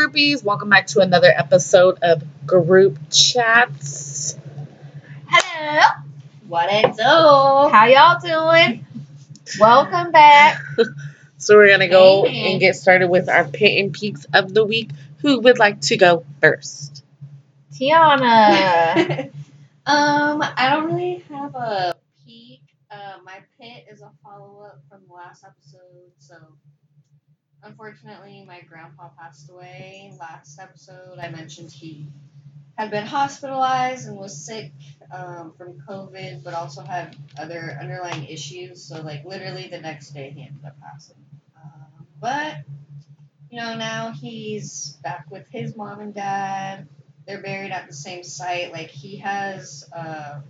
groupies, 0.00 0.44
welcome 0.44 0.68
back 0.68 0.86
to 0.88 1.00
another 1.00 1.32
episode 1.34 1.98
of 2.02 2.22
Group 2.46 2.98
Chats. 3.10 4.36
Hello. 5.26 5.80
What 6.48 6.68
it 6.70 6.94
do? 6.96 7.02
How 7.02 7.86
y'all 7.86 8.20
doing? 8.20 8.84
Welcome 9.58 10.12
back. 10.12 10.60
So 11.38 11.54
we're 11.54 11.68
gonna 11.68 11.86
go 11.88 12.24
Hey. 12.24 12.50
and 12.52 12.60
get 12.60 12.76
started 12.76 13.08
with 13.08 13.28
our 13.28 13.44
pit 13.44 13.78
and 13.78 13.92
peaks 13.92 14.26
of 14.32 14.52
the 14.54 14.64
week. 14.64 14.90
Who 15.18 15.38
would 15.40 15.58
like 15.58 15.82
to 15.82 15.96
go 15.98 16.24
first? 16.40 17.04
Tiana. 17.74 19.26
um, 19.86 20.42
I 20.42 20.70
don't 20.70 20.86
really 20.86 21.22
have 21.30 21.54
a 21.54 21.94
peak. 22.24 22.62
Uh, 22.90 23.18
my 23.24 23.40
pit 23.60 23.84
is 23.92 24.00
a 24.00 24.10
follow 24.24 24.62
up 24.62 24.80
from 24.88 25.02
the 25.06 25.12
last 25.12 25.44
episode. 25.44 26.10
So, 26.18 26.36
unfortunately, 27.62 28.44
my 28.46 28.60
grandpa 28.62 29.08
passed 29.18 29.50
away 29.50 30.12
last 30.18 30.58
episode. 30.58 31.18
I 31.20 31.30
mentioned 31.30 31.70
he 31.70 32.06
had 32.76 32.90
been 32.90 33.06
hospitalized 33.06 34.08
and 34.08 34.16
was 34.16 34.44
sick 34.44 34.72
um, 35.12 35.54
from 35.56 35.80
COVID, 35.88 36.44
but 36.44 36.54
also 36.54 36.82
had 36.82 37.16
other 37.38 37.78
underlying 37.80 38.26
issues. 38.26 38.82
So, 38.82 39.00
like, 39.02 39.24
literally 39.24 39.68
the 39.68 39.80
next 39.80 40.10
day, 40.10 40.30
he 40.30 40.42
ended 40.42 40.64
up 40.64 40.76
passing. 40.80 41.16
Um, 41.56 42.06
but 42.20 42.56
you 43.50 43.60
know, 43.60 43.76
now 43.76 44.12
he's 44.12 44.98
back 45.02 45.30
with 45.30 45.46
his 45.50 45.76
mom 45.76 46.00
and 46.00 46.14
dad. 46.14 46.88
They're 47.26 47.40
buried 47.40 47.72
at 47.72 47.86
the 47.86 47.94
same 47.94 48.22
site. 48.22 48.72
Like 48.72 48.88
he 48.88 49.16
has 49.16 49.88
uh, 49.94 50.40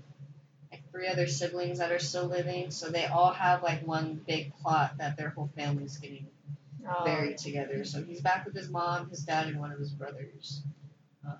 like 0.70 0.82
three 0.90 1.08
other 1.08 1.26
siblings 1.26 1.78
that 1.78 1.92
are 1.92 1.98
still 1.98 2.26
living, 2.26 2.70
so 2.70 2.88
they 2.88 3.06
all 3.06 3.32
have 3.32 3.62
like 3.62 3.86
one 3.86 4.20
big 4.26 4.54
plot 4.56 4.98
that 4.98 5.16
their 5.16 5.30
whole 5.30 5.50
family's 5.56 5.96
getting 5.98 6.26
Oh, 6.88 7.04
buried 7.04 7.38
together. 7.38 7.84
So 7.84 8.02
he's 8.02 8.20
back 8.20 8.44
with 8.44 8.54
his 8.54 8.68
mom, 8.68 9.08
his 9.10 9.20
dad, 9.20 9.48
and 9.48 9.58
one 9.60 9.72
of 9.72 9.78
his 9.78 9.90
brothers. 9.90 10.62
Uh, 11.26 11.34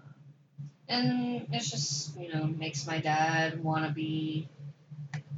and 0.88 1.46
it's 1.52 1.70
just 1.70 2.18
you 2.18 2.32
know 2.32 2.44
makes 2.44 2.86
my 2.86 2.98
dad 3.00 3.62
want 3.62 3.86
to 3.86 3.92
be 3.92 4.48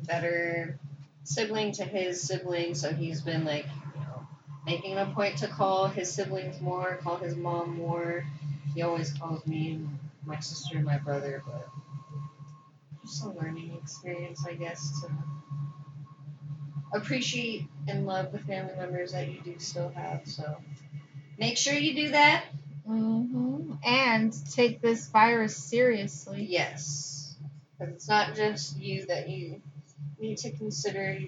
better 0.05 0.79
sibling 1.25 1.73
to 1.73 1.85
his 1.85 2.21
siblings. 2.21 2.81
So 2.81 2.93
he's 2.93 3.21
been 3.21 3.45
like 3.45 3.67
you 3.95 4.01
know 4.01 4.27
making 4.67 4.97
a 4.99 5.07
point 5.07 5.39
to 5.39 5.49
call 5.49 5.89
his 5.89 6.13
siblings 6.13 6.61
more, 6.61 6.99
call 7.03 7.17
his 7.17 7.37
mom 7.37 7.77
more. 7.77 8.25
He 8.75 8.83
always 8.83 9.13
calls 9.13 9.47
me 9.47 9.73
and 9.73 9.99
my 10.25 10.41
sister 10.41 10.77
and 10.77 10.87
my 10.87 10.99
brother, 10.99 11.43
but 11.47 11.69
just 13.03 13.25
a 13.25 13.29
learning 13.29 13.77
experience, 13.83 14.45
I 14.47 14.55
guess, 14.55 15.01
to 15.01 15.09
appreciate 16.93 17.67
and 17.87 18.07
love 18.07 18.33
the 18.33 18.39
family 18.39 18.75
members 18.77 19.13
that 19.13 19.29
you 19.29 19.41
do 19.43 19.59
still 19.59 19.91
have. 19.91 20.23
So 20.27 20.57
make 21.39 21.57
sure 21.57 21.75
you 21.75 21.95
do 21.95 22.11
that. 22.13 22.45
hmm 22.87 23.73
And 23.85 24.33
take 24.53 24.81
this 24.81 25.09
virus 25.09 25.57
seriously. 25.57 26.47
Yes. 26.49 27.37
Because 27.79 27.95
it's 27.95 28.09
not 28.09 28.35
just 28.35 28.77
you 28.79 29.07
that 29.07 29.29
you 29.29 29.61
need 30.19 30.39
to 30.39 30.51
consider. 30.51 31.19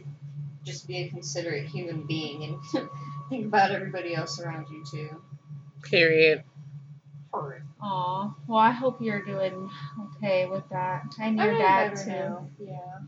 Just 0.63 0.87
be 0.87 0.99
a 0.99 1.09
considerate 1.09 1.67
human 1.67 2.07
being 2.07 2.45
and 2.45 2.89
think 3.31 3.47
about 3.47 3.71
everybody 3.71 4.15
else 4.15 4.39
around 4.41 4.67
you 4.71 4.85
too. 4.91 5.23
Period. 5.83 6.45
Horrid. 7.33 7.63
Aw. 7.81 8.35
Well, 8.47 8.59
I 8.59 8.71
hope 8.71 9.01
you're 9.01 9.25
doing 9.25 9.71
okay 10.17 10.47
with 10.47 10.69
that. 10.69 11.05
And 11.19 11.41
I'm 11.41 11.47
your 11.47 11.55
doing 11.55 11.63
dad 11.63 11.97
too. 11.97 12.11
now. 12.11 12.49
Yeah. 12.59 12.99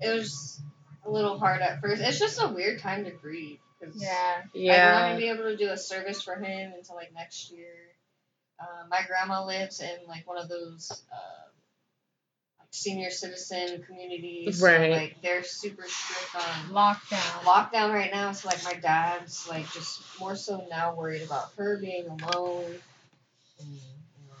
It 0.00 0.14
was 0.14 0.62
a 1.04 1.10
little 1.10 1.38
hard 1.38 1.60
at 1.62 1.80
first. 1.80 2.02
It's 2.02 2.18
just 2.18 2.40
a 2.42 2.48
weird 2.48 2.80
time 2.80 3.04
to 3.04 3.10
grieve. 3.10 3.58
'cause 3.80 3.94
Yeah. 3.96 4.42
Yeah. 4.52 4.72
I 4.72 4.76
don't 4.92 5.02
want 5.02 5.14
to 5.14 5.20
be 5.24 5.30
able 5.30 5.44
to 5.44 5.56
do 5.56 5.70
a 5.70 5.76
service 5.78 6.20
for 6.22 6.34
him 6.36 6.72
until 6.74 6.96
like 6.96 7.12
next 7.14 7.50
year. 7.50 7.74
Uh, 8.58 8.84
my 8.90 9.00
grandma 9.06 9.44
lives 9.46 9.80
in 9.80 10.06
like 10.06 10.26
one 10.26 10.36
of 10.36 10.48
those 10.50 10.90
uh, 11.10 11.16
like 12.58 12.68
senior 12.72 13.10
citizen 13.10 13.82
communities. 13.84 14.60
Right. 14.60 14.92
So, 14.92 14.96
like 14.98 15.22
they're 15.22 15.42
super 15.44 15.84
strict 15.88 16.34
on 16.34 16.74
Lockdown. 16.74 17.42
lockdown 17.44 17.94
right 17.94 18.12
now. 18.12 18.32
So 18.32 18.48
like 18.48 18.62
my 18.64 18.74
dad's 18.74 19.48
like 19.48 19.70
just 19.72 20.02
more 20.20 20.36
so 20.36 20.66
now 20.70 20.94
worried 20.94 21.22
about 21.22 21.52
her 21.56 21.78
being 21.78 22.06
alone. 22.06 22.78
And, 23.60 23.68
you 23.72 23.80
know, 24.28 24.34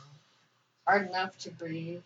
hard 0.86 1.08
enough 1.08 1.36
to 1.38 1.50
grieve, 1.50 2.02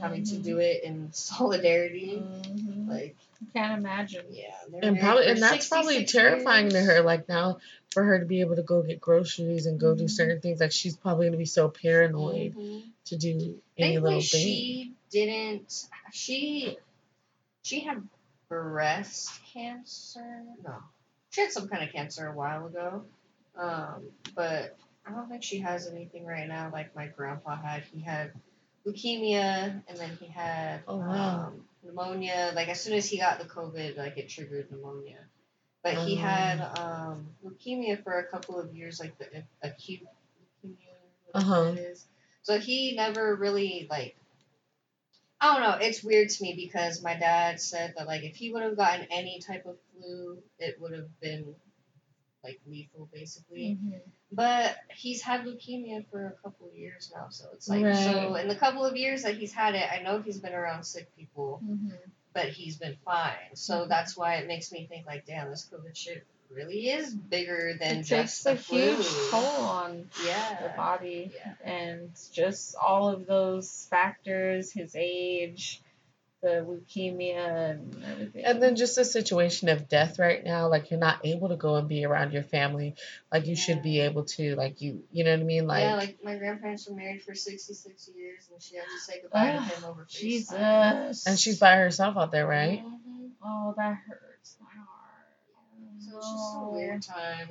having 0.00 0.24
to 0.24 0.38
do 0.38 0.58
it 0.58 0.82
in 0.84 1.08
solidarity. 1.12 2.18
hmm 2.18 2.88
Like 2.88 3.16
Can't 3.52 3.78
imagine. 3.78 4.24
yeah, 4.30 4.50
And 4.82 4.98
probably 4.98 5.26
and 5.26 5.42
that's 5.42 5.68
probably 5.68 5.94
66 5.98 6.12
terrifying 6.12 6.70
to 6.70 6.80
her. 6.80 7.02
Like 7.02 7.28
now 7.28 7.58
for 7.90 8.02
her 8.02 8.18
to 8.18 8.26
be 8.26 8.40
able 8.40 8.56
to 8.56 8.62
go 8.62 8.82
get 8.82 9.00
groceries 9.00 9.66
and 9.66 9.78
go 9.80 9.94
do 9.94 10.04
Mhm. 10.04 10.10
certain 10.10 10.40
things, 10.40 10.60
like 10.60 10.72
she's 10.72 10.96
probably 10.96 11.26
gonna 11.26 11.36
be 11.38 11.44
so 11.44 11.68
paranoid 11.68 12.54
Mhm. 12.56 12.82
to 13.06 13.16
do 13.16 13.60
any 13.76 13.98
little 13.98 14.20
Thankfully, 14.20 14.20
thing. 14.20 14.42
she 14.42 14.92
didn't. 15.10 15.88
She 16.12 16.76
she 17.62 17.80
had 17.80 18.02
breast 18.48 19.30
cancer. 19.52 20.44
No, 20.64 20.82
she 21.30 21.42
had 21.42 21.52
some 21.52 21.68
kind 21.68 21.84
of 21.84 21.92
cancer 21.92 22.26
a 22.26 22.34
while 22.34 22.66
ago. 22.66 23.04
Um, 23.56 24.10
but 24.34 24.76
I 25.06 25.10
don't 25.10 25.28
think 25.28 25.42
she 25.42 25.58
has 25.60 25.86
anything 25.86 26.24
right 26.24 26.48
now 26.48 26.70
like 26.72 26.94
my 26.96 27.06
grandpa 27.06 27.56
had. 27.56 27.82
He 27.84 28.00
had 28.00 28.32
leukemia, 28.88 29.82
and 29.88 29.98
then 29.98 30.10
he 30.20 30.26
had 30.26 30.82
Oh, 30.88 30.96
wow. 30.98 31.46
um, 31.46 31.64
pneumonia. 31.82 32.52
Like 32.54 32.68
as 32.68 32.80
soon 32.80 32.94
as 32.94 33.08
he 33.08 33.18
got 33.18 33.38
the 33.38 33.44
COVID, 33.44 33.96
like 33.96 34.16
it 34.18 34.28
triggered 34.28 34.70
pneumonia. 34.70 35.18
But 35.82 35.94
he 35.98 36.16
Oh. 36.16 36.20
had 36.20 36.60
um, 36.78 37.26
leukemia 37.44 38.02
for 38.02 38.18
a 38.18 38.24
couple 38.26 38.58
of 38.58 38.74
years, 38.74 39.00
like 39.00 39.16
the 39.18 39.44
acute 39.62 40.00
leukemia, 40.64 40.94
Uh-huh. 41.34 41.74
So 42.42 42.58
he 42.58 42.94
never 42.96 43.36
really 43.36 43.86
like 43.90 44.16
I 45.40 45.54
don't 45.54 45.62
know, 45.62 45.86
it's 45.86 46.02
weird 46.02 46.30
to 46.30 46.42
me 46.42 46.54
because 46.54 47.02
my 47.02 47.14
dad 47.14 47.60
said 47.60 47.94
that 47.96 48.06
like 48.08 48.24
if 48.24 48.34
he 48.36 48.52
would 48.52 48.62
have 48.62 48.76
gotten 48.76 49.06
any 49.10 49.40
type 49.40 49.66
of 49.66 49.76
flu, 49.92 50.42
it 50.58 50.80
would 50.80 50.92
have 50.92 51.20
been 51.20 51.54
like 52.42 52.60
lethal 52.66 53.08
basically. 53.12 53.78
Mhm. 53.80 54.00
But 54.30 54.76
he's 54.90 55.22
had 55.22 55.44
leukemia 55.44 56.04
for 56.10 56.26
a 56.26 56.32
couple 56.42 56.68
of 56.68 56.76
years 56.76 57.10
now, 57.14 57.28
so 57.30 57.46
it's 57.54 57.68
like 57.68 57.84
Right. 57.84 57.96
so 57.96 58.34
in 58.34 58.48
the 58.48 58.54
couple 58.56 58.84
of 58.84 58.94
years 58.96 59.22
that 59.22 59.36
he's 59.36 59.52
had 59.54 59.74
it, 59.74 59.90
I 59.90 60.02
know 60.02 60.20
he's 60.20 60.38
been 60.38 60.52
around 60.54 60.84
sick 60.84 61.14
people, 61.16 61.62
Mhm. 61.64 61.96
but 62.34 62.48
he's 62.50 62.76
been 62.76 62.96
fine. 63.04 63.54
So 63.54 63.84
Mhm. 63.84 63.88
that's 63.88 64.16
why 64.16 64.34
it 64.36 64.46
makes 64.46 64.70
me 64.70 64.86
think 64.86 65.06
like, 65.06 65.24
damn, 65.24 65.48
this 65.50 65.66
COVID 65.72 65.96
shit 65.96 66.26
really 66.50 66.88
is 66.90 67.14
bigger 67.14 67.74
than 67.78 67.98
It 67.98 68.02
just 68.04 68.42
takes 68.44 68.46
a 68.46 68.50
the 68.54 68.56
flu. 68.56 68.94
huge 68.96 69.06
toll 69.30 69.64
on 69.66 70.10
the 70.62 70.72
body 70.76 71.30
Yeah. 71.34 71.54
and 71.62 72.10
just 72.32 72.74
all 72.76 73.08
of 73.08 73.26
those 73.26 73.86
factors 73.90 74.72
his 74.72 74.94
age 74.96 75.82
the 76.42 76.64
leukemia 76.66 77.70
and 77.70 78.04
everything 78.04 78.44
And 78.44 78.62
then 78.62 78.76
just 78.76 78.96
a 78.98 79.04
situation 79.04 79.68
of 79.68 79.88
death 79.88 80.18
right 80.18 80.42
now, 80.44 80.68
like 80.68 80.90
you're 80.90 81.00
not 81.00 81.20
able 81.24 81.48
to 81.48 81.56
go 81.56 81.76
and 81.76 81.88
be 81.88 82.04
around 82.04 82.32
your 82.32 82.44
family 82.44 82.94
like 83.32 83.46
you 83.46 83.56
should 83.56 83.82
be 83.82 84.00
able 84.00 84.24
to, 84.24 84.54
like 84.54 84.80
you, 84.80 85.02
you 85.12 85.24
know 85.24 85.32
what 85.32 85.40
I 85.40 85.44
mean? 85.44 85.66
Like, 85.66 85.84
yeah, 85.84 85.96
like 85.96 86.18
my 86.24 86.36
grandparents 86.36 86.88
were 86.88 86.94
married 86.94 87.22
for 87.22 87.34
66 87.34 88.10
years, 88.16 88.48
and 88.52 88.62
she 88.62 88.76
had 88.76 88.84
to 88.84 89.00
say 89.00 89.20
goodbye 89.22 89.52
to 89.52 89.58
Ugh, 89.58 89.62
him 89.64 89.84
over 89.84 90.06
FaceTime. 90.08 90.20
jesus 90.20 91.26
and 91.26 91.38
she's 91.38 91.58
by 91.58 91.76
herself 91.76 92.16
out 92.16 92.30
there, 92.30 92.46
right? 92.46 92.84
Mhm. 92.84 93.30
oh 93.44 93.74
that 93.76 93.94
hurts 94.06 94.56
my 94.60 94.66
heart 94.76 96.00
So 96.00 96.16
it's 96.18 96.30
just 96.30 96.54
a 96.54 96.58
No. 96.60 96.70
weird 96.72 97.02
time. 97.02 97.48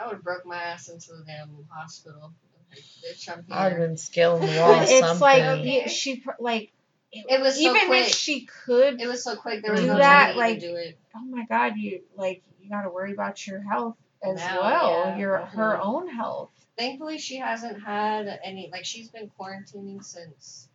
I 0.00 0.06
would 0.06 0.14
have 0.14 0.22
broke 0.24 0.46
my 0.46 0.56
ass 0.56 0.88
into 0.88 1.12
the 1.14 1.24
damn 1.26 1.50
hospital. 1.70 2.32
Like, 2.70 2.78
bitch, 3.04 3.28
I'm 3.28 3.44
here. 3.44 3.56
I'd 3.56 3.72
have 3.72 3.78
been 3.80 3.96
scaling 3.96 4.42
the 4.42 4.60
wall. 4.60 4.80
it's 4.82 4.98
something. 5.00 5.20
like 5.20 5.90
she 5.90 6.16
pr- 6.20 6.30
like 6.38 6.72
It 7.12 7.40
was 7.40 7.54
so 7.56 7.60
even 7.60 7.86
quick. 7.86 8.06
if 8.08 8.14
she 8.14 8.46
could 8.46 9.00
It 9.00 9.06
was 9.06 9.24
so 9.24 9.36
quick. 9.36 9.62
There 9.62 9.72
was 9.72 9.80
Do 9.80 9.86
no 9.88 9.96
that, 9.98 10.26
time 10.26 10.32
to 10.34 10.38
like, 10.38 10.56
even 10.58 10.70
do 10.70 10.76
it. 10.76 10.98
oh 11.16 11.24
my 11.24 11.44
god 11.46 11.76
you 11.76 12.02
like 12.16 12.42
you 12.62 12.70
got 12.70 12.82
to 12.82 12.90
worry 12.90 13.12
about 13.12 13.44
your 13.46 13.60
health 13.60 13.96
as 14.22 14.36
Now, 14.36 14.60
well 14.60 15.04
yeah, 15.06 15.18
your 15.18 15.38
her 15.38 15.76
mhm. 15.76 15.84
own 15.84 16.08
health 16.08 16.50
Thankfully, 16.78 17.18
she 17.18 17.36
hasn't 17.36 17.82
had 17.82 18.40
any. 18.42 18.70
Like 18.72 18.86
she's 18.86 19.08
been 19.10 19.30
quarantining 19.38 20.02
since. 20.02 20.66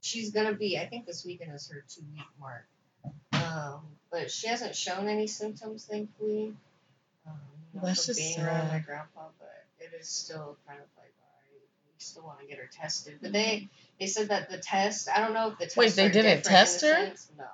She's 0.00 0.30
gonna 0.30 0.52
be. 0.52 0.78
I 0.78 0.86
think 0.86 1.04
this 1.04 1.24
weekend 1.24 1.52
is 1.52 1.68
her 1.70 1.84
two 1.88 2.02
week 2.14 2.22
mark. 2.38 2.64
Um, 3.32 3.80
but 4.12 4.30
she 4.30 4.46
hasn't 4.46 4.76
shown 4.76 5.08
any 5.08 5.26
symptoms, 5.26 5.84
thankfully. 5.84 6.54
Um, 7.26 7.32
you 7.74 7.80
know, 7.80 7.86
That's 7.86 8.06
from 8.06 8.14
just 8.14 8.18
being 8.36 8.46
around 8.46 8.68
my 8.68 8.78
grandpa, 8.78 9.22
but 9.40 9.64
it 9.80 9.90
is 10.00 10.08
still 10.08 10.56
kind 10.66 10.78
of 10.78 10.86
like, 10.96 11.00
alright, 11.00 11.02
we 11.02 11.07
still 12.08 12.24
want 12.24 12.40
to 12.40 12.46
get 12.46 12.58
her 12.58 12.68
tested. 12.70 13.18
But 13.22 13.32
they 13.32 13.68
they 13.98 14.06
said 14.06 14.28
that 14.28 14.50
the 14.50 14.58
test. 14.58 15.08
I 15.14 15.20
don't 15.20 15.34
know 15.34 15.48
if 15.48 15.58
the 15.58 15.64
test. 15.64 15.76
Wait, 15.76 15.92
they 15.92 16.08
didn't 16.08 16.44
test 16.44 16.82
her? 16.82 17.12
No. 17.36 17.44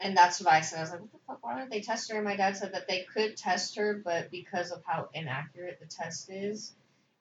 And 0.00 0.16
that's 0.16 0.40
what 0.40 0.52
I 0.52 0.60
said. 0.60 0.78
I 0.78 0.82
was 0.82 0.90
like, 0.90 1.00
what 1.00 1.12
the 1.12 1.18
fuck? 1.26 1.38
Why 1.42 1.58
don't 1.58 1.70
they 1.70 1.80
test 1.80 2.10
her? 2.10 2.16
And 2.16 2.24
my 2.24 2.36
dad 2.36 2.56
said 2.56 2.74
that 2.74 2.88
they 2.88 3.06
could 3.14 3.36
test 3.36 3.76
her, 3.76 4.00
but 4.04 4.30
because 4.30 4.70
of 4.70 4.82
how 4.84 5.08
inaccurate 5.14 5.78
the 5.80 5.86
test 5.86 6.30
is, 6.30 6.72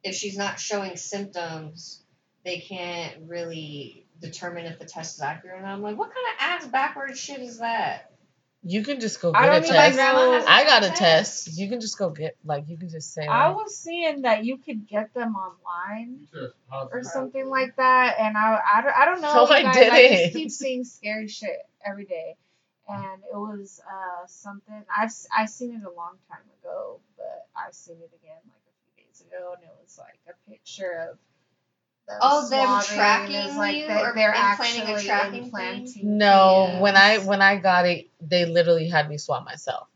if 0.04 0.15
she's 0.15 0.38
not 0.38 0.60
showing 0.60 0.98
symptoms, 0.98 2.04
they 2.44 2.60
can't 2.60 3.15
really 3.27 4.06
determine 4.19 4.65
if 4.65 4.80
the 4.80 4.86
test 4.86 5.15
is 5.15 5.21
accurate. 5.21 5.57
And 5.57 5.68
I'm 5.68 5.81
like, 5.81 5.98
what 5.98 6.10
kind 6.13 6.27
of 6.27 6.36
ass 6.39 6.68
backwards 6.68 7.19
shit 7.19 7.39
is 7.39 7.60
that? 7.60 8.12
You 8.65 8.83
can 8.83 9.00
just 9.01 9.21
go 9.21 9.31
get 9.33 9.42
a 9.44 9.45
don't 9.48 9.63
even 9.65 9.75
test. 9.75 9.98
know- 9.98 10.45
I 10.48 10.63
got 10.63 10.83
a 10.83 10.88
Test. 10.88 11.45
test. 11.48 11.57
You 11.57 11.68
can 11.69 11.81
just 11.81 11.98
go 11.98 12.10
get 12.10 12.38
like 12.45 12.68
you 12.69 12.77
can 12.77 12.89
just 12.89 13.13
say 13.13 13.27
I 13.27 13.48
like, 13.50 13.57
was 13.57 13.75
seeing 13.77 14.21
that 14.21 14.45
you 14.45 14.57
could 14.57 14.88
get 14.88 15.13
them 15.13 15.36
online 15.36 16.27
or 16.92 17.04
something 17.04 17.50
like 17.50 17.75
that, 17.75 18.15
and 18.19 18.38
I 18.38 18.60
I 18.75 18.81
don't, 18.81 18.95
I 18.95 19.06
don't 19.06 19.21
know. 19.21 19.33
No, 19.33 19.48
you 19.50 19.54
I 19.56 19.63
guys, 19.63 19.75
I 19.77 19.89
didn't. 19.98 20.18
just 20.24 20.33
keep 20.33 20.51
seeing 20.51 20.83
scary 20.86 21.27
shit 21.27 21.57
every 21.86 22.06
day, 22.06 22.36
and 22.88 23.21
it 23.31 23.36
was 23.36 23.81
uh 23.86 24.25
something 24.27 24.86
I've 24.95 25.07
s- 25.07 25.27
I 25.36 25.45
seen 25.45 25.74
it 25.75 25.83
a 25.86 25.92
long 25.92 26.15
time 26.30 26.45
ago, 26.62 27.00
but 27.18 27.48
I've 27.56 27.74
seen 27.74 27.98
it 27.98 28.12
again 28.21 28.39
like 28.48 28.63
a 28.65 28.95
few 28.95 29.06
days 29.06 29.21
ago, 29.27 29.54
and 29.56 29.63
it 29.63 29.75
was 29.83 29.98
like 30.00 30.19
a 30.30 30.50
picture 30.50 31.10
of. 31.12 31.18
Them 32.07 32.17
Oh, 32.21 32.50
them 32.50 32.50
swabbing, 32.81 32.88
tracking 32.97 33.35
and 33.38 33.47
it's 33.47 33.57
like 33.57 33.75
you 33.77 33.88
they- 33.88 33.94
or 34.01 34.13
they're 34.13 34.33
implanting 34.33 34.81
a 34.81 34.91
actually 34.91 35.05
tracking 35.05 35.51
thing? 35.51 36.17
No, 36.17 36.67
Yeah. 36.73 36.79
when 36.81 36.97
I 36.97 37.17
when 37.19 37.41
I 37.41 37.55
got 37.57 37.85
it, 37.88 38.09
they 38.19 38.45
literally 38.45 38.89
had 38.89 39.07
me 39.09 39.17
swab 39.17 39.45
myself 39.45 39.88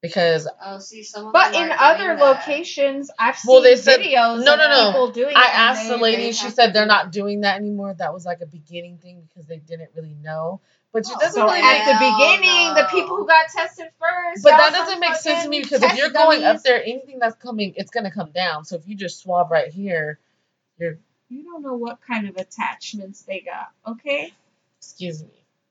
because 0.00 0.48
Oh, 0.64 0.78
see, 0.78 1.02
some 1.02 1.26
of 1.26 1.32
But 1.34 1.52
them 1.52 1.64
in 1.70 1.76
other 1.78 2.04
doing 2.04 2.16
that. 2.18 2.24
locations, 2.24 3.10
I've 3.18 3.36
seen 3.38 3.52
Well, 3.52 3.60
they 3.62 3.76
said- 3.76 4.00
videos 4.00 4.44
no, 4.44 4.54
of 4.54 4.58
no, 4.60 4.68
no. 4.70 4.86
people 4.92 5.10
doing 5.10 5.36
I 5.36 5.40
it. 5.42 5.46
and 5.48 5.56
asked 5.56 5.88
the 5.88 5.98
lady, 5.98 6.32
she 6.32 6.48
said 6.48 6.72
they're 6.72 6.86
not 6.86 7.12
doing 7.12 7.42
that 7.42 7.56
anymore. 7.56 7.92
That 7.92 8.14
was 8.14 8.24
like 8.24 8.40
a 8.40 8.46
beginning 8.46 8.96
thing 8.96 9.20
because 9.28 9.46
they 9.46 9.58
didn't 9.58 9.90
really 9.94 10.14
know. 10.14 10.62
But 10.92 11.02
it 11.02 11.12
Oh, 11.14 11.18
doesn't 11.20 11.34
So 11.34 11.44
really 11.46 11.60
at 11.60 11.72
make 11.72 11.84
the 11.84 11.92
Hell 11.92 12.16
beginning, 12.38 12.74
the 12.74 12.88
people 12.90 13.16
who 13.18 13.26
got 13.26 13.46
tested 13.50 13.90
first. 14.00 14.42
But 14.42 14.56
that 14.56 14.72
doesn't 14.72 15.00
make 15.00 15.14
sense 15.16 15.42
to 15.44 15.48
me 15.50 15.60
because 15.60 15.82
if 15.82 15.96
you're 15.96 16.08
going 16.10 16.44
up 16.44 16.62
there, 16.62 16.82
anything 16.82 17.18
that's 17.18 17.36
coming, 17.36 17.74
it's 17.76 17.90
gonna 17.90 18.10
come 18.10 18.32
down. 18.32 18.64
So 18.64 18.76
if 18.76 18.88
you 18.88 18.94
just 18.96 19.20
swab 19.20 19.50
right 19.50 19.70
here, 19.70 20.18
you're 20.78 20.98
you 21.30 21.44
don't 21.44 21.62
know 21.62 21.74
what 21.74 22.00
kind 22.06 22.28
of 22.28 22.36
attachments 22.36 23.22
they 23.22 23.40
got. 23.40 23.70
Okay. 23.86 24.32
excuse 24.78 25.22
me. 25.22 25.28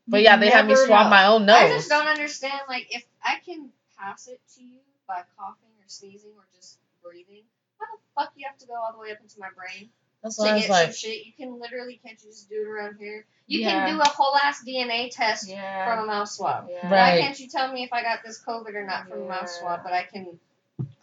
But 0.08 0.24
yeah, 0.24 0.38
they 0.38 0.50
had 0.50 0.66
me 0.66 0.74
Never 0.74 0.86
swab 0.88 1.06
know. 1.06 1.10
my 1.12 1.26
own 1.28 1.46
nose. 1.46 1.56
I 1.58 1.68
just 1.70 1.90
don't 1.90 2.08
understand. 2.08 2.62
Like, 2.68 2.88
if 2.90 3.06
I 3.24 3.36
can 3.46 3.70
pass 4.00 4.28
it 4.28 4.40
to 4.56 4.64
you 4.64 4.80
by 5.08 5.22
coughing 5.38 5.70
or 5.80 5.86
sneezing 5.88 6.32
or 6.36 6.44
just 6.56 6.80
breathing, 7.04 7.44
how 7.80 7.86
the 7.86 8.02
fuck 8.16 8.34
you 8.36 8.46
have 8.48 8.58
to 8.60 8.66
go 8.66 8.74
all 8.74 8.92
the 8.94 9.00
way 9.00 9.12
up 9.12 9.20
into 9.22 9.40
my 9.40 9.50
brain 9.56 9.90
That's 10.24 10.38
to 10.38 10.42
why 10.44 10.52
I 10.54 10.60
get 10.62 10.70
was 10.70 10.80
some 10.80 10.94
shit? 10.94 11.26
You 11.26 11.34
can 11.38 11.60
literally 11.60 12.00
can't 12.04 12.18
you 12.24 12.30
just 12.32 12.50
do 12.50 12.56
it 12.56 12.68
around 12.68 12.98
here? 13.00 13.26
You 13.46 13.60
Yeah. 13.62 13.86
can 13.86 13.96
do 13.96 14.02
a 14.02 14.08
whole 14.08 14.36
ass 14.38 14.64
DNA 14.68 15.10
test 15.12 15.48
Yeah. 15.48 15.86
from 15.86 16.04
a 16.06 16.08
mouth 16.08 16.30
swab. 16.30 16.70
yeah. 16.72 16.92
Right. 16.92 17.16
Why 17.16 17.22
can't 17.22 17.40
you 17.40 17.48
tell 17.48 17.72
me 17.72 17.84
if 17.84 17.94
I 17.94 18.02
got 18.02 18.20
this 18.26 18.42
COVID 18.44 18.74
or 18.74 18.86
not 18.86 19.08
from 19.10 19.22
a 19.22 19.26
mouth 19.28 19.42
Yeah. 19.42 19.60
swab, 19.60 19.84
but 19.84 19.94
I 19.94 20.04
can 20.04 20.40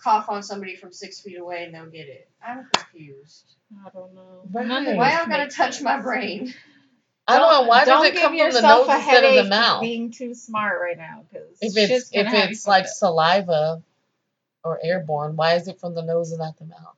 cough 0.06 0.28
on 0.28 0.42
somebody 0.42 0.76
from 0.76 0.92
six 0.92 1.20
feet 1.20 1.36
away 1.38 1.64
and 1.64 1.74
they'll 1.74 1.86
get 1.86 2.06
it? 2.06 2.28
I'm 2.46 2.68
confused. 2.72 3.54
I 3.84 3.90
don't 3.90 4.14
know. 4.14 4.42
Right. 4.52 4.96
Why 4.96 5.10
this 5.10 5.20
I'm 5.20 5.28
gonna 5.28 5.50
touch 5.50 5.82
my 5.82 5.98
brain? 6.00 6.54
I 7.26 7.38
don't 7.38 7.50
know 7.50 7.68
why 7.68 7.80
does 7.80 7.88
don't 7.88 8.06
it 8.06 8.12
give 8.12 8.22
come 8.22 8.30
from 8.30 8.38
the 8.38 8.44
yourself 8.44 8.86
nose 8.86 8.88
a 8.88 8.98
instead 8.98 9.24
of 9.24 9.30
headache 9.30 9.42
the 9.44 9.50
mouth? 9.50 9.80
Being 9.82 10.12
too 10.12 10.34
smart 10.34 10.80
right 10.80 10.96
now, 10.96 11.24
because 11.28 11.58
If 11.60 11.76
it's 11.76 12.10
if 12.12 12.32
it's 12.32 12.66
like 12.68 12.86
saliva 12.86 13.82
or 14.62 14.78
airborne, 14.80 15.34
why 15.34 15.54
is 15.54 15.66
it 15.66 15.80
from 15.80 15.94
the 15.94 16.02
nose 16.02 16.30
and 16.30 16.38
not 16.38 16.56
the 16.56 16.66
mouth? 16.66 16.96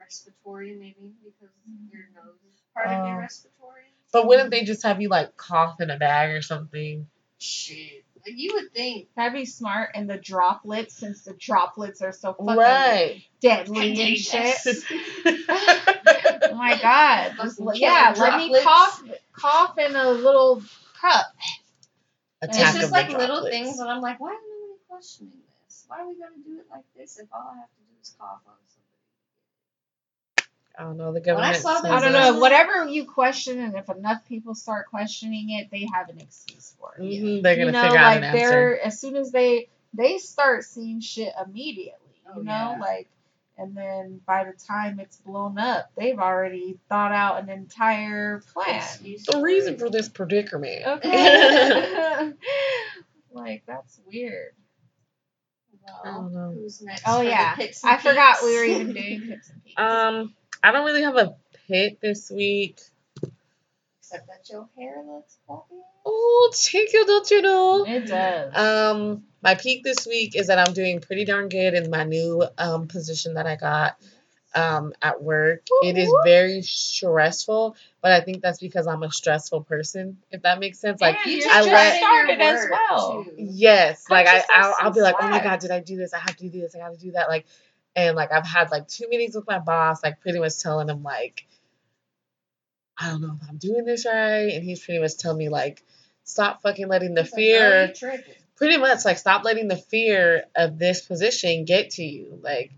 Respiratory, 0.00 0.74
maybe 0.74 1.12
because 1.22 1.54
your 1.92 2.08
nose 2.12 2.38
is 2.52 2.60
part 2.74 2.88
of 2.88 3.04
Oh. 3.04 3.06
your 3.08 3.18
respiratory. 3.18 3.82
But 4.12 4.26
wouldn't 4.26 4.50
they 4.50 4.64
just 4.64 4.82
have 4.82 5.00
you 5.00 5.08
like 5.10 5.36
cough 5.36 5.80
in 5.80 5.90
a 5.90 5.96
bag 5.96 6.30
or 6.30 6.42
something? 6.42 7.06
Shit, 7.38 8.02
like 8.02 8.07
you 8.26 8.50
would 8.54 8.72
think. 8.72 9.08
that'd 9.16 9.32
be 9.32 9.44
smart, 9.44 9.90
and 9.94 10.08
the 10.08 10.16
droplets, 10.18 10.94
since 10.94 11.22
the 11.24 11.34
droplets 11.34 12.02
are 12.02 12.12
so 12.12 12.32
fucking 12.34 12.56
Right. 12.56 13.22
deadly 13.40 14.00
and 14.00 14.18
shit. 14.18 14.56
Oh 16.50 16.54
my 16.54 16.78
god. 16.80 17.32
Just, 17.36 17.58
Fucking 17.58 17.64
let- 17.66 17.78
yeah, 17.78 18.14
let 18.16 18.36
me 18.38 18.62
cough 18.62 19.02
cough 19.32 19.78
in 19.78 19.94
a 19.94 20.10
little 20.10 20.62
cup. 21.00 21.26
Attack 22.42 22.56
It's 22.74 22.78
just 22.80 22.92
like 22.92 23.08
little 23.10 23.26
droplets. 23.42 23.56
things, 23.56 23.78
and 23.80 23.88
I'm 23.90 24.00
like, 24.00 24.18
why 24.20 24.30
is 24.32 24.38
nobody 24.48 24.78
questioning 24.88 25.32
this? 25.66 25.84
Why 25.88 26.00
are 26.00 26.08
we 26.08 26.14
gonna 26.14 26.36
do 26.44 26.58
it 26.60 26.66
like 26.70 26.84
this 26.96 27.18
if 27.18 27.26
all 27.32 27.50
I 27.54 27.58
have 27.58 27.68
to 27.68 27.80
do 27.82 27.94
is 28.02 28.14
cough 28.18 28.40
on 28.46 28.54
somebody? 28.66 28.77
I 30.78 30.82
don't 30.84 30.96
know. 30.96 31.12
The 31.12 31.20
When 31.20 31.30
I 31.38 31.52
government. 31.54 31.56
saw 31.56 31.80
the- 31.80 31.88
I 31.90 32.00
don't 32.00 32.12
know. 32.12 32.38
Whatever 32.38 32.86
you 32.86 33.04
question, 33.04 33.58
and 33.58 33.74
if 33.76 33.88
enough 33.88 34.24
people 34.28 34.54
start 34.54 34.86
questioning 34.88 35.50
it, 35.50 35.70
they 35.72 35.88
have 35.92 36.08
an 36.08 36.20
excuse 36.20 36.76
for 36.78 36.92
that- 36.96 37.04
it. 37.04 37.20
Mhm, 37.22 37.42
They're 37.42 37.56
gonna 37.56 37.66
you 37.66 37.72
know, 37.72 37.82
figure 37.82 37.98
out 37.98 38.04
like 38.06 38.16
an 38.18 38.24
answer. 38.24 38.38
they're 38.38 38.80
as 38.82 39.00
soon 39.00 39.16
as 39.16 39.32
they 39.32 39.68
they 39.94 40.18
start 40.18 40.64
seeing 40.64 41.00
shit 41.00 41.32
immediately. 41.44 42.14
You 42.26 42.32
Oh, 42.36 42.40
know, 42.42 42.42
yeah. 42.76 42.78
like 42.78 43.08
and 43.56 43.76
then 43.76 44.20
by 44.24 44.44
the 44.44 44.52
time 44.52 45.00
it's 45.00 45.16
blown 45.16 45.58
up, 45.58 45.90
they've 45.96 46.18
already 46.20 46.78
thought 46.88 47.10
out 47.10 47.42
an 47.42 47.48
entire 47.48 48.40
plan. 48.54 48.76
Excuse 48.76 49.24
The 49.24 49.40
reason 49.40 49.78
for 49.78 49.90
this 49.90 50.08
predicament. 50.08 50.86
Okay. 50.86 52.32
like 53.32 53.64
that's 53.66 53.98
weird. 54.06 54.52
Well, 55.84 56.00
I 56.04 56.10
don't 56.12 56.32
know. 56.32 56.52
Who's 56.54 56.80
next? 56.82 57.02
Oh 57.06 57.20
yeah, 57.22 57.54
picks 57.56 57.82
and 57.82 57.92
I 57.92 57.96
forgot 57.96 58.36
we 58.44 58.56
were 58.56 58.64
even 58.64 58.92
doing 58.92 59.22
picks 59.28 59.50
and 59.50 59.64
peeks. 59.64 59.74
Um, 59.80 60.34
I 60.62 60.72
don't 60.72 60.84
really 60.86 61.02
have 61.02 61.16
a 61.16 61.36
pick 61.68 62.00
this 62.00 62.30
week. 62.30 62.80
Except 64.00 64.26
that 64.26 64.48
your 64.50 64.68
hair 64.76 65.02
looks 65.06 65.36
fluffy. 65.46 65.74
Oh, 66.06 66.50
thank 66.54 66.92
you, 66.92 67.06
don't 67.06 67.30
you 67.30 67.42
know? 67.42 67.84
it 67.86 68.06
does. 68.06 68.54
Um, 68.56 69.24
my 69.42 69.54
peak 69.54 69.84
this 69.84 70.06
week 70.06 70.34
is 70.34 70.46
that 70.46 70.58
I'm 70.58 70.72
doing 70.72 71.00
pretty 71.00 71.24
darn 71.24 71.48
good 71.48 71.74
in 71.74 71.90
my 71.90 72.04
new 72.04 72.44
um 72.56 72.88
position 72.88 73.34
that 73.34 73.46
I 73.46 73.56
got 73.56 73.96
um 74.54 74.94
at 75.02 75.22
work. 75.22 75.66
It 75.82 75.98
is 75.98 76.10
very 76.24 76.62
stressful, 76.62 77.76
but 78.00 78.12
I 78.12 78.20
think 78.22 78.40
that's 78.40 78.58
because 78.58 78.86
I'm 78.86 79.02
a 79.02 79.12
stressful 79.12 79.64
person. 79.64 80.16
If 80.30 80.42
that 80.42 80.58
makes 80.58 80.78
sense, 80.78 81.00
like 81.02 81.18
And 81.24 81.30
you 81.32 81.38
I 81.40 81.42
just 81.62 81.66
let- 81.68 81.98
started 81.98 82.40
as 82.40 82.66
well. 82.70 83.24
too. 83.24 83.34
yes, 83.36 84.06
Cut 84.06 84.14
like 84.14 84.26
I 84.26 84.34
yourself 84.36 84.50
I'll, 84.54 84.74
I'll 84.80 84.90
be 84.92 85.02
like, 85.02 85.16
oh 85.20 85.28
my 85.28 85.42
god, 85.42 85.60
did 85.60 85.70
I 85.70 85.80
do 85.80 85.96
this? 85.98 86.14
I 86.14 86.18
have 86.18 86.36
to 86.36 86.48
do 86.48 86.60
this. 86.62 86.74
I 86.74 86.78
got 86.78 86.92
to 86.94 86.98
do 86.98 87.12
that. 87.12 87.28
Like, 87.28 87.44
and 88.06 88.16
like 88.16 88.32
I've 88.32 88.46
had 88.46 88.70
like 88.70 88.88
two 88.88 89.08
meetings 89.08 89.34
with 89.34 89.46
my 89.46 89.58
boss, 89.58 90.02
like 90.02 90.20
pretty 90.20 90.38
much 90.38 90.58
telling 90.60 90.88
him 90.88 91.02
like, 91.02 91.46
I 92.98 93.10
don't 93.10 93.20
know 93.20 93.36
if 93.40 93.48
I'm 93.48 93.58
doing 93.58 93.84
this 93.84 94.06
right, 94.06 94.52
and 94.52 94.64
he's 94.64 94.84
pretty 94.84 95.00
much 95.00 95.16
telling 95.18 95.38
me 95.38 95.48
like, 95.48 95.82
stop 96.24 96.62
fucking 96.62 96.88
letting 96.88 97.14
the 97.14 97.22
He's 97.22 97.32
like, 97.32 98.00
"Girl, 98.00 98.16
fear 98.16 98.24
pretty 98.56 98.76
much 98.76 99.04
like 99.04 99.18
stop 99.18 99.44
letting 99.44 99.68
the 99.68 99.76
fear 99.76 100.44
of 100.56 100.78
this 100.78 101.02
position 101.02 101.64
get 101.64 101.90
to 101.90 102.02
you 102.02 102.40
like 102.42 102.72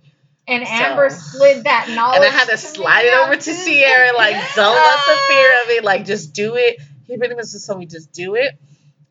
And 0.47 0.67
So- 0.67 0.73
Amber 0.73 1.09
slid 1.11 1.65
that 1.65 1.89
knowledge. 1.95 2.17
and 2.19 2.25
i 2.27 2.29
had 2.29 2.45
to 2.47 2.53
me 2.53 2.57
slide 2.59 3.07
it 3.07 3.15
over 3.15 3.35
to 3.35 3.55
sierra 3.55 4.13
like 4.15 4.37
don't 4.55 4.75
let 4.75 4.99
the 5.07 5.17
fear 5.29 5.63
of 5.65 5.71
it 5.71 5.85
like 5.85 6.05
just 6.05 6.35
do 6.35 6.55
it. 6.57 6.77
He 7.07 7.17
pretty 7.17 7.35
much 7.35 7.51
just 7.51 7.67
told 7.67 7.79
me 7.81 7.87
just 7.87 8.13
do 8.13 8.35
it 8.35 8.59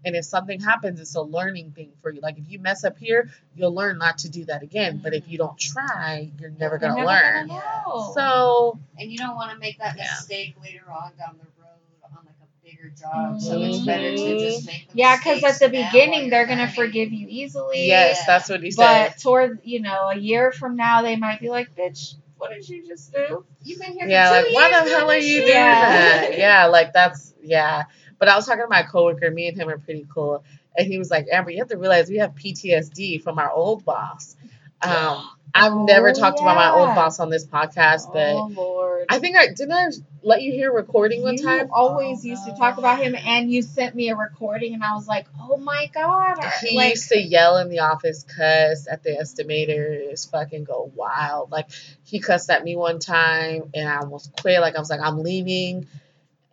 and 0.06 0.16
if 0.16 0.26
something 0.26 0.60
happens 0.60 1.00
it's 1.00 1.16
a 1.16 1.22
learning 1.22 1.72
thing 1.72 1.92
for 2.02 2.12
you 2.14 2.22
like 2.22 2.38
if 2.38 2.50
you 2.50 2.60
mess 2.60 2.84
up 2.84 2.98
here 2.98 3.30
you'll 3.56 3.74
learn 3.74 3.98
not 3.98 4.18
to 4.20 4.30
do 4.30 4.46
that 4.46 4.64
again 4.64 5.00
but 5.04 5.14
if 5.14 5.28
you 5.28 5.38
don't 5.38 5.58
try 5.58 6.30
you're 6.40 6.50
never 6.52 6.76
You're 6.76 6.80
gonna 6.80 6.96
never 6.96 7.08
learn 7.08 7.48
gonna 7.48 7.62
know. 7.86 8.12
so 8.16 8.80
And 8.98 9.12
you 9.12 9.18
don't 9.18 9.36
want 9.36 9.52
to 9.52 9.58
make 9.58 9.78
that 9.80 9.96
Yeah. 9.98 10.06
mistake 10.06 10.56
later 10.62 10.84
on 10.92 11.12
down 11.18 11.38
the 11.40 11.46
road 11.62 11.70
on 12.04 12.26
like 12.26 12.36
a 12.42 12.66
bigger 12.66 12.90
job. 12.90 13.40
So 13.42 13.62
it's 13.62 13.80
Mhm. 13.80 13.86
better 13.86 14.12
to 14.16 14.40
just 14.40 14.66
make 14.66 14.88
the 14.92 14.98
yeah, 14.98 15.18
because 15.18 15.44
at 15.44 15.60
the 15.60 15.70
beginning 15.70 16.22
you're 16.22 16.30
they're 16.30 16.46
gonna 16.48 16.70
forgive 16.72 17.12
you 17.12 17.28
easily. 17.30 17.86
yes 17.88 18.26
that's 18.26 18.50
what 18.50 18.62
he 18.64 18.72
said 18.72 19.10
But 19.10 19.18
toward 19.20 19.60
you 19.64 19.82
know 19.82 20.10
a 20.10 20.18
year 20.18 20.52
from 20.52 20.76
now 20.76 21.02
they 21.02 21.16
might 21.16 21.40
be 21.40 21.50
like, 21.50 21.76
bitch, 21.76 22.16
what 22.38 22.52
did 22.52 22.68
you 22.70 22.88
just 22.88 23.12
do? 23.14 23.46
You've 23.64 23.80
been 23.80 23.94
here 23.94 24.06
for 24.06 24.10
yeah 24.10 24.30
two 24.30 24.36
like 24.36 24.44
years. 24.46 24.56
why 24.56 24.70
the 24.84 24.90
hell 24.90 25.10
are 25.12 25.18
you 25.18 25.40
doing 25.40 25.50
Yeah. 25.50 25.80
that 26.22 26.38
yeah 26.38 26.66
like 26.68 26.94
that's 26.94 27.34
yeah 27.42 27.84
but 28.20 28.28
i 28.30 28.36
was 28.36 28.46
talking 28.46 28.64
to 28.64 28.68
my 28.70 28.84
coworker 28.84 29.30
me 29.32 29.48
and 29.48 29.58
him 29.58 29.70
are 29.70 29.78
pretty 29.80 30.06
cool 30.14 30.44
and 30.78 30.88
he 30.88 30.98
was 30.98 31.10
like 31.10 31.28
amber 31.32 31.52
you 31.52 31.60
have 31.60 31.70
to 31.70 31.78
realize 31.78 32.10
we 32.10 32.18
have 32.18 32.36
ptsd 32.36 33.22
from 33.22 33.40
our 33.40 33.52
old 33.52 33.84
boss 33.86 34.36
um 34.82 35.30
i've 35.56 35.74
never 35.74 36.10
Oh, 36.10 36.14
talked 36.14 36.40
about 36.40 36.56
my 36.56 36.70
old 36.72 36.96
boss 36.96 37.20
on 37.20 37.30
this 37.30 37.46
podcast 37.46 38.14
but 38.14 38.36
oh 38.36 38.48
Lord. 38.56 39.06
i 39.10 39.20
think 39.20 39.36
i 39.36 39.48
didn't 39.48 39.72
i 39.72 39.90
let 40.22 40.42
you 40.42 40.52
hear 40.52 40.72
recording 40.72 41.24
one 41.24 41.36
you 41.38 41.44
time 41.44 41.70
always 41.72 42.24
Oh, 42.26 42.28
used 42.28 42.46
to 42.46 42.54
talk 42.54 42.78
about 42.78 43.00
him, 43.00 43.16
and 43.16 43.50
you 43.52 43.62
sent 43.62 43.96
me 43.96 44.10
a 44.10 44.16
recording, 44.18 44.74
and 44.74 44.84
I 44.84 44.94
was 44.94 45.08
like, 45.08 45.26
"Oh 45.40 45.56
my 45.56 45.90
god!" 45.94 46.36
he 46.62 46.76
like, 46.76 46.90
used 46.92 47.08
to 47.10 47.18
yell 47.20 47.58
in 47.58 47.70
the 47.70 47.80
office, 47.80 48.24
cuss 48.24 48.86
at 48.92 49.02
the 49.02 49.12
estimators, 49.12 50.30
fucking 50.30 50.66
go 50.66 50.92
wild. 50.94 51.52
Like 51.52 51.70
he 52.04 52.20
cussed 52.20 52.50
at 52.50 52.66
me 52.66 52.76
one 52.76 53.00
time, 53.00 53.72
and 53.74 53.88
I 53.88 53.98
almost 54.00 54.34
quit. 54.42 54.60
Like 54.60 54.76
I 54.76 54.80
was 54.80 54.90
like, 54.90 55.00
I'm 55.02 55.24
leaving, 55.24 55.88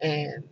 and 0.00 0.44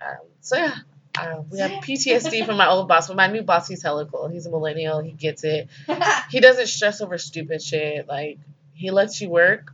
um, 0.00 0.16
so 0.42 0.56
yeah. 0.56 0.74
Uh, 1.18 1.42
we 1.50 1.58
have 1.58 1.70
PTSD 1.84 2.46
from 2.46 2.56
my 2.56 2.68
old 2.68 2.88
boss, 2.88 3.08
but 3.08 3.16
my 3.16 3.26
new 3.26 3.42
boss, 3.42 3.68
he's 3.68 3.82
hella 3.82 4.06
cool. 4.06 4.28
He's 4.28 4.46
a 4.46 4.50
millennial. 4.50 5.00
He 5.00 5.12
gets 5.12 5.44
it. 5.44 5.68
He 6.30 6.40
doesn't 6.40 6.68
stress 6.68 7.02
over 7.02 7.18
stupid 7.18 7.62
shit. 7.62 8.08
Like 8.08 8.38
he 8.72 8.90
lets 8.90 9.20
you 9.20 9.28
work, 9.28 9.72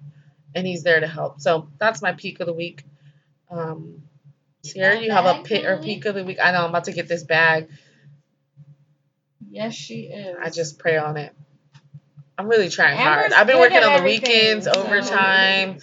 and 0.54 0.66
he's 0.66 0.82
there 0.82 0.98
to 0.98 1.06
help. 1.06 1.40
So 1.40 1.68
that's 1.78 2.02
my 2.02 2.12
peak 2.12 2.40
of 2.40 2.46
the 2.46 2.52
week. 2.52 2.82
Um, 3.50 4.02
Sierra, 4.64 5.00
you 5.00 5.12
have 5.12 5.26
a 5.26 5.42
pit 5.44 5.64
or 5.64 5.78
peak 5.78 6.04
of 6.04 6.16
the 6.16 6.25
week. 6.25 6.38
I 6.42 6.50
know 6.50 6.64
I'm 6.64 6.70
about 6.70 6.84
to 6.84 6.92
get 6.92 7.06
this 7.06 7.22
bag. 7.22 7.68
yes, 9.48 9.75
she 9.75 10.02
is. 10.02 10.37
I 10.42 10.50
just 10.50 10.78
pray 10.78 10.96
on 10.96 11.16
it. 11.16 11.32
I'm 12.37 12.48
really 12.48 12.68
trying 12.68 12.96
hard. 12.96 13.32
I've 13.32 13.46
been 13.46 13.58
working 13.58 13.82
on 13.82 13.98
the 13.98 14.04
weekends, 14.04 14.66
overtime. 14.66 15.78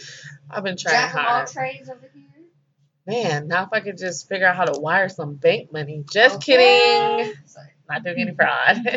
I've 0.49 0.63
been 0.63 0.77
trying 0.77 0.95
Jack 0.95 1.13
of 1.13 1.19
all 1.19 1.25
hard. 1.25 1.47
trades. 1.47 1.89
Man, 3.07 3.47
now 3.47 3.63
if 3.63 3.69
I 3.71 3.79
could 3.81 3.97
just 3.97 4.27
figure 4.27 4.47
out 4.47 4.55
how 4.55 4.65
to 4.65 4.79
wire 4.79 5.09
some 5.09 5.35
bank 5.35 5.71
money. 5.71 6.03
Just 6.11 6.37
Okay. 6.37 6.57
kidding. 6.57 7.33
Like, 7.55 7.75
Not 7.87 8.03
doing 8.03 8.19
any 8.19 8.35
fraud. 8.35 8.83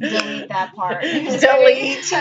Delete 0.00 0.48
that 0.48 0.72
part. 0.76 1.02
Delete. 1.40 2.12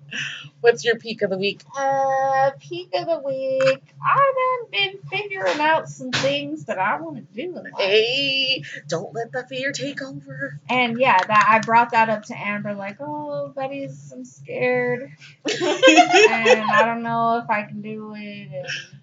What's 0.60 0.84
your 0.84 0.96
peak 0.96 1.22
of 1.22 1.30
the 1.30 1.38
week? 1.38 1.62
Uh, 1.78 2.50
peak 2.58 2.90
of 2.94 3.06
the 3.06 3.20
week. 3.24 3.82
I've 4.04 4.70
been 4.72 4.98
figuring 5.08 5.60
out 5.60 5.88
some 5.88 6.10
things 6.10 6.64
that 6.64 6.78
I 6.78 7.00
want 7.00 7.16
to 7.16 7.22
do. 7.22 7.62
Hey, 7.76 8.64
don't 8.88 9.14
let 9.14 9.30
the 9.30 9.46
fear 9.46 9.70
take 9.70 10.02
over. 10.02 10.58
And 10.68 10.98
yeah, 10.98 11.16
that 11.22 11.46
I 11.48 11.60
brought 11.60 11.92
that 11.92 12.08
up 12.08 12.24
to 12.24 12.36
Amber, 12.36 12.74
like, 12.74 12.96
oh, 12.98 13.52
buddies, 13.54 14.10
I'm 14.12 14.24
scared, 14.24 15.12
and 15.48 16.70
I 16.70 16.82
don't 16.84 17.04
know 17.04 17.38
if 17.38 17.48
I 17.48 17.62
can 17.62 17.80
do 17.80 18.14
it. 18.16 18.48
And 18.52 18.97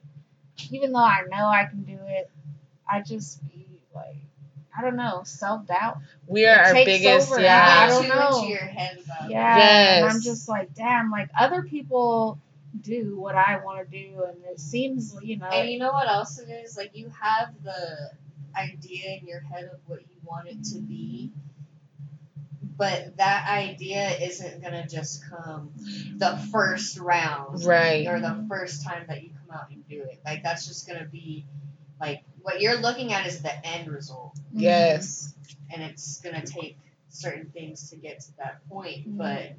even 0.72 0.92
though 0.92 1.00
I 1.00 1.24
know 1.30 1.46
I 1.48 1.66
can 1.66 1.84
do 1.84 1.98
it, 2.08 2.30
I 2.90 3.02
just 3.02 3.44
be 3.50 3.68
like, 3.94 4.18
I 4.78 4.82
don't 4.82 4.96
know, 4.96 5.22
self 5.24 5.68
doubt. 5.68 6.00
We 6.28 6.46
are 6.46 6.54
It 6.62 6.66
our 6.68 6.74
takes 6.74 6.86
biggest, 6.86 7.32
over. 7.32 7.42
yeah. 7.42 7.66
I 7.84 7.88
don't 7.88 8.08
know. 8.08 8.38
into 8.40 8.50
your 8.50 8.66
head 8.66 8.98
about 9.04 9.30
Yeah, 9.30 9.96
it. 9.96 10.02
and 10.02 10.06
I'm 10.06 10.22
just 10.22 10.48
like, 10.50 10.74
damn, 10.76 11.12
like 11.12 11.30
other 11.38 11.64
people 11.64 12.40
do 12.82 13.18
what 13.18 13.36
I 13.36 13.62
want 13.64 13.90
to 13.90 13.98
do, 13.98 14.24
and 14.24 14.38
it 14.46 14.60
seems, 14.60 15.16
you 15.22 15.38
know, 15.38 15.48
And 15.48 15.70
you 15.70 15.80
know 15.80 15.92
what 15.92 16.08
else 16.10 16.40
it 16.40 16.50
is? 16.50 16.76
Like 16.78 16.92
you 16.94 17.10
have 17.22 17.54
the 17.64 18.12
idea 18.56 19.18
in 19.22 19.28
your 19.28 19.40
head 19.42 19.66
of 19.66 19.80
what 19.88 20.02
you 20.02 20.16
want 20.26 20.48
it 20.50 20.64
to 20.74 20.80
be, 20.80 21.32
but 22.78 23.16
that 23.18 23.48
idea 23.48 24.10
isn't 24.22 24.62
gonna 24.62 24.88
just 24.88 25.24
come 25.30 25.72
the 26.18 26.38
first 26.52 26.98
round 27.00 27.64
Right. 27.64 28.08
or 28.08 28.20
the 28.20 28.46
first 28.50 28.84
time 28.84 29.06
that 29.08 29.24
you 29.24 29.30
come 29.30 29.35
out 29.56 29.70
and 29.72 29.88
do 29.88 30.02
it. 30.04 30.20
Like 30.26 30.44
that's 30.44 30.68
just 30.68 30.88
gonna 30.88 31.06
be 31.06 31.46
like 32.00 32.24
what 32.42 32.62
you're 32.62 32.80
looking 32.80 33.14
at 33.14 33.26
is 33.26 33.42
the 33.42 33.66
end 33.66 33.88
result, 33.90 34.38
Yes. 34.54 35.34
and 35.74 35.82
it's 35.82 36.20
gonna 36.22 36.46
take 36.46 36.78
certain 37.10 37.50
things 37.52 37.90
to 37.90 37.96
get 37.98 38.20
to 38.22 38.38
that 38.38 38.68
point, 38.70 39.08
Mhm. 39.08 39.18
but 39.18 39.56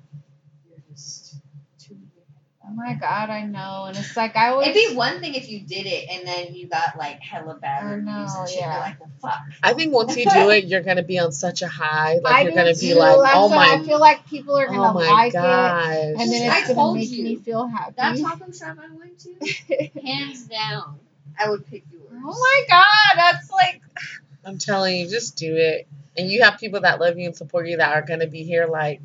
you're 0.68 0.78
just 0.90 1.40
too. 1.78 1.94
in 1.94 2.10
your 2.14 2.24
head 2.26 2.46
Oh 2.68 2.72
my 2.74 2.94
god, 2.94 3.30
I 3.30 3.44
know, 3.44 3.84
and 3.86 3.96
it's 3.96 4.16
like 4.16 4.34
I 4.36 4.48
always. 4.48 4.68
It'd 4.68 4.90
be 4.90 4.96
one 4.96 5.20
thing 5.20 5.34
if 5.34 5.48
you 5.48 5.60
did 5.60 5.86
it 5.86 6.08
and 6.10 6.26
then 6.26 6.54
you 6.54 6.66
got 6.66 6.98
like 6.98 7.20
hella 7.20 7.54
bad 7.54 7.84
I 7.84 7.90
reviews 7.90 8.06
know, 8.06 8.40
and 8.40 8.48
shit. 8.48 8.58
yeah. 8.58 8.72
You're 8.72 8.80
like, 8.80 9.00
well, 9.00 9.10
fuck. 9.22 9.38
I 9.62 9.72
think 9.74 9.94
once 9.94 10.16
you 10.16 10.24
do 10.24 10.50
it, 10.50 10.64
you're 10.64 10.82
gonna 10.82 11.04
be 11.04 11.18
on 11.20 11.30
such 11.30 11.62
a 11.62 11.68
high. 11.68 12.18
Like 12.22 12.34
I 12.34 12.40
you're 12.42 12.52
gonna 12.52 12.74
too. 12.74 12.80
be 12.80 12.94
like, 12.94 13.16
That's 13.22 13.36
oh 13.36 13.48
why 13.48 13.74
I 13.74 13.84
feel 13.84 14.00
like 14.00 14.26
people 14.26 14.56
are 14.58 14.66
gonna 14.66 14.90
oh 14.90 14.94
my 14.94 15.10
like 15.10 15.34
it, 15.34 15.36
and 15.38 16.32
then 16.32 16.50
I 16.50 16.58
it's 16.58 16.74
gonna 16.74 16.94
make 16.94 17.10
you. 17.10 17.22
me 17.24 17.36
feel 17.36 17.66
happy. 17.68 17.94
That 17.96 18.18
taco 18.18 18.50
shop 18.50 18.76
I 18.80 18.96
went 18.96 19.18
to, 19.20 20.00
hands 20.04 20.44
down, 20.44 20.98
I 21.38 21.48
would 21.50 21.64
pick 21.70 21.84
yours. 21.92 22.20
oh 22.24 22.36
my 22.38 22.62
god, 22.68 23.16
that's 23.16 23.50
like 23.50 23.80
I'm 24.44 24.58
telling 24.58 24.96
you, 24.96 25.08
just 25.08 25.36
do 25.36 25.54
it. 25.56 25.86
And 26.18 26.30
you 26.30 26.42
have 26.44 26.58
people 26.58 26.80
that 26.80 26.98
love 26.98 27.18
you 27.18 27.26
and 27.26 27.36
support 27.36 27.68
you 27.68 27.76
that 27.76 27.94
are 27.94 28.02
gonna 28.02 28.26
be 28.26 28.42
here, 28.42 28.66
like, 28.66 29.02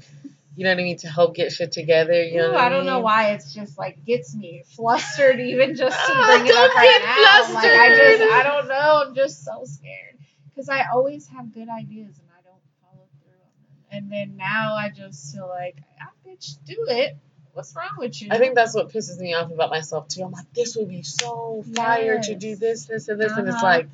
you 0.55 0.65
know 0.65 0.71
what 0.71 0.79
I 0.79 0.83
mean, 0.83 0.97
to 0.97 1.07
help 1.07 1.35
get 1.35 1.51
shit 1.51 1.71
together. 1.71 2.21
You 2.23 2.37
know 2.37 2.49
Ooh, 2.49 2.53
what 2.53 2.61
I, 2.61 2.65
I 2.65 2.69
don't 2.69 2.85
know 2.85 2.99
why 2.99 3.31
it's 3.31 3.53
just 3.53 3.77
like 3.77 4.03
gets 4.05 4.35
me 4.35 4.63
flustered 4.75 5.39
even 5.39 5.75
just 5.75 5.97
to 6.07 6.13
bring 6.25 6.45
it 6.47 6.55
up 6.55 6.75
right 6.75 6.83
get 6.89 7.01
now. 7.03 7.53
Like 7.53 7.65
I 7.71 7.89
just 7.89 8.17
flustered. 8.19 8.31
I 8.31 8.43
don't 8.43 8.67
know. 8.67 9.03
I'm 9.07 9.15
just 9.15 9.43
so 9.45 9.63
scared 9.65 10.17
because 10.49 10.69
I 10.69 10.85
always 10.93 11.27
have 11.27 11.53
good 11.53 11.69
ideas 11.69 12.17
and 12.19 12.27
I 12.37 12.41
don't 12.43 12.61
follow 12.81 13.07
through 13.21 13.31
on 13.31 13.51
them. 13.89 13.91
And 13.91 14.11
then 14.11 14.37
now 14.37 14.75
I 14.75 14.89
just 14.89 15.33
feel 15.33 15.47
like 15.47 15.77
ah, 16.01 16.09
bitch, 16.27 16.55
do 16.65 16.75
it. 16.89 17.17
What's 17.53 17.75
wrong 17.75 17.89
with 17.97 18.21
you? 18.21 18.29
I 18.31 18.37
think 18.37 18.55
that's 18.55 18.73
what 18.73 18.89
pisses 18.89 19.19
me 19.19 19.33
off 19.33 19.51
about 19.51 19.69
myself 19.71 20.07
too. 20.07 20.23
I'm 20.23 20.31
like, 20.31 20.51
this 20.53 20.75
would 20.77 20.87
be 20.87 21.03
so 21.03 21.65
fire 21.75 22.21
to 22.21 22.35
do 22.35 22.55
this, 22.55 22.85
this, 22.85 23.09
and 23.09 23.19
this, 23.19 23.33
and 23.33 23.45
it's 23.47 23.57
Uh-huh. 23.57 23.65
like, 23.65 23.89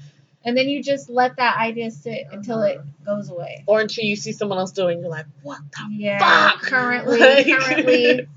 and 0.47 0.57
then 0.57 0.67
you 0.69 0.81
just 0.81 1.09
let 1.09 1.35
that 1.35 1.57
idea 1.57 1.91
sit 1.91 2.25
until 2.31 2.63
it 2.63 2.77
Uh-huh. 2.77 3.15
goes 3.17 3.29
away. 3.29 3.63
or 3.67 3.81
until 3.81 4.05
you 4.05 4.15
see 4.15 4.31
someone 4.31 4.57
else 4.57 4.71
doing, 4.71 5.01
you're 5.01 5.09
like, 5.09 5.25
what 5.43 5.59
the 5.73 5.87
Yeah. 5.93 6.17
fuck? 6.51 6.61
Currently, 6.63 7.19
Like- 7.19 7.45
currently, 7.59 8.27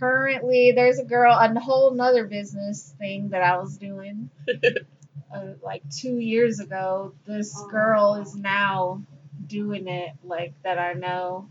currently, 0.00 0.72
there's 0.72 0.98
a 0.98 1.04
girl, 1.04 1.32
a 1.32 1.58
whole 1.60 1.92
nother 1.92 2.26
business 2.26 2.94
thing 2.98 3.30
that 3.30 3.42
I 3.42 3.56
was 3.58 3.76
doing, 3.78 4.28
uh, 5.34 5.44
like 5.62 5.82
two 5.90 6.18
years 6.18 6.60
ago. 6.60 7.14
This 7.26 7.54
Oh. 7.56 7.68
girl 7.68 8.14
is 8.16 8.34
now 8.34 9.02
doing 9.46 9.86
it, 9.88 10.10
like 10.24 10.52
that 10.64 10.78
I 10.78 10.92
know. 10.94 11.48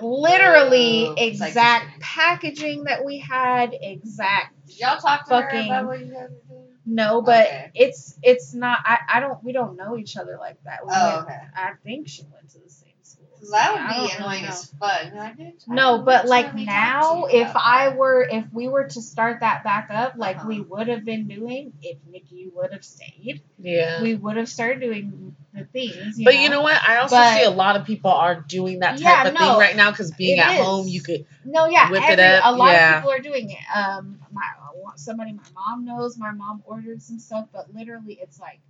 Literally, 0.00 1.06
Oh, 1.08 1.14
it's 1.18 1.40
like 1.40 1.48
exact 1.48 2.00
packaging 2.00 2.84
that 2.84 3.04
we 3.04 3.18
had, 3.18 3.74
exact 3.80 4.54
Did 4.66 4.78
y'all 4.80 4.98
talk 4.98 5.24
to 5.24 5.30
Fucking- 5.30 5.68
her 5.68 5.78
about 5.80 5.86
what 5.86 6.00
you 6.00 6.06
guys 6.12 6.30
were 6.30 6.36
doing? 6.48 6.49
No, 6.86 7.22
but 7.22 7.46
Okay. 7.46 7.70
it's 7.74 8.18
it's 8.22 8.54
not. 8.54 8.78
I 8.84 8.98
I 9.08 9.20
don't. 9.20 9.42
We 9.44 9.52
don't 9.52 9.76
know 9.76 9.96
each 9.98 10.16
other 10.16 10.36
like 10.38 10.58
that. 10.64 10.80
We 10.86 10.92
Oh, 10.94 11.16
went, 11.16 11.26
okay. 11.28 11.38
I 11.54 11.72
think 11.84 12.08
she 12.08 12.22
went 12.32 12.48
to 12.50 12.58
the 12.58 12.70
same 12.70 12.92
school. 13.02 13.26
Because 13.34 13.50
that 13.52 13.72
would 13.72 13.96
don't 13.96 14.06
be 14.08 14.14
annoying 14.16 14.30
really 14.30 14.42
know. 14.42 14.48
as 14.48 14.74
fuck. 14.78 15.00
And 15.04 15.18
I 15.20 15.32
did- 15.32 15.62
No, 15.66 16.02
but 16.02 16.26
like 16.26 16.54
now, 16.54 17.24
if 17.24 17.50
I 17.56 17.88
that. 17.88 17.96
were, 17.96 18.22
if 18.30 18.44
we 18.52 18.68
were 18.68 18.84
to 18.84 19.00
start 19.00 19.40
that 19.40 19.64
back 19.64 19.88
up, 19.90 20.14
like 20.16 20.36
Uh-huh. 20.36 20.48
we 20.48 20.60
would 20.60 20.88
have 20.88 21.04
been 21.06 21.26
doing, 21.26 21.72
if 21.80 21.96
Nikki 22.10 22.50
would 22.54 22.72
have 22.72 22.84
stayed, 22.84 23.42
Yeah. 23.58 24.02
we 24.02 24.14
would 24.14 24.36
have 24.36 24.48
started 24.48 24.80
doing 24.80 25.34
the 25.54 25.64
things. 25.64 26.18
You 26.18 26.24
but 26.26 26.34
know? 26.34 26.40
you 26.42 26.48
know 26.50 26.60
what? 26.62 26.80
I 26.86 26.98
also 26.98 27.16
But- 27.16 27.38
see 27.38 27.44
a 27.44 27.50
lot 27.50 27.76
of 27.76 27.86
people 27.86 28.10
are 28.10 28.34
doing 28.42 28.80
that 28.80 28.92
type 28.98 29.00
Yeah, 29.00 29.28
of 29.28 29.32
no, 29.34 29.40
thing 29.40 29.58
right 29.58 29.76
now 29.76 29.90
because 29.90 30.10
being 30.12 30.38
at 30.38 30.58
is. 30.60 30.64
home, 30.66 30.86
you 30.86 31.00
could. 31.02 31.24
no, 31.46 31.64
yeah, 31.66 31.90
whip 31.90 32.02
it 32.02 32.18
every, 32.18 32.38
up, 32.40 32.44
a 32.44 32.56
lot 32.56 32.72
yeah. 32.72 32.90
of 32.90 33.02
people 33.02 33.12
are 33.12 33.20
doing 33.20 33.50
it. 33.50 33.58
Um, 33.74 34.20
my 34.32 34.46
somebody 34.98 35.32
my 35.32 35.42
mom 35.54 35.84
knows, 35.84 36.18
my 36.18 36.32
mom 36.32 36.62
ordered 36.64 37.02
some 37.02 37.18
stuff, 37.18 37.46
but 37.52 37.72
literally 37.74 38.18
it's 38.20 38.38
like 38.40 38.60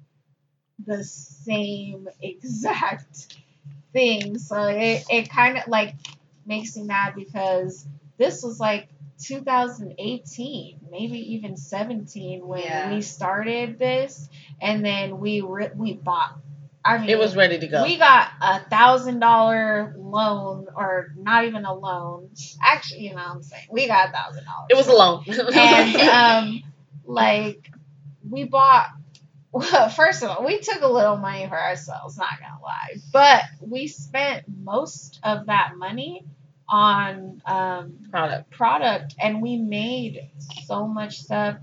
the 0.86 1.04
same 1.04 2.08
exact 2.22 3.38
thing. 3.92 4.38
So 4.38 4.64
it 4.68 5.04
it 5.10 5.30
kind 5.30 5.58
of 5.58 5.68
like 5.68 5.94
makes 6.46 6.76
me 6.76 6.84
mad 6.84 7.14
because 7.14 7.86
this 8.18 8.42
was 8.42 8.60
like 8.60 8.88
2018, 9.22 10.80
maybe 10.90 11.34
even 11.34 11.56
17 11.56 12.46
when 12.46 12.62
Yeah. 12.62 12.94
we 12.94 13.02
started 13.02 13.78
this, 13.78 14.28
and 14.60 14.84
then 14.84 15.18
we 15.20 15.40
re- 15.42 15.70
we 15.74 15.94
bought. 15.94 16.36
I 16.84 16.98
mean, 16.98 17.10
It 17.10 17.18
was 17.18 17.36
ready 17.36 17.58
to 17.58 17.66
go. 17.68 17.82
we 17.82 17.98
got 17.98 18.28
a 18.40 18.60
thousand 18.60 19.20
dollar 19.20 19.94
loan, 19.98 20.66
or 20.74 21.08
not 21.16 21.44
even 21.44 21.64
a 21.64 21.74
loan. 21.74 22.30
Actually, 22.62 23.02
you 23.02 23.10
know 23.10 23.16
what 23.16 23.30
I'm 23.36 23.42
saying 23.42 23.66
we 23.70 23.86
got 23.86 24.08
a 24.08 24.12
thousand 24.12 24.44
dollars. 24.44 24.66
It 24.70 24.76
was 24.76 24.88
a 24.88 24.92
loan. 24.92 25.24
and 25.54 25.96
um, 26.08 26.62
like 27.04 27.70
we 28.28 28.44
bought. 28.44 28.86
Well, 29.52 29.88
first 29.88 30.22
of 30.22 30.30
all, 30.30 30.46
we 30.46 30.60
took 30.60 30.80
a 30.80 30.86
little 30.88 31.16
money 31.16 31.46
for 31.48 31.60
ourselves. 31.60 32.16
Not 32.16 32.38
gonna 32.40 32.62
lie, 32.62 32.96
but 33.12 33.42
we 33.60 33.88
spent 33.88 34.44
most 34.48 35.18
of 35.24 35.46
that 35.46 35.72
money 35.76 36.24
on 36.68 37.42
um, 37.46 37.98
product. 38.10 38.50
product 38.50 39.14
and 39.18 39.42
we 39.42 39.56
made 39.56 40.30
so 40.66 40.86
much 40.86 41.18
stuff 41.18 41.56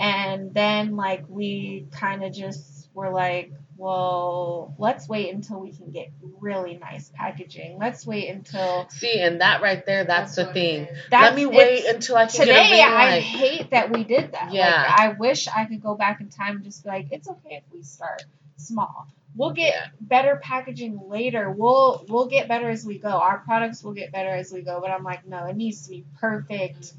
and 0.00 0.54
then 0.54 0.96
like 0.96 1.24
we 1.28 1.86
kind 1.90 2.24
of 2.24 2.32
just 2.32 2.88
were 2.94 3.10
like 3.10 3.52
well 3.76 4.74
let's 4.78 5.08
wait 5.08 5.32
until 5.34 5.60
we 5.60 5.72
can 5.72 5.90
get 5.90 6.10
really 6.40 6.76
nice 6.76 7.10
packaging. 7.14 7.78
Let's 7.78 8.06
wait 8.06 8.28
until 8.28 8.88
See, 8.90 9.20
and 9.20 9.40
that 9.40 9.62
right 9.62 9.84
there, 9.84 10.04
that's, 10.04 10.36
the 10.36 10.46
thing. 10.46 10.88
that's 11.10 11.24
Let 11.24 11.34
me 11.34 11.46
wait 11.46 11.84
until 11.86 12.16
I 12.16 12.26
can 12.26 12.46
get 12.46 12.48
a 12.48 12.52
today 12.52 12.70
ring 12.72 12.80
i 12.82 13.20
hate 13.20 13.70
that 13.70 13.90
we 13.90 14.04
did 14.04 14.32
that. 14.32 14.52
Yeah. 14.52 14.70
like 14.88 15.00
i 15.00 15.08
wish 15.18 15.48
i 15.48 15.64
could 15.64 15.82
go 15.82 15.94
back 15.94 16.20
in 16.20 16.28
time 16.28 16.56
and 16.56 16.64
just 16.64 16.84
be 16.84 16.90
like 16.90 17.08
it's 17.10 17.28
okay 17.28 17.56
if 17.56 17.64
we 17.72 17.82
start 17.82 18.24
small. 18.56 19.06
We'll 19.34 19.52
get 19.52 19.74
Yeah. 19.74 19.86
better 20.00 20.36
packaging 20.42 20.98
later. 21.08 21.50
We'll 21.50 22.04
we'll 22.08 22.26
get 22.26 22.48
better 22.48 22.70
as 22.70 22.84
we 22.86 22.98
go. 22.98 23.08
Our 23.10 23.38
products 23.38 23.84
will 23.84 23.92
get 23.92 24.10
better 24.10 24.30
as 24.30 24.50
we 24.50 24.62
go. 24.62 24.80
But 24.80 24.90
i'm 24.90 25.04
like 25.04 25.26
no 25.26 25.44
it 25.46 25.56
needs 25.56 25.82
to 25.84 25.90
be 25.90 26.04
perfect 26.20 26.92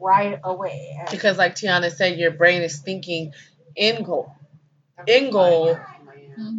right 0.00 0.38
away. 0.42 0.96
And- 0.98 1.10
Because, 1.10 1.38
like 1.38 1.54
Tiana 1.54 1.90
said, 1.90 2.18
your 2.18 2.30
brain 2.30 2.62
is 2.62 2.78
thinking 2.78 3.32
in 3.76 4.02
goal, 4.02 4.34
end 5.08 5.32
goal, 5.32 5.78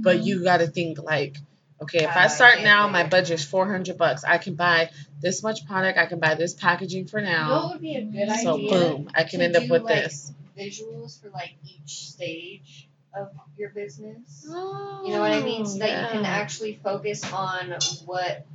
but 0.02 0.24
you 0.24 0.44
got 0.44 0.58
to 0.58 0.68
think 0.68 1.00
like, 1.00 1.38
okay, 1.82 2.04
if 2.04 2.16
I 2.16 2.26
Uh, 2.26 2.28
start 2.30 2.62
now, 2.64 2.86
yeah, 2.86 2.92
my 2.92 3.02
yeah. 3.02 3.10
budget's 3.10 3.44
four 3.44 3.68
hundred 3.70 3.98
bucks. 3.98 4.24
I 4.24 4.38
can 4.38 4.56
buy 4.56 4.90
this 5.22 5.44
much 5.44 5.66
product. 5.66 5.98
I 5.98 6.06
can 6.06 6.20
buy 6.20 6.36
this 6.36 6.54
packaging 6.54 7.08
for 7.08 7.20
You 7.20 7.26
know 7.26 7.32
what 7.32 7.50
now. 7.50 7.70
would 7.74 7.82
be 7.82 7.96
a 7.96 8.04
good 8.04 8.30
So 8.44 8.56
idea? 8.56 8.70
boom, 8.70 9.10
I 9.14 9.24
can 9.24 9.42
end 9.42 9.56
up 9.56 9.68
with 9.70 9.84
like, 9.84 10.04
this. 10.04 10.32
Visuals 10.58 11.22
for 11.22 11.30
like 11.32 11.56
each 11.66 12.10
stage 12.10 12.88
of 13.14 13.30
your 13.58 13.70
business. 13.72 14.44
You 14.48 15.12
know 15.12 15.20
what 15.20 15.32
I 15.34 15.44
mean? 15.44 15.66
So 15.66 15.80
that 15.80 15.90
you 15.90 16.08
can 16.08 16.26
Oh, 16.26 16.30
actually 16.30 16.80
focus 16.84 17.24
on 17.32 17.72
what 18.06 18.46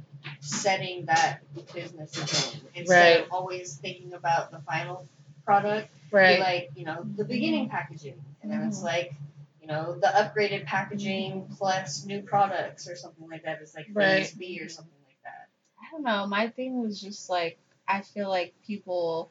setting 0.41 1.07
that 1.07 1.41
business 1.75 2.17
is 2.17 2.55
in 2.55 2.61
instead 2.75 3.17
Right. 3.19 3.25
of 3.27 3.33
always 3.33 3.77
thinking 3.77 4.13
about 4.15 4.51
the 4.51 4.61
final 4.61 5.07
product. 5.45 5.89
Be 6.11 6.17
right. 6.17 6.41
like, 6.41 6.71
you 6.75 6.85
know, 6.85 7.05
the 7.17 7.25
beginning 7.25 7.69
packaging. 7.69 8.21
And 8.43 8.51
then 8.51 8.61
Mm-hmm. 8.61 8.69
it's 8.69 8.83
like, 8.83 9.13
you 9.13 9.30
know, 9.71 9.99
the 10.01 10.09
upgraded 10.09 10.67
packaging 10.67 11.49
plus 11.57 12.05
new 12.05 12.23
products 12.23 12.89
or 12.89 12.97
something 12.97 13.29
like 13.29 13.45
that. 13.45 13.59
It's 13.63 13.75
like 13.75 13.87
Right. 13.93 14.25
phase 14.27 14.33
B 14.33 14.61
or 14.63 14.69
something 14.69 14.93
like 15.07 15.19
that. 15.25 15.49
I 15.81 15.91
don't 15.93 16.03
know. 16.05 16.27
My 16.27 16.49
thing 16.49 16.81
was 16.83 17.01
just 17.01 17.31
like 17.31 17.59
I 17.89 18.03
feel 18.03 18.29
like 18.29 18.55
people 18.67 19.31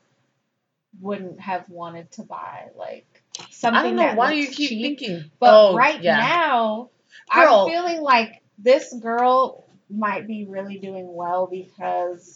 wouldn't 0.99 1.39
have 1.39 1.69
wanted 1.69 2.11
to 2.11 2.23
buy 2.23 2.69
like 2.75 3.23
something 3.51 3.79
I 3.79 3.83
don't 3.83 3.95
know 3.95 4.01
that 4.03 4.17
why 4.17 4.33
looks 4.33 4.37
you 4.39 4.47
keep 4.55 4.69
cheap. 4.69 4.81
thinking. 4.99 5.31
But 5.39 5.53
oh, 5.53 5.75
right 5.75 6.01
yeah. 6.01 6.17
now, 6.17 6.89
Girl. 7.33 7.65
I'm 7.65 7.69
feeling 7.71 8.01
like 8.01 8.41
this 8.57 8.93
girl 8.93 9.65
might 9.89 10.27
be 10.27 10.45
really 10.45 10.77
doing 10.79 11.13
well 11.13 11.47
because 11.47 12.35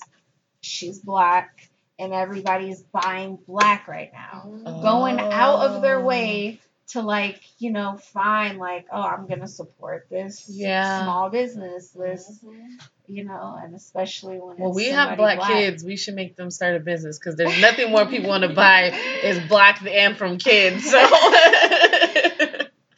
she's 0.62 1.00
black 1.00 1.70
and 2.00 2.14
everybody's 2.14 2.82
buying 2.82 3.38
black 3.48 3.88
right 3.88 4.12
now. 4.14 4.44
Mm. 4.48 4.82
Going 4.82 5.20
out 5.20 5.60
of 5.68 5.82
their 5.82 6.00
Oh. 6.00 6.06
way 6.06 6.60
to 6.94 7.02
like, 7.02 7.42
you 7.60 7.72
know, 7.72 7.98
find 7.98 8.58
like, 8.58 8.88
oh, 8.92 9.02
I'm 9.02 9.28
gonna 9.28 9.48
support 9.48 10.08
this 10.10 10.50
Yeah. 10.50 11.04
small 11.04 11.30
business, 11.30 11.90
this, 11.92 12.40
Mhm. 12.44 12.80
you 13.08 13.26
know, 13.26 13.60
and 13.62 13.76
especially 13.76 14.40
when 14.40 14.58
Well, 14.58 14.74
we 14.74 14.86
have 14.86 15.10
somebody 15.10 15.36
black, 15.38 15.50
kids. 15.50 15.84
We 15.84 15.98
should 15.98 16.16
make 16.16 16.36
them 16.36 16.50
start 16.52 16.76
a 16.76 16.80
business 16.80 17.20
because 17.20 17.36
there's 17.36 17.60
nothing 17.62 17.92
more 17.92 18.06
people 18.06 18.30
want 18.30 18.44
to 18.44 18.50
buy 18.54 18.94
is 19.24 19.40
black 19.50 19.82
and 19.86 20.18
from 20.18 20.38
kids. 20.38 20.90
So 20.90 20.98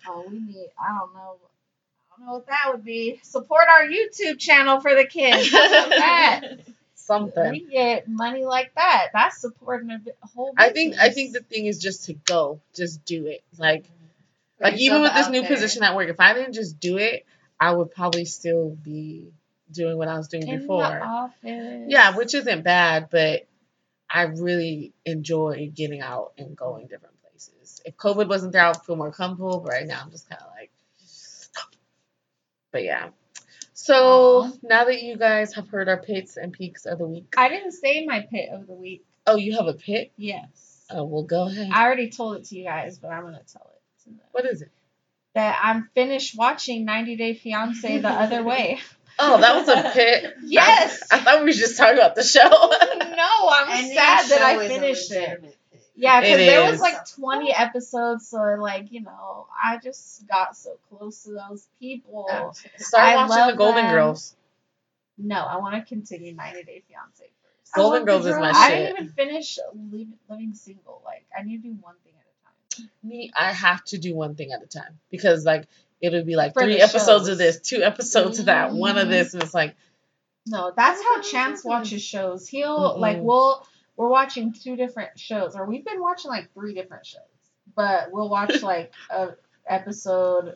Oh, 0.07 0.23
we 0.29 0.39
need. 0.39 0.69
I 0.79 0.97
don't 0.99 1.13
know. 1.13 1.37
I 2.11 2.17
don't 2.19 2.27
know 2.27 2.33
what 2.33 2.47
that 2.47 2.71
would 2.71 2.83
be. 2.85 3.19
Support 3.23 3.65
our 3.67 3.83
YouTube 3.87 4.39
channel 4.39 4.79
for 4.79 4.93
the 4.95 5.05
kids. 5.05 5.49
How 7.07 7.17
about 7.17 7.27
that? 7.27 7.33
something. 7.35 7.51
We 7.51 7.71
get 7.71 8.07
money 8.07 8.45
like 8.45 8.73
that. 8.75 9.07
That's 9.13 9.39
supporting 9.39 9.91
a, 9.91 9.99
whole. 10.25 10.53
I 10.57 10.69
think 10.69 10.95
I 10.99 11.09
think 11.09 11.33
the 11.33 11.41
thing 11.41 11.65
is 11.65 11.79
just 11.79 12.05
to 12.05 12.13
go, 12.13 12.59
just 12.73 13.05
do 13.05 13.27
it. 13.27 13.43
Like 13.57 13.83
mm-hmm. 13.83 13.91
Put 14.57 14.63
like 14.63 14.79
even 14.79 15.01
with 15.01 15.13
this 15.13 15.29
new 15.29 15.41
there. 15.41 15.49
position 15.49 15.83
at 15.83 15.95
work, 15.95 16.09
if 16.09 16.19
I 16.19 16.33
didn't 16.33 16.53
just 16.53 16.79
do 16.79 16.97
it, 16.97 17.25
I 17.59 17.73
would 17.73 17.91
probably 17.91 18.25
still 18.25 18.69
be 18.69 19.31
doing 19.69 19.97
what 19.97 20.07
I 20.07 20.17
was 20.17 20.29
doing 20.29 20.47
in 20.47 20.59
before. 20.61 20.83
the 20.83 21.01
office. 21.01 21.85
Yeah, 21.89 22.15
which 22.15 22.33
isn't 22.33 22.63
bad, 22.63 23.09
but 23.11 23.47
I 24.09 24.23
really 24.23 24.93
enjoy 25.05 25.71
getting 25.75 26.01
out 26.01 26.33
and 26.37 26.55
going 26.55 26.87
different 26.87 27.21
places. 27.21 27.81
If 27.83 27.97
COVID 27.97 28.29
wasn't 28.29 28.53
there, 28.53 28.65
I'd 28.65 28.81
feel 28.83 28.95
more 28.95 29.11
comfortable. 29.11 29.59
But 29.59 29.73
right 29.73 29.87
now, 29.87 30.01
I'm 30.03 30.11
just 30.11 30.29
kind 30.29 30.41
of 30.41 30.47
like, 30.57 30.71
but 32.71 32.83
yeah. 32.83 33.09
So 33.85 34.45
Aw. 34.45 34.51
now 34.63 34.85
that 34.85 35.03
you 35.03 35.15
guys 35.15 35.53
have 35.53 35.67
heard 35.67 35.87
our 35.87 35.97
pits 35.97 36.37
and 36.37 36.51
peaks 36.51 36.87
of 36.87 36.97
the 36.97 37.05
week, 37.05 37.35
I 37.37 37.49
didn't 37.49 37.73
say 37.73 38.03
my 38.03 38.21
pit 38.21 38.49
of 38.51 38.65
the 38.65 38.73
week. 38.73 39.05
oh, 39.27 39.35
you 39.35 39.55
have 39.57 39.67
a 39.67 39.75
pit? 39.75 40.11
Yes. 40.17 40.83
Oh, 40.89 41.03
well, 41.03 41.21
go 41.21 41.47
ahead. 41.47 41.69
I 41.71 41.85
already 41.85 42.09
told 42.09 42.37
it 42.37 42.45
to 42.45 42.55
you 42.57 42.63
guys, 42.63 42.97
but 42.97 43.09
I'm 43.09 43.21
gonna 43.21 43.43
tell 43.51 43.69
it 43.75 44.03
to 44.03 44.09
them. 44.09 44.19
what 44.31 44.45
is 44.45 44.63
it? 44.63 44.71
That 45.35 45.59
I'm 45.61 45.87
finished 45.93 46.35
watching 46.35 46.85
90 46.85 47.15
Day 47.15 47.33
Fiance 47.35 47.99
the 47.99 48.09
other 48.09 48.43
way. 48.43 48.79
Oh, 49.19 49.39
that 49.39 49.55
was 49.55 49.69
a 49.69 49.91
pit. 49.93 50.33
Yes. 50.43 51.01
I, 51.09 51.15
I 51.15 51.19
thought 51.19 51.39
we 51.39 51.45
were 51.45 51.51
just 51.51 51.77
talking 51.77 51.97
about 51.97 52.15
the 52.15 52.23
show. 52.23 52.41
no, 52.41 52.49
I'm 52.51 53.69
And 53.69 53.93
sad 53.93 54.29
that 54.29 54.41
I 54.41 54.67
finished 54.67 55.09
it. 55.09 55.57
Yeah, 55.95 56.19
because 56.21 56.41
It 56.41 56.45
there 56.45 56.71
was 56.71 56.79
like 56.81 57.07
20 57.15 57.53
episodes, 57.53 58.27
so 58.27 58.37
like 58.59 58.91
you 58.91 59.01
know, 59.01 59.47
I 59.63 59.77
just 59.77 60.27
got 60.27 60.55
so 60.57 60.77
close 60.89 61.23
to 61.23 61.31
those 61.31 61.67
people. 61.79 62.55
Start 62.77 63.05
I 63.05 63.15
watching 63.27 63.47
the 63.53 63.57
Golden 63.57 63.85
them. 63.85 63.93
Girls. 63.93 64.35
No, 65.17 65.37
I 65.37 65.57
want 65.57 65.75
to 65.75 65.87
continue 65.87 66.33
90 66.33 66.63
Day 66.63 66.83
Fiance 66.89 67.23
first. 67.23 67.73
Golden 67.73 68.05
Girls 68.05 68.25
is 68.25 68.33
my 68.33 68.51
drama. 68.51 68.57
I 68.57 68.69
didn't 68.69 68.89
even 68.97 69.09
finish 69.09 69.59
living, 70.29 70.53
single. 70.53 71.01
Like 71.05 71.25
I 71.37 71.43
need 71.43 71.61
to 71.63 71.69
do 71.69 71.75
one 71.81 71.95
thing 72.03 72.13
at 72.19 72.25
a 72.81 72.81
time. 72.83 72.89
Me, 73.01 73.31
I 73.35 73.51
have 73.53 73.83
to 73.85 73.97
do 73.97 74.13
one 74.13 74.35
thing 74.35 74.51
at 74.51 74.61
a 74.61 74.67
time 74.67 74.99
because 75.09 75.45
like 75.45 75.67
it'll 76.01 76.25
be 76.25 76.35
like 76.35 76.53
For 76.53 76.63
three 76.63 76.81
episodes 76.81 77.29
of 77.29 77.37
this, 77.37 77.61
two 77.61 77.81
episodes 77.81 78.39
of 78.39 78.45
that, 78.45 78.73
one 78.73 78.97
of 78.97 79.07
Mhm. 79.07 79.11
this, 79.11 79.33
and 79.33 79.43
it's 79.43 79.53
like 79.53 79.75
No, 80.45 80.71
that's 80.75 81.01
how 81.01 81.21
Chance 81.21 81.63
watches 81.63 82.01
shows. 82.03 82.47
He'll 82.47 82.95
Mm-mm. 82.95 82.99
like 82.99 83.17
we'll 83.21 83.65
we're 83.97 84.09
watching 84.09 84.53
two 84.53 84.75
different 84.75 85.17
shows, 85.19 85.55
or 85.55 85.65
we've 85.65 85.85
been 85.85 86.01
watching 86.01 86.29
like 86.31 86.53
three 86.53 86.73
different 86.73 87.05
shows, 87.05 87.21
but 87.75 88.11
we'll 88.11 88.29
watch 88.29 88.61
like 88.63 88.93
a 89.09 89.29
episode 89.67 90.55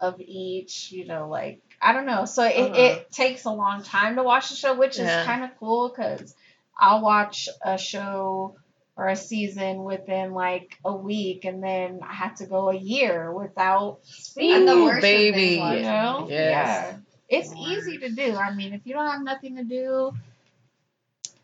of 0.00 0.20
each. 0.20 0.92
You 0.92 1.06
know, 1.06 1.28
like 1.28 1.60
I 1.80 1.92
don't 1.92 2.06
know. 2.06 2.24
So 2.24 2.44
it, 2.44 2.56
Uh-huh. 2.58 2.74
it 2.76 3.10
takes 3.12 3.44
a 3.44 3.50
long 3.50 3.82
time 3.82 4.16
to 4.16 4.22
watch 4.22 4.48
the 4.50 4.56
show, 4.56 4.74
which 4.78 4.98
Yeah. 4.98 5.20
is 5.20 5.26
kind 5.26 5.44
of 5.44 5.50
cool 5.58 5.88
because 5.88 6.34
I'll 6.78 7.02
watch 7.02 7.48
a 7.64 7.76
show 7.78 8.56
or 8.96 9.08
a 9.08 9.16
season 9.16 9.84
within 9.84 10.32
like 10.32 10.78
a 10.84 10.94
week, 10.94 11.44
and 11.44 11.62
then 11.62 12.00
I 12.08 12.12
have 12.12 12.34
to 12.36 12.46
go 12.46 12.68
a 12.70 12.76
year 12.76 13.32
without 13.32 14.00
seeing 14.04 14.66
the 14.66 14.72
Ooh, 14.74 14.82
it. 14.82 14.84
worst 14.84 15.00
baby. 15.02 15.56
binge 15.56 15.76
You 15.78 15.82
know? 15.82 16.26
Yes. 16.28 16.38
Yeah. 16.38 16.96
It's 17.28 17.50
easy 17.54 17.96
to 17.98 18.10
do. 18.10 18.36
I 18.36 18.54
mean, 18.54 18.74
if 18.74 18.82
you 18.84 18.92
don't 18.92 19.06
have 19.08 19.22
nothing 19.22 19.56
to 19.56 19.64
do 19.64 20.12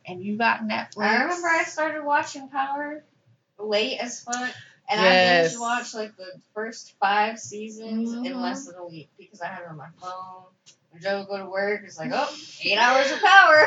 and 0.08 0.22
you 0.22 0.36
got 0.36 0.60
Netflix. 0.62 1.02
I 1.04 1.22
remember 1.22 1.48
I 1.48 1.64
started 1.64 2.02
watching 2.04 2.48
Power 2.48 3.04
late 3.58 3.98
as 3.98 4.22
fuck, 4.22 4.52
and 4.90 5.00
I 5.00 5.04
Yes. 5.04 5.50
binge 5.52 5.60
watched 5.60 5.94
like 5.94 6.16
the 6.16 6.40
first 6.54 6.94
five 7.00 7.38
seasons 7.38 8.12
in 8.12 8.22
Mhm. 8.34 8.40
less 8.42 8.66
than 8.66 8.76
a 8.76 8.86
week 8.86 9.10
because 9.18 9.40
I 9.40 9.46
had 9.48 9.62
it 9.62 9.68
on 9.68 9.76
my 9.76 9.88
phone. 10.00 10.44
When 10.90 11.02
Joe 11.02 11.18
would 11.18 11.28
go 11.28 11.36
to 11.38 11.46
work, 11.50 11.82
it's 11.84 11.98
like, 11.98 12.10
oh, 12.14 12.34
eight 12.62 12.78
hours 12.78 13.10
of 13.12 13.20
Power. 13.20 13.66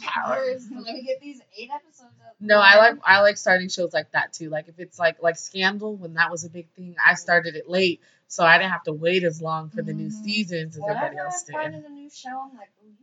Powers. 0.00 0.66
Let 0.70 0.94
me 0.94 1.02
get 1.02 1.20
these 1.20 1.40
eight 1.56 1.70
episodes 1.74 2.12
up. 2.26 2.34
no, 2.40 2.58
I 2.58 2.76
like 2.76 2.96
I 3.04 3.20
like 3.20 3.36
starting 3.38 3.68
shows 3.68 3.92
like 3.94 4.10
that 4.12 4.32
too. 4.32 4.50
Like 4.50 4.68
if 4.68 4.78
it's 4.78 4.98
like 4.98 5.22
like 5.22 5.36
Scandal 5.36 5.96
when 5.96 6.14
that 6.14 6.30
was 6.30 6.44
a 6.44 6.50
big 6.50 6.68
thing, 6.76 6.96
I 7.04 7.14
started 7.14 7.56
it 7.56 7.68
late, 7.68 8.00
so 8.26 8.44
I 8.44 8.58
didn't 8.58 8.72
have 8.72 8.84
to 8.84 8.92
wait 8.92 9.24
as 9.24 9.40
long 9.40 9.70
for 9.70 9.82
the 9.82 9.92
new 9.92 10.08
Mhm. 10.08 10.24
seasons 10.24 10.76
as 10.76 10.82
everybody 10.82 11.10
Whenever 11.16 11.26
else 11.26 11.44
I 11.48 11.52
find 11.52 11.74
did. 11.74 11.84
a 11.84 11.88
new 11.88 12.10
show, 12.10 12.40
I'm 12.50 12.56
like, 12.56 12.70
oh, 12.82 12.86
you 12.86 12.94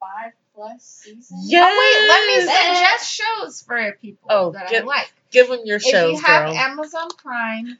got 0.00 0.08
five 0.08 0.32
plus 0.60 0.84
seasons. 0.84 1.44
Yeah. 1.46 1.64
Oh 1.66 1.78
wait, 1.78 2.08
let 2.08 2.26
me 2.26 2.40
suggest 2.52 3.20
shows 3.20 3.62
for 3.62 3.92
people 4.00 4.28
Oh, 4.30 4.52
that 4.52 4.70
get- 4.70 4.82
I 4.82 4.86
like. 4.86 5.12
Give 5.30 5.48
them 5.48 5.60
your 5.64 5.78
shows. 5.78 6.18
If 6.18 6.20
you 6.20 6.26
have 6.26 6.46
girl. 6.46 6.56
Amazon 6.56 7.08
Prime, 7.16 7.78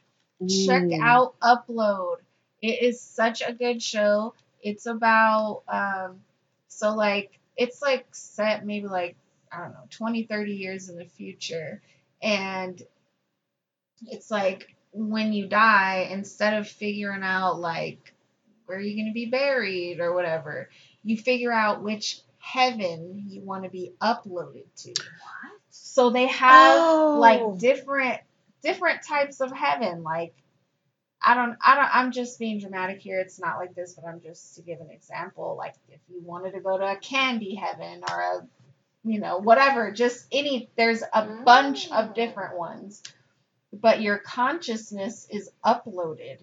check 0.65 0.83
Ooh. 0.83 1.01
out 1.01 1.39
Upload. 1.41 2.17
It 2.61 2.81
is 2.81 3.01
such 3.01 3.41
a 3.45 3.51
good 3.53 3.81
show. 3.83 4.33
It's 4.61 4.85
about 4.85 5.63
um 5.67 6.21
so 6.67 6.95
like 6.95 7.39
it's 7.57 7.81
like 7.81 8.05
set 8.11 8.65
maybe 8.65 8.87
like 8.87 9.15
I 9.51 9.59
don't 9.59 9.73
know 9.73 9.83
20 9.89 10.23
30 10.23 10.53
years 10.53 10.89
in 10.89 10.97
the 10.97 11.05
future 11.05 11.81
and 12.21 12.81
it's 14.07 14.31
like 14.31 14.75
when 14.93 15.33
you 15.33 15.47
die 15.47 16.07
instead 16.11 16.53
of 16.55 16.67
figuring 16.67 17.23
out 17.23 17.59
like 17.59 18.13
where 18.65 18.79
you're 18.79 18.95
going 18.95 19.07
to 19.07 19.13
be 19.13 19.25
buried 19.25 19.99
or 19.99 20.13
whatever 20.13 20.69
you 21.03 21.17
figure 21.17 21.51
out 21.51 21.83
which 21.83 22.21
heaven 22.41 23.25
you 23.27 23.41
want 23.41 23.63
to 23.63 23.69
be 23.69 23.93
uploaded 24.01 24.65
to 24.75 24.89
What? 24.89 25.51
so 25.69 26.09
they 26.09 26.27
have 26.27 26.79
Oh. 26.83 27.17
like 27.19 27.59
different 27.59 28.19
different 28.63 29.03
types 29.03 29.41
of 29.41 29.51
heaven. 29.51 30.03
Like 30.03 30.33
I 31.23 31.35
don't 31.35 31.55
I 31.63 31.75
don't 31.75 31.89
I'm 31.95 32.11
just 32.11 32.39
being 32.39 32.59
dramatic 32.59 32.99
here. 32.99 33.19
It's 33.19 33.39
not 33.39 33.57
like 33.57 33.75
this, 33.75 33.93
but 33.93 34.05
I'm 34.07 34.21
just 34.21 34.55
to 34.55 34.61
give 34.63 34.81
an 34.81 34.89
example. 34.89 35.55
Like 35.57 35.75
if 35.89 35.99
you 36.09 36.21
wanted 36.21 36.53
to 36.53 36.59
go 36.61 36.77
to 36.77 36.91
a 36.91 36.95
candy 36.95 37.55
heaven 37.55 38.03
or 38.09 38.19
a 38.21 38.47
you 39.03 39.19
know, 39.19 39.37
whatever, 39.39 39.91
just 39.91 40.25
any 40.31 40.69
there's 40.75 41.03
a 41.13 41.25
bunch 41.45 41.89
of 41.91 42.09
Mm. 42.09 42.15
different 42.15 42.57
ones. 42.57 43.03
But 43.73 44.01
your 44.01 44.17
consciousness 44.17 45.27
is 45.29 45.49
uploaded 45.65 46.39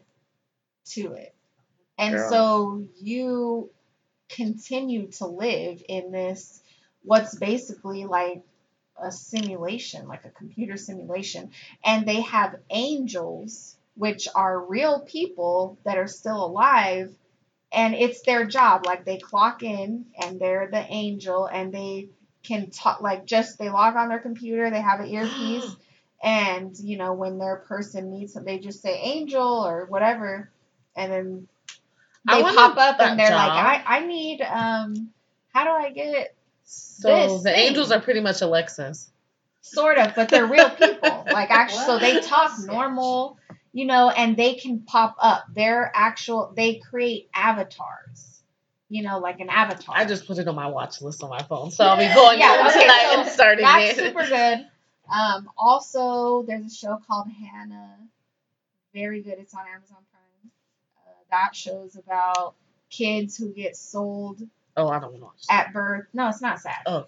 to 0.90 1.12
it. 1.12 1.34
And 1.98 2.14
Girl. 2.14 2.30
so 2.30 2.84
you 3.00 3.70
continue 4.28 5.08
to 5.12 5.26
live 5.26 5.82
in 5.88 6.10
this 6.10 6.62
what's 7.02 7.34
basically 7.36 8.04
like 8.04 8.42
a 9.02 9.10
simulation, 9.10 10.08
like 10.08 10.24
a 10.24 10.30
computer 10.30 10.76
simulation. 10.76 11.50
And 11.84 12.06
they 12.06 12.22
have 12.22 12.56
angels, 12.70 13.76
which 13.94 14.28
are 14.34 14.60
real 14.60 15.00
people 15.00 15.78
that 15.84 15.98
are 15.98 16.06
still 16.08 16.44
alive. 16.44 17.14
And 17.72 17.94
it's 17.94 18.22
their 18.22 18.44
job. 18.46 18.86
Like 18.86 19.04
they 19.04 19.18
clock 19.18 19.62
in 19.62 20.06
and 20.22 20.40
they're 20.40 20.68
the 20.70 20.84
angel 20.88 21.46
and 21.46 21.72
they 21.72 22.08
can 22.42 22.70
talk, 22.70 23.00
like 23.00 23.26
just 23.26 23.58
they 23.58 23.68
log 23.68 23.96
on 23.96 24.08
their 24.08 24.18
computer, 24.18 24.70
they 24.70 24.80
have 24.80 25.00
an 25.00 25.08
earpiece. 25.08 25.76
and, 26.22 26.76
you 26.78 26.96
know, 26.96 27.12
when 27.12 27.38
their 27.38 27.56
person 27.56 28.10
needs 28.10 28.32
them, 28.32 28.44
they 28.44 28.58
just 28.58 28.82
say 28.82 29.00
angel 29.00 29.66
or 29.66 29.86
whatever. 29.86 30.50
And 30.96 31.12
then 31.12 31.48
they 32.36 32.42
want 32.42 32.56
pop 32.56 32.76
up 32.76 33.00
and 33.00 33.18
they're 33.18 33.30
like. 33.30 33.50
I, 33.50 33.82
I 33.98 34.06
need, 34.06 34.40
um, 34.42 35.10
how 35.52 35.64
do 35.64 35.70
I 35.70 35.90
get 35.90 36.34
So 36.64 37.08
this 37.08 37.42
the 37.42 37.50
thing. 37.50 37.68
angels 37.68 37.90
are 37.92 38.00
pretty 38.00 38.20
much 38.20 38.40
Alexas. 38.42 39.10
sort 39.60 39.98
of, 39.98 40.14
but 40.14 40.28
they're 40.28 40.46
real 40.46 40.70
people. 40.70 41.24
Like 41.32 41.50
actually, 41.50 41.84
so 41.84 41.98
they 41.98 42.20
talk 42.20 42.52
normal, 42.60 43.38
you 43.72 43.84
know, 43.86 44.10
and 44.10 44.36
they 44.36 44.54
can 44.54 44.80
pop 44.80 45.16
up. 45.20 45.44
They're 45.54 45.90
actual. 45.94 46.52
They 46.56 46.76
create 46.76 47.28
avatars, 47.34 48.42
you 48.88 49.02
know, 49.02 49.18
like 49.18 49.40
an 49.40 49.50
avatar. 49.50 49.94
I 49.96 50.04
just 50.06 50.26
put 50.26 50.38
it 50.38 50.48
on 50.48 50.54
my 50.54 50.68
watch 50.68 51.00
list 51.02 51.22
on 51.22 51.30
my 51.30 51.42
phone, 51.42 51.70
so 51.70 51.84
I'll 51.84 51.96
be 51.98 52.12
going 52.14 52.38
yeah, 52.38 52.66
okay, 52.70 52.80
tonight 52.82 53.10
so 53.14 53.20
and 53.20 53.28
starting 53.30 53.64
that's 53.64 53.98
it. 53.98 54.04
super 54.04 54.26
good. 54.26 54.66
Um, 55.10 55.48
also, 55.56 56.44
there's 56.46 56.64
a 56.66 56.70
show 56.74 56.98
called 57.06 57.28
Hannah. 57.28 57.96
Very 58.94 59.22
good. 59.22 59.36
It's 59.38 59.54
on 59.54 59.60
Amazon 59.74 59.98
That 61.30 61.54
show's 61.54 61.96
about 61.96 62.54
kids 62.90 63.36
who 63.36 63.52
get 63.52 63.76
sold 63.76 64.42
Oh, 64.78 64.88
I 64.88 65.00
don't 65.00 65.10
want 65.10 65.16
to 65.16 65.24
watch. 65.24 65.44
At 65.50 65.72
birth. 65.72 66.06
No, 66.14 66.28
it's 66.28 66.40
not 66.40 66.60
sad. 66.60 66.76
Oh, 66.86 67.06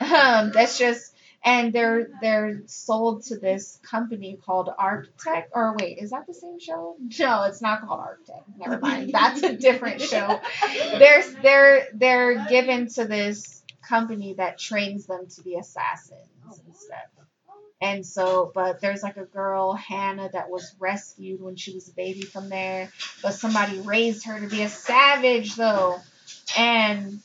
okay. 0.00 0.12
Um, 0.12 0.50
that's 0.50 0.76
just, 0.76 1.14
and 1.44 1.72
they're 1.72 2.08
they're 2.20 2.62
sold 2.66 3.22
to 3.26 3.38
this 3.38 3.78
company 3.84 4.36
called 4.44 4.68
Arctech. 4.76 5.44
Or 5.52 5.76
wait, 5.78 5.98
is 5.98 6.10
that 6.10 6.26
the 6.26 6.34
same 6.34 6.58
show? 6.58 6.96
No, 7.20 7.44
it's 7.44 7.62
not 7.62 7.82
called 7.82 8.00
Arctech. 8.00 8.42
Never 8.58 8.80
mind. 8.80 9.12
That's 9.12 9.44
a 9.44 9.56
different 9.56 10.00
show. 10.02 10.40
They're 10.98 11.22
they're 11.42 11.86
they're 11.94 12.46
given 12.48 12.88
to 12.94 13.04
this 13.04 13.62
company 13.88 14.34
that 14.34 14.58
trains 14.58 15.06
them 15.06 15.28
to 15.36 15.42
be 15.42 15.54
assassins 15.54 16.18
and 16.44 16.74
stuff. 16.74 17.06
And 17.80 18.06
so, 18.06 18.50
but 18.54 18.80
there's 18.80 19.02
like 19.02 19.18
a 19.18 19.24
girl, 19.24 19.74
Hannah, 19.74 20.30
that 20.32 20.48
was 20.50 20.74
rescued 20.78 21.42
when 21.42 21.56
she 21.56 21.74
was 21.74 21.88
a 21.88 21.92
baby 21.92 22.22
from 22.22 22.48
there. 22.48 22.90
But 23.22 23.34
somebody 23.34 23.80
raised 23.80 24.26
her 24.26 24.40
to 24.40 24.48
be 24.48 24.62
a 24.62 24.68
savage, 24.68 25.56
though. 25.56 25.98
And 26.56 27.20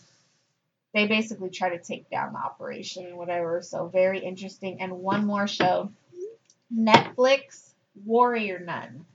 they 0.93 1.07
basically 1.07 1.51
try 1.51 1.69
to 1.69 1.81
take 1.81 2.09
down 2.09 2.33
the 2.33 2.39
operation 2.39 3.05
and 3.05 3.17
whatever. 3.17 3.61
So, 3.61 3.87
very 3.87 4.19
interesting. 4.19 4.81
And 4.81 4.99
one 4.99 5.25
more 5.25 5.47
show 5.47 5.91
Netflix 6.73 7.69
Warrior 8.05 8.59
Nun. 8.59 9.05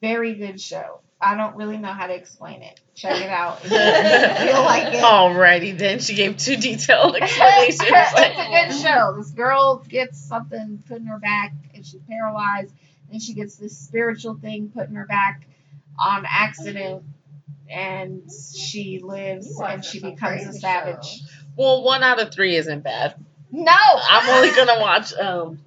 Very 0.00 0.34
good 0.34 0.60
show. 0.60 1.00
I 1.20 1.34
don't 1.36 1.56
really 1.56 1.78
know 1.78 1.92
how 1.92 2.06
to 2.06 2.14
explain 2.14 2.62
it. 2.62 2.80
Check 2.94 3.20
it 3.20 3.28
out. 3.28 3.62
you 3.64 3.70
feel 3.70 4.62
like 4.62 4.94
it. 4.94 5.02
Alrighty 5.02 5.76
then. 5.76 5.98
She 5.98 6.14
gave 6.14 6.36
two 6.36 6.56
detailed 6.56 7.16
explanations. 7.20 7.80
it's 7.80 8.14
a 8.14 8.72
good 8.78 8.82
show. 8.82 9.14
This 9.16 9.30
girl 9.32 9.84
gets 9.88 10.20
something 10.20 10.82
put 10.86 10.98
in 10.98 11.06
her 11.06 11.18
back 11.18 11.52
and 11.74 11.84
she's 11.84 12.00
paralyzed. 12.08 12.72
And 13.10 13.20
she 13.22 13.34
gets 13.34 13.56
this 13.56 13.76
spiritual 13.76 14.34
thing 14.34 14.70
put 14.72 14.88
in 14.88 14.94
her 14.94 15.06
back 15.06 15.46
on 15.98 16.24
accident. 16.28 17.02
And 17.68 18.22
she 18.56 19.00
lives 19.02 19.60
and 19.60 19.84
she 19.84 19.98
becomes 20.00 20.42
a 20.42 20.44
crazy 20.44 20.58
savage. 20.60 21.20
well, 21.56 21.82
one 21.82 22.02
out 22.02 22.20
of 22.20 22.32
three 22.32 22.56
isn't 22.56 22.82
bad. 22.82 23.14
No! 23.50 23.72
I'm 23.74 24.28
only 24.36 24.54
gonna 24.54 24.80
watch 24.80 25.12
um 25.14 25.58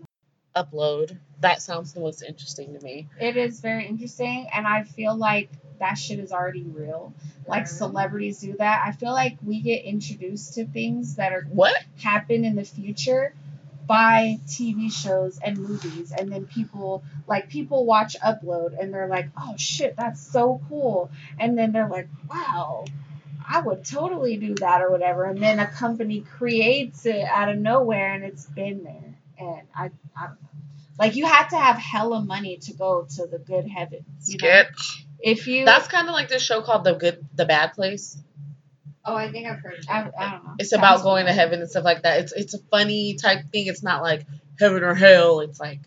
upload. 0.55 1.17
That 1.41 1.61
sounds 1.61 1.93
the 1.93 1.99
most 1.99 2.21
interesting 2.23 2.77
to 2.77 2.83
me. 2.83 3.07
It 3.19 3.35
is 3.35 3.59
very 3.59 3.87
interesting. 3.87 4.47
And 4.53 4.65
I 4.67 4.83
feel 4.83 5.15
like 5.15 5.49
that 5.79 5.95
shit 5.95 6.19
is 6.19 6.31
already 6.31 6.63
real. 6.63 7.13
Like 7.47 7.67
celebrities 7.67 8.39
do 8.39 8.55
that. 8.57 8.83
I 8.85 8.91
feel 8.91 9.11
like 9.11 9.37
we 9.43 9.61
get 9.61 9.83
introduced 9.83 10.53
to 10.55 10.65
things 10.65 11.15
that 11.15 11.33
are 11.33 11.43
What? 11.49 11.75
happen 12.01 12.45
in 12.45 12.55
the 12.55 12.63
future 12.63 13.33
by 13.87 14.39
TV 14.47 14.91
shows 14.91 15.39
and 15.43 15.57
movies 15.57 16.13
and 16.17 16.31
then 16.31 16.45
people 16.45 17.03
like 17.27 17.49
people 17.49 17.85
watch 17.85 18.15
upload 18.23 18.79
and 18.79 18.93
they're 18.93 19.07
like 19.07 19.27
oh 19.35 19.53
shit 19.57 19.95
that's 19.97 20.21
so 20.21 20.61
cool 20.69 21.11
and 21.39 21.57
then 21.57 21.71
they're 21.71 21.89
like 21.89 22.07
wow 22.29 22.85
I 23.45 23.59
would 23.59 23.83
totally 23.83 24.37
do 24.37 24.55
that 24.55 24.81
or 24.81 24.91
whatever 24.91 25.25
and 25.25 25.41
then 25.41 25.59
a 25.59 25.67
company 25.67 26.21
creates 26.21 27.05
it 27.05 27.25
out 27.25 27.49
of 27.49 27.57
nowhere 27.57 28.13
and 28.13 28.23
it's 28.23 28.45
been 28.45 28.83
there 28.83 29.15
and 29.37 29.67
I 29.75 29.89
I 30.15 30.27
don't 30.27 30.41
know 30.41 30.49
like 30.99 31.15
you 31.15 31.25
have 31.25 31.49
to 31.49 31.57
have 31.57 31.77
hella 31.77 32.21
money 32.21 32.57
to 32.57 32.73
go 32.73 33.07
to 33.15 33.27
the 33.27 33.39
good 33.39 33.67
heavens 33.67 34.05
you 34.27 34.37
know? 34.37 34.47
Sketch. 34.47 35.05
if 35.19 35.47
you 35.47 35.65
That's 35.65 35.87
kind 35.87 36.07
of 36.07 36.13
like 36.13 36.29
this 36.29 36.41
show 36.41 36.61
called 36.61 36.83
The 36.83 36.93
Good, 36.93 37.25
The 37.35 37.45
Bad 37.45 37.73
Place. 37.73 38.17
Oh, 39.03 39.15
I 39.15 39.31
think 39.31 39.47
I've 39.47 39.59
heard. 39.59 39.79
Of 39.79 39.85
I, 39.89 40.03
that. 40.03 40.13
I 40.17 40.31
don't 40.31 40.43
know 40.45 40.53
It's 40.59 40.69
Sounds 40.69 40.79
about 40.79 41.03
going 41.03 41.25
to 41.25 41.33
heaven 41.33 41.59
and 41.59 41.69
stuff 41.69 41.83
like 41.83 42.03
that. 42.03 42.19
It's 42.21 42.33
it's 42.33 42.53
a 42.53 42.59
funny 42.69 43.15
type 43.15 43.45
thing. 43.51 43.67
It's 43.67 43.83
not 43.83 44.01
like 44.01 44.25
heaven 44.59 44.83
or 44.83 44.93
hell. 44.93 45.39
It's 45.39 45.59
like 45.59 45.79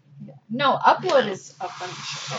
no 0.51 0.77
upload 0.77 1.29
is 1.29 1.55
a 1.61 1.69
funny 1.69 1.93
show 1.93 2.37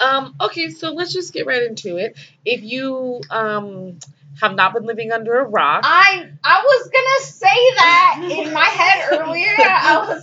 um 0.00 0.34
okay. 0.40 0.70
So 0.70 0.92
let's 0.92 1.12
just 1.12 1.32
get 1.32 1.46
right 1.46 1.62
into 1.62 1.96
it. 1.98 2.18
If 2.44 2.62
you 2.62 3.20
um 3.30 3.98
have 4.38 4.54
not 4.54 4.72
been 4.72 4.84
living 4.84 5.12
under 5.12 5.38
a 5.38 5.44
rock, 5.44 5.82
I 5.84 6.28
I 6.42 6.62
was 6.62 6.90
gonna 6.90 7.26
say 7.26 7.74
that 7.76 8.28
in 8.30 8.52
my 8.52 8.64
head 8.64 9.20
earlier. 9.20 9.54
I 9.58 10.08
was 10.08 10.22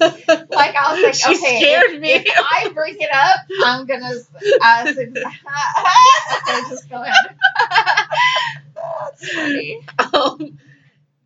like, 0.50 0.76
I 0.76 0.94
was 0.94 1.04
like, 1.04 1.14
She 1.16 1.36
okay, 1.36 1.60
scared 1.60 1.92
if, 1.92 2.02
me. 2.02 2.14
if 2.14 2.28
I 2.38 2.70
bring 2.74 2.96
it 3.00 3.10
up, 3.14 3.40
I'm 3.64 3.86
gonna. 3.86 4.12
I 4.62 4.84
was 4.86 4.96
like, 4.96 5.10
okay, 5.18 6.70
just 6.70 6.90
go 6.90 7.02
ahead. 7.02 7.36
That's 8.76 9.34
funny. 9.34 9.82
um, 10.14 10.60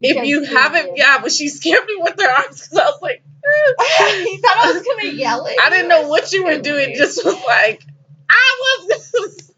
if 0.01 0.25
you 0.25 0.43
haven't, 0.43 0.97
yeah, 0.97 1.19
but 1.21 1.31
she 1.31 1.47
scared 1.49 1.85
me 1.85 1.95
with 1.99 2.19
her 2.19 2.29
arms 2.29 2.61
because 2.61 2.77
I 2.79 2.85
was 2.85 3.01
like, 3.01 3.23
you 3.43 4.41
thought 4.41 4.57
I 4.65 4.71
was 4.73 4.83
gonna 4.83 5.13
yell 5.13 5.45
it. 5.45 5.57
I 5.61 5.69
didn't 5.69 5.89
know 5.89 6.07
what 6.07 6.31
you 6.31 6.43
were 6.45 6.57
doing. 6.59 6.89
me. 6.89 6.95
Just 6.95 7.23
was 7.23 7.41
like, 7.45 7.85
I 8.29 8.85
was. 8.87 9.53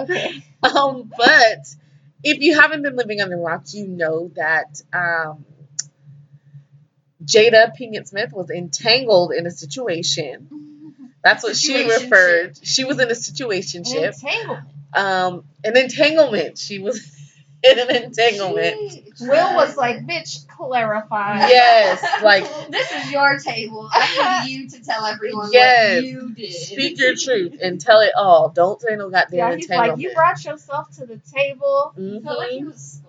okay. 0.00 0.42
um, 0.62 1.10
but 1.16 1.74
if 2.22 2.40
you 2.40 2.60
haven't 2.60 2.82
been 2.82 2.96
living 2.96 3.20
under 3.20 3.36
rocks, 3.36 3.74
you 3.74 3.86
know 3.86 4.30
that 4.36 4.80
um, 4.92 5.44
Jada 7.24 7.72
Pinkett 7.78 8.08
Smith 8.08 8.32
was 8.32 8.50
entangled 8.50 9.32
in 9.32 9.46
a 9.46 9.50
situation. 9.50 10.48
That's 11.24 11.42
what 11.42 11.54
she 11.56 11.84
referred. 11.84 12.58
She 12.62 12.84
was 12.84 12.98
in 12.98 13.08
a 13.10 13.14
situationship, 13.14 14.14
Entanglement. 14.14 14.68
um, 14.94 15.44
an 15.62 15.76
entanglement. 15.76 16.56
She 16.56 16.78
was 16.78 16.98
in 17.62 17.78
an 17.78 17.90
entanglement. 18.04 18.76
Will 19.20 19.54
was 19.54 19.76
like, 19.76 20.06
bitch, 20.06 20.46
clarify. 20.48 21.46
Yes, 21.48 22.22
like 22.22 22.44
this 22.70 22.90
is 22.92 23.10
your 23.10 23.38
table. 23.38 23.88
I 23.92 24.44
need 24.44 24.50
you 24.62 24.68
to 24.70 24.82
tell 24.84 25.04
everyone 25.04 25.50
Yes. 25.52 26.02
what 26.02 26.04
you 26.04 26.30
did. 26.34 26.52
speak 26.52 26.98
your 26.98 27.14
truth 27.16 27.58
and 27.62 27.80
tell 27.80 28.00
it 28.00 28.12
all. 28.16 28.48
Don't 28.50 28.80
say 28.80 28.96
no 28.96 29.10
goddamn 29.10 29.38
Yeah, 29.38 29.54
he's 29.56 29.64
entanglement. 29.64 29.98
like, 29.98 30.02
you 30.02 30.14
brought 30.14 30.44
yourself 30.44 30.90
to 30.96 31.06
the 31.06 31.18
table. 31.34 31.92
I 31.96 32.20
felt 32.20 32.38
like 32.38 32.50
he 32.50 32.60
Mhm. 32.62 32.66
was. 32.66 33.02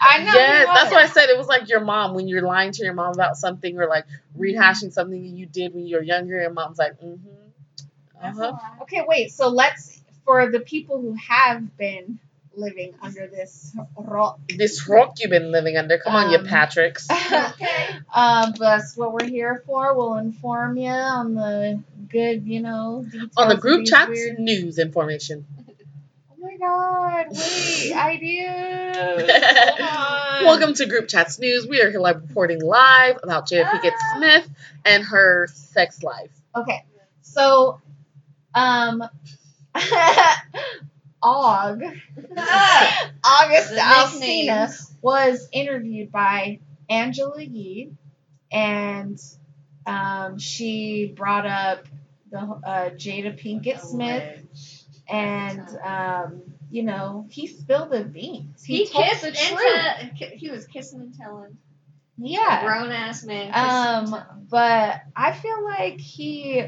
I 0.00 0.18
know. 0.18 0.30
Yes, 0.32 0.66
that's 0.74 0.92
why 0.92 1.02
I 1.02 1.06
said 1.06 1.30
it 1.30 1.38
was 1.38 1.46
like 1.46 1.68
your 1.70 1.80
mom 1.80 2.14
when 2.14 2.28
you're 2.28 2.42
lying 2.42 2.72
to 2.72 2.84
your 2.84 2.92
mom 2.92 3.14
about 3.14 3.36
something 3.36 3.78
or 3.78 3.86
like 3.88 4.04
rehashing 4.38 4.92
something 4.92 5.22
that 5.22 5.28
you 5.38 5.46
did 5.46 5.72
when 5.74 5.86
you 5.86 5.96
were 5.96 6.02
younger, 6.02 6.38
and 6.40 6.54
mom's 6.54 6.78
like, 6.78 7.00
mm-hmm. 7.00 7.18
Uh-huh. 8.22 8.52
Okay, 8.82 9.04
wait. 9.06 9.32
So 9.32 9.48
let's 9.48 10.02
for 10.24 10.50
the 10.50 10.60
people 10.60 11.00
who 11.00 11.14
have 11.14 11.76
been 11.76 12.18
living 12.56 12.94
under 13.02 13.26
this 13.26 13.76
rock. 13.96 14.40
This 14.48 14.88
rock 14.88 15.16
you've 15.20 15.30
been 15.30 15.52
living 15.52 15.76
under. 15.76 15.98
Come 15.98 16.14
on, 16.14 16.30
you 16.30 16.38
Um, 16.38 16.46
Patricks. 16.46 17.06
Okay. 17.10 17.96
um, 18.14 18.52
but 18.52 18.58
that's 18.58 18.96
what 18.96 19.12
we're 19.12 19.28
here 19.28 19.62
for. 19.66 19.94
We'll 19.96 20.14
inform 20.16 20.76
you 20.76 20.88
on 20.90 21.34
the 21.34 21.82
good, 22.08 22.46
you 22.46 22.60
know, 22.62 23.04
details 23.10 23.30
On 23.36 23.48
the 23.48 23.56
group 23.56 23.86
chats, 23.86 24.08
weird- 24.10 24.38
news 24.38 24.78
information. 24.78 25.46
Oh 26.30 26.48
my 26.48 26.56
god! 26.58 27.26
Wait. 27.30 27.92
Hold 28.96 29.80
on. 29.80 30.44
Welcome 30.44 30.74
to 30.74 30.86
Group 30.86 31.08
Chats 31.08 31.38
News. 31.40 31.66
We 31.66 31.80
are 31.82 31.90
here 31.90 31.98
live 32.00 32.22
reporting 32.22 32.62
live 32.62 33.18
about 33.22 33.48
Jada 33.48 33.64
Pinkett 33.70 33.92
Ah. 33.94 34.14
Smith 34.16 34.48
and 34.84 35.02
her 35.04 35.48
sex 35.52 36.02
life. 36.04 36.30
Okay, 36.54 36.84
so, 37.22 37.80
um, 38.54 39.02
Og, 41.26 41.82
August 43.24 43.70
the 43.70 43.80
Alsina 43.80 44.70
was 45.02 45.48
interviewed 45.52 46.12
by 46.12 46.60
Angela 46.88 47.42
Yee, 47.42 47.90
and 48.52 49.18
um, 49.86 50.38
she 50.38 51.12
brought 51.16 51.44
up 51.46 51.84
the 52.30 52.38
uh, 52.38 52.90
Jada 52.90 53.36
Pinkett 53.40 53.80
Smith, 53.80 54.46
and 55.08 55.60
um, 55.84 56.42
you 56.70 56.84
know 56.84 57.26
he 57.30 57.48
spilled 57.48 57.90
the 57.90 58.04
beans. 58.04 58.62
He, 58.62 58.84
He 58.84 58.86
told 58.86 59.06
kissed 59.06 59.22
the 59.22 59.28
and 59.28 59.36
truth. 59.36 60.18
tell- 60.20 60.38
he 60.38 60.50
was 60.50 60.66
kissing 60.66 61.00
and 61.00 61.14
telling. 61.14 61.58
Yeah. 62.18 62.64
Grown 62.64 62.92
ass 62.92 63.24
man. 63.24 63.50
Um, 63.52 64.22
but 64.48 65.00
I 65.16 65.32
feel 65.32 65.64
like 65.64 65.98
he 66.00 66.64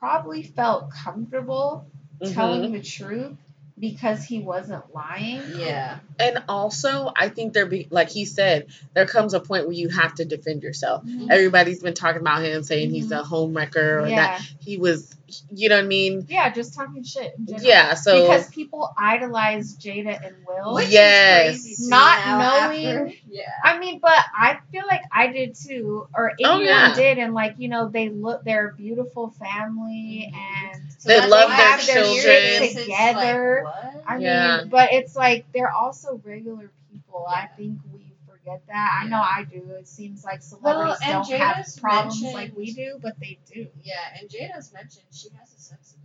probably 0.00 0.42
felt 0.42 0.90
comfortable 0.90 1.86
Mhm. 2.20 2.34
telling 2.34 2.72
the 2.72 2.82
truth 2.82 3.36
because 3.80 4.24
he 4.24 4.40
wasn't 4.40 4.82
lying. 4.94 5.42
Yeah. 5.56 5.98
And 6.18 6.42
also, 6.48 7.12
I 7.14 7.28
think 7.28 7.52
there 7.52 7.66
be 7.66 7.86
like 7.90 8.10
he 8.10 8.24
said, 8.24 8.66
there 8.94 9.06
comes 9.06 9.34
a 9.34 9.40
point 9.40 9.64
where 9.66 9.72
you 9.74 9.88
have 9.88 10.14
to 10.16 10.24
defend 10.24 10.62
yourself. 10.62 11.04
Mhm. 11.04 11.28
Everybody's 11.30 11.82
been 11.82 11.94
talking 11.94 12.20
about 12.20 12.42
him 12.42 12.62
saying 12.62 12.90
he's 12.90 13.10
a 13.12 13.22
home 13.22 13.56
wrecker 13.56 14.00
or 14.00 14.08
Yeah. 14.08 14.16
that 14.16 14.42
he 14.60 14.78
was, 14.78 15.14
you 15.50 15.68
know 15.68 15.76
what 15.76 15.84
I 15.84 15.86
mean? 15.88 16.26
Yeah, 16.28 16.50
just 16.52 16.74
talking 16.74 17.02
shit. 17.04 17.34
Yeah. 17.46 17.94
So 17.94 18.22
because 18.22 18.48
people 18.50 18.92
idolize 18.98 19.76
Jada 19.76 20.26
and 20.26 20.34
Will. 20.46 20.74
Which 20.74 20.88
Yes. 20.88 21.62
crazy 21.62 21.88
Not 21.88 22.26
knowing- 22.26 22.86
after- 22.86 23.12
Yeah. 23.30 23.42
I 23.62 23.78
mean, 23.78 24.00
but 24.00 24.18
I 24.36 24.58
feel 24.72 24.84
like 24.88 25.02
I 25.12 25.28
did 25.28 25.54
too, 25.54 26.08
or 26.14 26.32
Oh, 26.44 26.54
anyone 26.56 26.64
yeah. 26.64 26.94
did, 26.94 27.18
and 27.18 27.34
like 27.34 27.54
you 27.58 27.68
know, 27.68 27.88
they 27.88 28.08
look, 28.08 28.44
they're 28.44 28.68
a 28.70 28.74
beautiful 28.74 29.30
family, 29.38 30.32
and 30.34 30.82
So 30.98 31.08
They 31.08 31.20
love 31.28 31.50
why 31.50 31.56
their 31.56 31.78
children. 31.78 32.76
Together. 32.76 33.62
Like, 33.64 33.84
what? 33.84 34.04
I 34.06 34.16
Yeah. 34.18 34.58
mean, 34.58 34.68
but 34.68 34.92
it's 34.92 35.16
like 35.16 35.46
they're 35.52 35.72
also 35.72 36.20
regular 36.24 36.70
people. 36.92 37.26
I 37.28 37.46
think 37.46 37.78
we 37.92 38.00
forget 38.28 38.62
that. 38.68 39.00
I 39.02 39.08
know 39.08 39.18
I 39.20 39.44
do. 39.44 39.62
It 39.78 39.88
seems 39.88 40.24
like 40.24 40.42
celebrities 40.42 40.98
and 41.04 41.24
don't 41.26 41.40
have 41.40 41.66
problems 41.80 42.22
like 42.22 42.56
we 42.56 42.72
do, 42.72 42.98
but 43.02 43.18
they 43.20 43.38
do. 43.52 43.68
Yeah, 43.82 43.94
and 44.20 44.28
Jada's 44.28 44.72
mentioned 44.72 45.04
she 45.12 45.28
has 45.38 45.54
a 45.54 45.60
sex 45.60 45.94
addiction. 45.94 45.97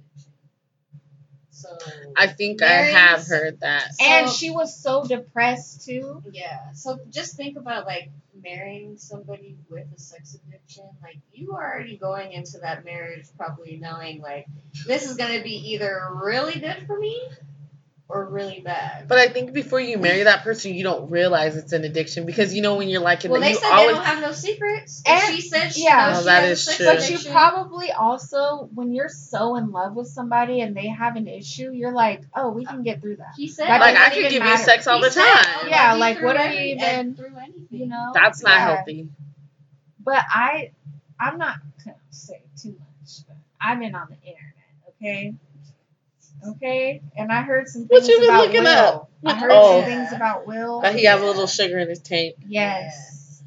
So 1.53 1.69
I 2.17 2.27
think 2.27 2.61
I 2.63 2.67
have 2.67 3.25
heard 3.27 3.59
that. 3.61 3.89
and 4.01 4.27
So- 4.27 4.35
she 4.35 4.49
was 4.49 4.75
so 4.75 5.03
depressed 5.05 5.85
too. 5.85 6.23
yeah. 6.31 6.71
So 6.73 6.99
just 7.09 7.35
think 7.37 7.57
about 7.57 7.85
like 7.85 8.09
marrying 8.43 8.97
somebody 8.97 9.55
with 9.69 9.85
a 9.95 9.99
sex 9.99 10.35
addiction. 10.35 10.85
Like 11.01 11.17
you 11.31 11.53
are 11.53 11.73
already 11.75 11.97
going 11.97 12.31
into 12.33 12.57
that 12.59 12.83
marriage 12.83 13.27
probably 13.37 13.77
knowing 13.77 14.19
like 14.21 14.47
this 14.87 15.09
is 15.09 15.15
gonna 15.15 15.43
be 15.43 15.73
either 15.73 16.09
really 16.13 16.59
good 16.59 16.85
for 16.87 16.99
me 16.99 17.21
or 18.13 18.25
really 18.25 18.59
bad. 18.59 19.07
But 19.07 19.17
I 19.17 19.27
think 19.27 19.53
before 19.53 19.79
you 19.79 19.97
marry 19.97 20.23
that 20.23 20.43
person, 20.43 20.73
you 20.75 20.83
don't 20.83 21.09
realize 21.09 21.57
it's 21.57 21.73
an 21.73 21.83
addiction 21.83 22.25
because 22.27 22.53
you 22.53 22.61
know 22.61 22.75
when 22.75 22.89
you're 22.89 23.01
like, 23.01 23.25
in 23.25 23.31
well, 23.31 23.39
the, 23.41 23.45
they 23.47 23.51
you 23.53 23.57
said 23.57 23.71
always 23.71 23.87
they 23.87 23.93
don't 23.95 24.05
have 24.05 24.21
no 24.21 24.31
secrets. 24.31 25.01
And, 25.05 25.21
And- 25.23 25.35
she 25.35 25.41
said 25.41 25.69
she 25.73 25.85
yeah. 25.85 26.09
knows 26.11 26.21
Oh, 26.21 26.23
that 26.25 26.43
has 26.43 26.67
a 26.67 26.71
is 26.71 26.77
true. 26.77 26.85
But 26.85 27.09
you 27.09 27.31
probably 27.31 27.91
also, 27.91 28.69
when 28.73 28.93
you're 28.93 29.09
so 29.09 29.55
in 29.55 29.71
love 29.71 29.95
with 29.95 30.07
somebody 30.07 30.61
and 30.61 30.75
they 30.77 30.87
have 30.87 31.15
an 31.15 31.27
issue, 31.27 31.71
you're 31.71 31.91
like, 31.93 32.21
oh, 32.35 32.51
we 32.51 32.65
can 32.65 32.83
get 32.83 33.01
through 33.01 33.15
that. 33.17 33.33
He 33.35 33.47
said 33.47 33.67
That 33.67 33.81
like 33.81 33.95
I 33.97 34.09
could 34.09 34.19
even 34.19 34.31
give 34.31 34.43
you 34.45 34.57
sex 34.57 34.85
all 34.87 34.99
he 34.99 35.05
the 35.05 35.11
said, 35.11 35.21
time. 35.23 35.45
Oh, 35.45 35.59
"I'll 35.63 35.69
Yeah, 35.69 35.93
like, 35.93 36.21
what 36.21 36.37
are 36.37 36.51
you 36.51 36.75
even- 36.75 37.15
through 37.15 37.35
anything. 37.37 37.67
You 37.71 37.87
know, 37.87 38.11
That's 38.13 38.43
not 38.43 38.51
Yeah. 38.51 38.75
healthy. 38.75 39.07
But 39.99 40.23
I, 40.29 40.71
I'm 41.19 41.37
not 41.37 41.55
gonna 41.83 41.97
say 42.11 42.41
too 42.61 42.71
much. 42.79 43.25
But 43.27 43.37
I've 43.59 43.79
been 43.79 43.95
on 43.95 44.07
the 44.09 44.15
internet, 44.27 44.53
okay, 45.01 45.33
okay, 46.51 47.01
and 47.17 47.31
I 47.31 47.41
heard 47.41 47.67
some 47.67 47.83
What 47.83 48.03
things 48.03 48.09
you 48.09 48.19
been 48.19 48.29
about 48.29 48.45
looking 48.47 48.63
Will. 48.63 48.67
up? 48.69 49.09
I 49.25 49.33
heard 49.35 49.51
Oh. 49.53 49.79
some 49.81 49.89
things 49.89 50.11
about 50.13 50.45
Will. 50.47 50.81
But 50.81 50.95
he 50.95 51.05
have 51.05 51.21
a 51.21 51.25
little 51.25 51.47
sugar 51.47 51.77
in 51.79 51.89
his 51.89 51.99
tank. 51.99 52.35
Yes. 52.47 53.41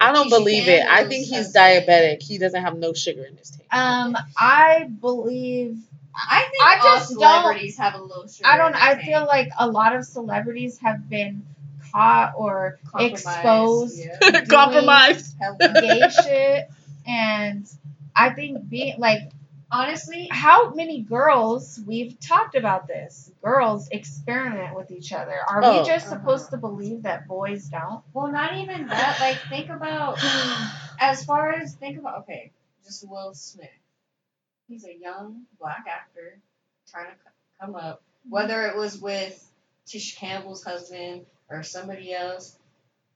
I 0.00 0.12
don't 0.12 0.26
Keisha 0.26 0.30
believe 0.30 0.68
it. 0.68 0.84
I 0.84 1.04
think 1.04 1.26
he's 1.26 1.54
husband. 1.54 1.86
diabetic. 1.86 2.22
He 2.22 2.38
doesn't 2.38 2.60
have 2.62 2.76
no 2.76 2.92
sugar 2.92 3.24
in 3.24 3.36
his 3.36 3.50
tank. 3.50 3.64
Um, 3.72 4.16
I 4.36 4.88
believe 5.00 5.78
I 6.14 6.40
think 6.50 6.62
I 6.62 6.76
all 6.76 6.82
just 6.98 7.10
don't- 7.10 7.18
celebrities 7.20 7.78
have 7.78 7.94
a 7.94 8.02
little 8.02 8.26
sugar. 8.26 8.46
I 8.48 8.56
don't. 8.58 8.70
in 8.74 8.74
I 8.82 8.94
tank. 8.94 9.04
feel 9.06 9.24
like 9.26 9.48
a 9.58 9.66
lot 9.68 9.94
of 9.96 10.04
celebrities 10.04 10.78
have 10.80 11.08
been 11.08 11.46
caught 11.92 12.32
or 12.36 12.78
Compromised, 12.84 13.26
exposed 13.26 13.98
yeah. 13.98 14.44
Compromise. 14.48 15.34
Hella. 15.40 15.56
gay 15.80 16.02
shit, 16.22 16.68
and 17.06 17.66
I 18.14 18.30
think 18.30 18.68
being 18.68 18.98
like 18.98 19.20
Honestly, 19.72 20.28
how 20.30 20.70
many 20.74 21.00
girls 21.00 21.80
we've 21.86 22.20
talked 22.20 22.54
about 22.56 22.86
this 22.86 23.30
girls 23.42 23.88
experiment 23.88 24.76
with 24.76 24.90
each 24.90 25.12
other 25.12 25.34
are 25.48 25.64
Oh. 25.64 25.80
we 25.80 25.86
just 25.86 26.06
Uh-huh. 26.06 26.16
supposed 26.16 26.50
to 26.50 26.58
believe 26.58 27.02
that 27.04 27.26
boys 27.26 27.68
don't 27.70 28.04
well, 28.12 28.28
not 28.28 28.54
even 28.58 28.86
that. 28.88 29.18
Like, 29.20 29.38
think 29.48 29.70
about 29.70 30.18
as 31.00 31.24
far 31.24 31.52
as 31.54 31.74
think 31.74 31.98
about 31.98 32.18
okay, 32.20 32.52
just 32.84 33.08
Will 33.08 33.34
Smith. 33.34 33.70
He's 34.68 34.84
a 34.84 34.94
young 34.94 35.46
black 35.58 35.86
actor 35.88 36.38
trying 36.90 37.06
to 37.06 37.16
come 37.60 37.74
up. 37.74 38.02
Whether 38.28 38.66
it 38.68 38.76
was 38.76 38.98
with 39.00 39.50
Tish 39.86 40.16
Campbell's 40.16 40.62
husband 40.62 41.26
or 41.48 41.62
somebody 41.62 42.12
else, 42.14 42.56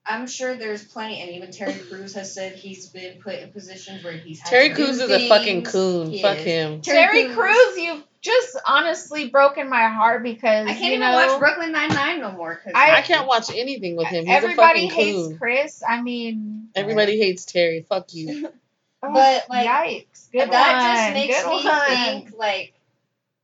I'm 0.09 0.27
sure 0.27 0.55
there's 0.57 0.85
plenty. 0.85 1.21
And 1.21 1.31
even 1.33 1.51
Terry 1.51 1.75
Crews 1.75 2.15
has 2.15 2.33
said 2.33 2.55
he's 2.55 2.89
been 2.89 3.19
put 3.21 3.35
in 3.35 3.51
positions 3.51 4.05
where 4.05 4.13
he's 4.13 4.41
had 4.41 4.49
Terry 4.51 4.69
to 4.69 4.75
do 4.75 4.85
Crews 4.85 5.01
is 5.01 5.11
a 5.11 5.29
fucking 5.29 5.65
coon. 5.65 6.11
He 6.11 6.23
Fuck 6.23 6.39
is. 6.39 6.45
him. 6.45 6.81
terry 6.81 7.29
crews 7.35 7.77
you've 7.77 8.05
just 8.21 8.57
honestly 8.67 9.29
broken 9.31 9.69
my 9.69 9.89
heart 9.89 10.23
because 10.23 10.67
I 10.67 10.73
can't 10.73 10.81
you 10.81 10.87
even 10.95 11.01
know 11.01 11.13
watch 11.13 11.39
Brooklyn 11.39 11.73
Nine 11.73 11.89
Nine 11.91 12.21
no 12.21 12.33
more 12.33 12.55
because 12.55 12.73
I 12.75 13.03
can't 13.03 13.27
watch 13.27 13.51
anything 13.51 13.97
with 13.97 14.07
him. 14.09 14.25
He's 14.27 14.33
a 14.33 14.37
everybody 14.37 14.89
fucking 14.89 14.91
hates 14.91 15.29
coon. 15.29 15.39
chris 15.39 15.83
i 15.89 16.01
mean 16.03 16.69
Everybody 16.75 17.19
hates 17.19 17.45
Terry. 17.45 17.85
Fuck 17.89 18.13
you. 18.15 18.49
oh, 19.03 19.13
But, 19.13 19.45
like, 19.49 19.67
yikes 19.69 20.31
good 20.33 20.51
that 20.51 21.13
one. 21.13 21.15
just 21.15 21.15
makes 21.15 21.43
good 21.43 21.51
me 21.51 21.65
one. 21.65 21.87
think 22.25 22.39
like 22.39 22.73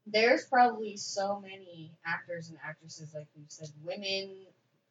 there's 0.06 0.44
probably 0.46 0.96
so 0.96 1.40
many 1.40 1.92
actors 2.04 2.48
and 2.48 2.58
actresses 2.66 3.14
like 3.14 3.26
we 3.36 3.42
said 3.48 3.68
women 3.84 4.30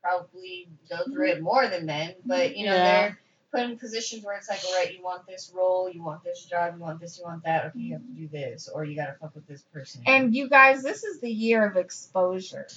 probably 0.01 0.67
go 0.89 1.03
through 1.05 1.29
mm-hmm. 1.29 1.37
it 1.37 1.41
more 1.41 1.67
than 1.67 1.85
men 1.85 2.09
mm-hmm. 2.09 2.29
but 2.29 2.55
you 2.57 2.65
know 2.65 2.73
Yeah. 2.73 3.01
they're 3.01 3.19
put 3.51 3.69
in 3.69 3.77
positions 3.77 4.23
where 4.23 4.37
it's 4.37 4.49
like 4.49 4.61
all 4.65 4.73
right 4.75 4.93
you 4.93 5.03
want 5.03 5.27
this 5.27 5.51
role 5.53 5.89
you 5.89 6.01
want 6.01 6.23
this 6.23 6.45
job 6.45 6.75
you 6.75 6.81
want 6.81 6.99
this 7.01 7.17
you 7.19 7.25
want 7.25 7.43
that 7.43 7.65
okay 7.65 7.79
you 7.79 7.93
have 7.93 8.01
to 8.01 8.13
do 8.13 8.27
this 8.29 8.69
or 8.69 8.85
you 8.85 8.95
gotta 8.95 9.15
fuck 9.19 9.35
with 9.35 9.45
this 9.47 9.61
person 9.73 10.01
And 10.05 10.33
you 10.33 10.47
guys, 10.47 10.83
this 10.83 11.03
is 11.03 11.19
the 11.19 11.29
year 11.29 11.65
of 11.65 11.75
exposure. 11.75 12.67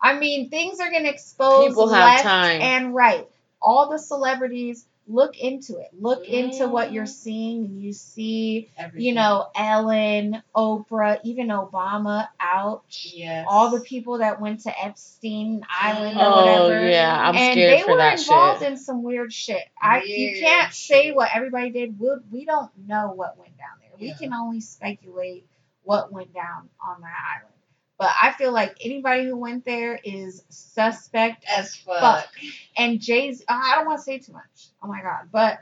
I 0.00 0.18
mean, 0.18 0.50
things 0.50 0.80
are 0.80 0.90
going 0.90 1.04
to 1.04 1.10
expose 1.10 1.68
People 1.68 1.88
have 1.88 2.04
left 2.04 2.22
time. 2.24 2.60
and 2.60 2.94
right. 2.94 3.26
All 3.62 3.88
the 3.90 3.98
celebrities 3.98 4.84
look 5.06 5.36
into 5.38 5.78
it. 5.78 5.88
Look 5.98 6.26
into 6.26 6.66
what 6.68 6.92
you're 6.92 7.04
Mhm. 7.04 7.08
seeing. 7.08 7.64
and 7.66 7.82
You 7.82 7.92
see, 7.92 8.70
Everything. 8.78 9.06
you 9.06 9.14
know, 9.14 9.48
Ellen, 9.54 10.42
Oprah, 10.56 11.20
even 11.24 11.48
Obama. 11.48 12.28
Ouch. 12.40 13.12
yes 13.14 13.46
All 13.48 13.70
the 13.70 13.80
people 13.80 14.18
that 14.18 14.40
went 14.40 14.60
to 14.60 14.84
Epstein 14.84 15.62
Island 15.68 16.16
or 16.18 16.24
Oh 16.24 16.36
whatever. 16.68 16.88
yeah, 16.88 17.28
I'm 17.28 17.36
and 17.36 17.52
scared 17.52 17.78
they 17.78 17.82
for 17.82 17.90
were 17.92 17.96
that 17.98 18.18
involved 18.18 18.60
shit. 18.62 18.70
in 18.70 18.76
some 18.78 19.02
weird 19.02 19.32
shit. 19.32 19.62
I 19.80 20.02
you 20.04 20.40
can't 20.40 20.72
say 20.72 21.12
what 21.12 21.30
everybody 21.34 21.70
did. 21.70 21.98
We 22.00 22.08
we 22.30 22.44
don't 22.44 22.70
know 22.86 23.12
what 23.14 23.38
went 23.38 23.56
down 23.58 23.78
there. 23.80 23.90
We 23.98 24.14
can 24.14 24.32
only 24.32 24.60
speculate 24.60 25.46
what 25.82 26.10
went 26.12 26.32
down 26.32 26.70
on 26.86 27.00
that 27.02 27.18
island. 27.36 27.53
But 27.98 28.10
I 28.20 28.32
feel 28.32 28.52
like 28.52 28.76
anybody 28.80 29.24
who 29.24 29.36
went 29.36 29.64
there 29.64 29.98
is 30.02 30.42
suspect. 30.48 31.44
as 31.48 31.76
fuck, 31.76 32.00
fuck. 32.00 32.28
And 32.76 33.00
Jay's 33.00 33.42
oh, 33.48 33.54
I 33.54 33.76
don't 33.76 33.86
want 33.86 33.98
to 33.98 34.04
say 34.04 34.18
too 34.18 34.32
much. 34.32 34.68
Oh 34.82 34.88
my 34.88 35.00
god, 35.00 35.28
but 35.30 35.58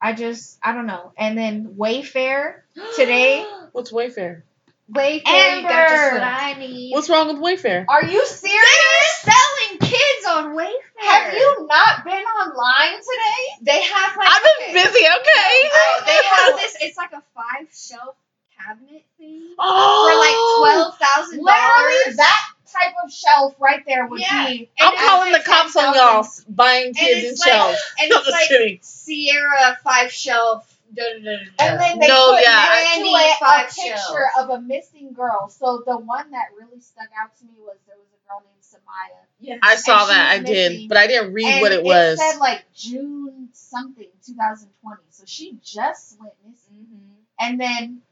I 0.00 0.14
just 0.14 0.58
I 0.62 0.72
don't 0.72 0.86
know. 0.86 1.12
And 1.16 1.38
then 1.38 1.74
Wayfair 1.78 2.62
today. 2.96 3.46
What's 3.72 3.92
Wayfair? 3.92 4.42
Wait, 4.88 5.22
you 5.26 5.62
got 5.62 5.88
just 5.88 6.02
Amber. 6.02 6.18
what 6.18 6.22
I 6.22 6.58
need. 6.58 6.92
What's 6.92 7.08
wrong 7.08 7.28
with 7.28 7.36
Wayfair? 7.36 7.86
Are 7.88 8.04
you 8.04 8.26
serious? 8.26 9.02
selling 9.22 9.78
kids 9.78 10.26
on 10.28 10.56
Wayfair? 10.56 11.06
Have 11.06 11.34
you 11.34 11.66
not 11.68 12.04
been 12.04 12.24
online 12.24 12.98
today? 12.98 13.42
They 13.62 13.82
have 13.82 14.16
like. 14.16 14.28
I've 14.28 14.42
been 14.42 14.68
okay. 14.68 14.72
busy, 14.72 15.04
okay? 15.04 15.54
Oh, 15.74 16.02
they 16.06 16.18
have 16.30 16.56
this. 16.60 16.76
It's 16.80 16.96
like 16.96 17.12
a 17.12 17.22
five 17.34 17.68
shelf 17.72 18.16
cabinet 18.66 19.04
thing 19.18 19.40
for 19.56 19.62
Oh, 19.64 20.18
like 20.18 20.68
twelve 20.70 20.98
thousand 20.98 21.42
Literally, 21.44 21.94
dollars. 22.04 22.16
that 22.16 22.48
type 22.72 22.94
of 23.04 23.12
shelf 23.12 23.54
right 23.58 23.82
there 23.86 24.06
would 24.06 24.20
Yeah. 24.20 24.46
be. 24.48 24.70
I'm 24.80 24.90
And 24.92 24.98
calling 24.98 25.32
the 25.32 25.40
cops 25.40 25.76
on 25.76 25.94
y'all 25.94 26.26
buying 26.48 26.94
kids 26.94 27.24
and 27.24 27.32
it's 27.32 27.40
like- 27.40 27.48
shelves. 27.52 27.78
and 28.00 28.12
I'm 28.12 28.18
it's 28.18 28.26
just 28.26 28.30
like- 28.40 28.48
kidding. 28.48 28.78
Sierra 28.82 29.78
five 29.84 30.10
shelf. 30.12 30.68
Da, 30.94 31.02
da, 31.04 31.18
da, 31.20 31.24
da, 31.24 31.36
da. 31.36 31.64
And 31.64 31.80
then 31.80 31.98
they 32.00 32.06
No, 32.08 32.32
put 32.32 32.42
yeah. 32.42 32.52
next 32.68 32.94
to 32.96 33.00
Brandy 33.00 33.08
it 33.10 33.36
a 33.40 33.64
picture 33.64 33.96
shelves. 33.96 34.38
of 34.40 34.50
a 34.50 34.60
missing 34.60 35.12
girl. 35.14 35.48
So 35.48 35.82
the 35.86 35.96
one 35.96 36.30
that 36.32 36.48
really 36.58 36.80
stuck 36.80 37.08
out 37.18 37.34
to 37.38 37.44
me 37.46 37.52
was 37.60 37.78
there 37.86 37.96
was 37.96 38.08
a 38.12 38.28
girl 38.28 38.42
named 38.44 38.60
Samaya. 38.62 39.24
yeah. 39.40 39.56
I 39.62 39.76
saw 39.76 40.00
and 40.02 40.10
that. 40.10 40.30
I 40.32 40.38
was 40.40 40.50
did, 40.50 40.88
but 40.90 40.98
I 40.98 41.06
didn't 41.06 41.32
read 41.32 41.46
and 41.46 41.62
what 41.62 41.72
it 41.72 41.82
was. 41.82 42.18
It 42.20 42.22
said 42.32 42.38
like 42.40 42.64
June 42.74 43.48
something, 43.54 44.08
2020. 44.26 45.00
So 45.10 45.24
she 45.26 45.56
just 45.64 46.18
went 46.20 46.34
missing. 46.46 46.86
Mhm. 46.92 47.14
And 47.40 47.58
then 47.60 48.02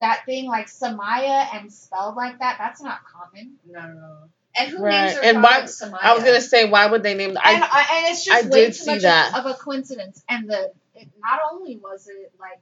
that 0.00 0.24
thing 0.26 0.46
like 0.46 0.66
Samaya 0.66 1.46
and 1.54 1.72
spelled 1.72 2.16
like 2.16 2.38
that, 2.40 2.56
that's 2.58 2.82
not 2.82 3.00
common. 3.04 3.54
No, 3.66 3.80
no. 3.80 4.16
And 4.58 4.70
who 4.70 4.82
Right. 4.82 5.04
names 5.06 5.14
their 5.20 5.24
And 5.34 5.42
why- 5.42 5.52
child 5.60 5.64
Samaya? 5.68 5.98
I 6.02 6.14
was 6.14 6.24
gonna 6.24 6.40
say, 6.40 6.68
why 6.68 6.86
would 6.86 7.02
they 7.02 7.14
name? 7.14 7.30
and, 7.30 7.38
I 7.38 7.52
I, 7.60 7.86
and 7.98 8.06
it's 8.12 8.24
just 8.24 8.44
I 8.44 8.48
way 8.48 8.60
did 8.66 8.66
too 8.68 8.72
see 8.84 8.90
much 8.92 9.02
that. 9.02 9.36
of 9.38 9.46
a 9.46 9.54
coincidence. 9.54 10.22
And 10.28 10.48
the 10.48 10.72
it, 10.94 11.08
not 11.22 11.40
only 11.52 11.76
was 11.76 12.08
it 12.08 12.32
like 12.40 12.60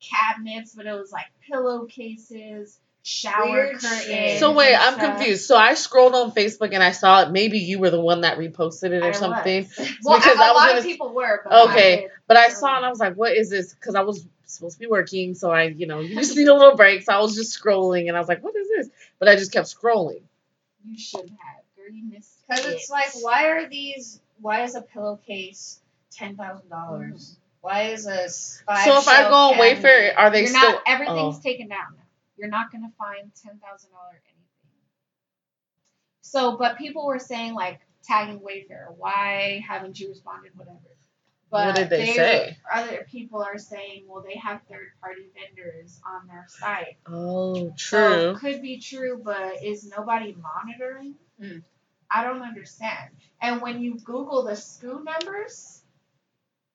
cabinets, 0.00 0.74
but 0.74 0.86
it 0.86 0.92
was 0.92 1.10
like 1.12 1.26
pillowcases, 1.50 2.78
shower 3.02 3.50
Weird 3.50 3.74
curtains. 3.80 4.02
shit. 4.04 4.38
so 4.40 4.52
wait, 4.52 4.74
I'm 4.74 4.94
stuff. 4.94 5.16
confused. 5.16 5.44
So 5.46 5.56
I 5.56 5.74
scrolled 5.74 6.14
on 6.14 6.32
Facebook 6.32 6.72
and 6.72 6.82
I 6.82 6.92
saw 6.92 7.22
it. 7.22 7.30
Maybe 7.30 7.58
you 7.58 7.78
were 7.78 7.90
the 7.90 8.00
one 8.00 8.22
that 8.22 8.38
reposted 8.38 8.90
it 8.92 9.02
or 9.02 9.06
I 9.06 9.08
was. 9.08 9.18
something. 9.18 9.68
Well, 10.04 10.18
Because 10.18 10.38
a 10.38 10.42
I 10.42 10.50
was 10.52 10.56
lot 10.56 10.66
gonna- 10.68 10.78
of 10.80 10.84
people 10.84 11.12
were. 11.14 11.40
But 11.44 11.68
Okay. 11.70 12.04
I. 12.04 12.08
But 12.26 12.36
I 12.36 12.48
saw 12.48 12.74
it 12.74 12.76
and 12.78 12.86
I 12.86 12.90
was 12.90 13.00
like, 13.00 13.14
what 13.14 13.32
is 13.36 13.50
this? 13.50 13.72
Because 13.74 13.94
I 13.94 14.02
was 14.02 14.24
supposed 14.48 14.76
to 14.76 14.80
be 14.80 14.86
working, 14.86 15.34
so 15.34 15.50
I, 15.50 15.64
you 15.64 15.86
know, 15.86 16.00
you 16.00 16.14
just 16.14 16.36
need 16.36 16.48
a 16.48 16.54
little 16.54 16.76
break. 16.76 17.02
So 17.02 17.12
I 17.12 17.20
was 17.20 17.34
just 17.34 17.60
scrolling 17.60 18.08
and 18.08 18.16
I 18.16 18.20
was 18.20 18.28
like, 18.28 18.42
what 18.42 18.56
is 18.56 18.68
this? 18.68 18.88
But 19.18 19.28
I 19.28 19.36
just 19.36 19.52
kept 19.52 19.66
scrolling. 19.68 20.22
You 20.84 20.98
should 20.98 21.20
have. 21.28 21.64
Girl, 21.76 21.94
you 21.94 22.04
missed 22.10 22.38
Because 22.48 22.66
it. 22.66 22.74
it's 22.74 22.90
like, 22.90 23.10
why 23.20 23.48
are 23.48 23.68
these? 23.68 24.20
Why 24.40 24.62
is 24.64 24.74
a 24.74 24.82
pillowcase 24.82 25.80
ten 26.12 26.36
thousand 26.36 26.68
dollars? 26.68 27.32
Mm-hmm. 27.32 27.40
Why 27.60 27.82
is 27.90 28.06
a 28.06 28.24
s- 28.24 28.62
five? 28.66 28.84
so 28.84 28.98
if 28.98 29.08
I 29.08 29.28
go 29.28 29.34
on 29.34 29.54
Wayfair, 29.54 30.14
are 30.16 30.30
they 30.30 30.40
You're 30.40 30.48
still? 30.48 30.72
not. 30.72 30.82
Everything's 30.86 31.38
oh. 31.38 31.40
taken 31.42 31.68
down 31.68 31.96
now. 31.96 32.02
You're 32.36 32.48
not 32.48 32.70
gonna 32.70 32.92
find 32.98 33.30
ten 33.34 33.58
thousand 33.58 33.90
dollar 33.90 34.12
anything. 34.12 34.38
So, 36.20 36.56
but 36.56 36.78
people 36.78 37.06
were 37.06 37.18
saying 37.18 37.54
like 37.54 37.80
tagging 38.04 38.40
Wayfair. 38.40 38.94
Why 38.96 39.62
haven't 39.66 39.98
you 39.98 40.08
responded? 40.08 40.52
Whatever. 40.56 40.78
But 41.50 41.66
What 41.66 41.74
did 41.76 41.90
they 41.90 42.04
say? 42.14 42.58
Other 42.72 43.06
people 43.10 43.42
are 43.42 43.56
saying, 43.56 44.04
well, 44.06 44.22
they 44.22 44.38
have 44.38 44.60
third 44.70 44.88
party 45.00 45.22
vendors 45.34 45.98
on 46.06 46.26
their 46.26 46.44
site. 46.48 46.98
Oh, 47.06 47.72
So 47.76 48.34
true. 48.34 48.36
could 48.38 48.60
be 48.60 48.80
true, 48.80 49.20
but 49.24 49.62
is 49.64 49.88
nobody 49.88 50.36
monitoring? 50.36 51.14
Hmm. 51.40 51.58
I 52.10 52.24
don't 52.24 52.42
understand. 52.42 53.10
And 53.40 53.62
when 53.62 53.80
you 53.80 53.98
Google 53.98 54.44
the 54.44 54.52
SKU 54.52 55.04
numbers, 55.04 55.82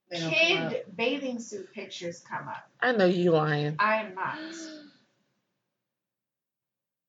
They 0.09 0.17
kid 0.19 0.85
bathing 0.95 1.39
suit 1.39 1.71
pictures 1.73 2.21
come 2.21 2.47
up. 2.47 2.69
I 2.81 2.91
know 2.93 3.05
you 3.05 3.31
lying. 3.31 3.75
I 3.79 3.97
am 4.03 4.15
not. 4.15 4.37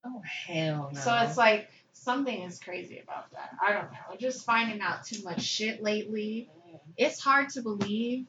Oh 0.07 0.22
hell 0.22 0.90
no. 0.92 1.00
So 1.00 1.14
it's 1.22 1.37
like 1.37 1.68
something 1.92 2.42
is 2.42 2.59
crazy 2.61 2.98
about 2.98 3.31
that. 3.33 3.50
I 3.62 3.72
don't 3.72 3.90
know. 3.92 4.16
Just 4.18 4.44
finding 4.44 4.81
out 4.81 5.05
too 5.05 5.22
much 5.22 5.42
shit 5.42 5.83
lately. 5.83 6.50
It's 6.96 7.20
hard 7.20 7.50
to 7.50 7.62
believe. 7.62 8.26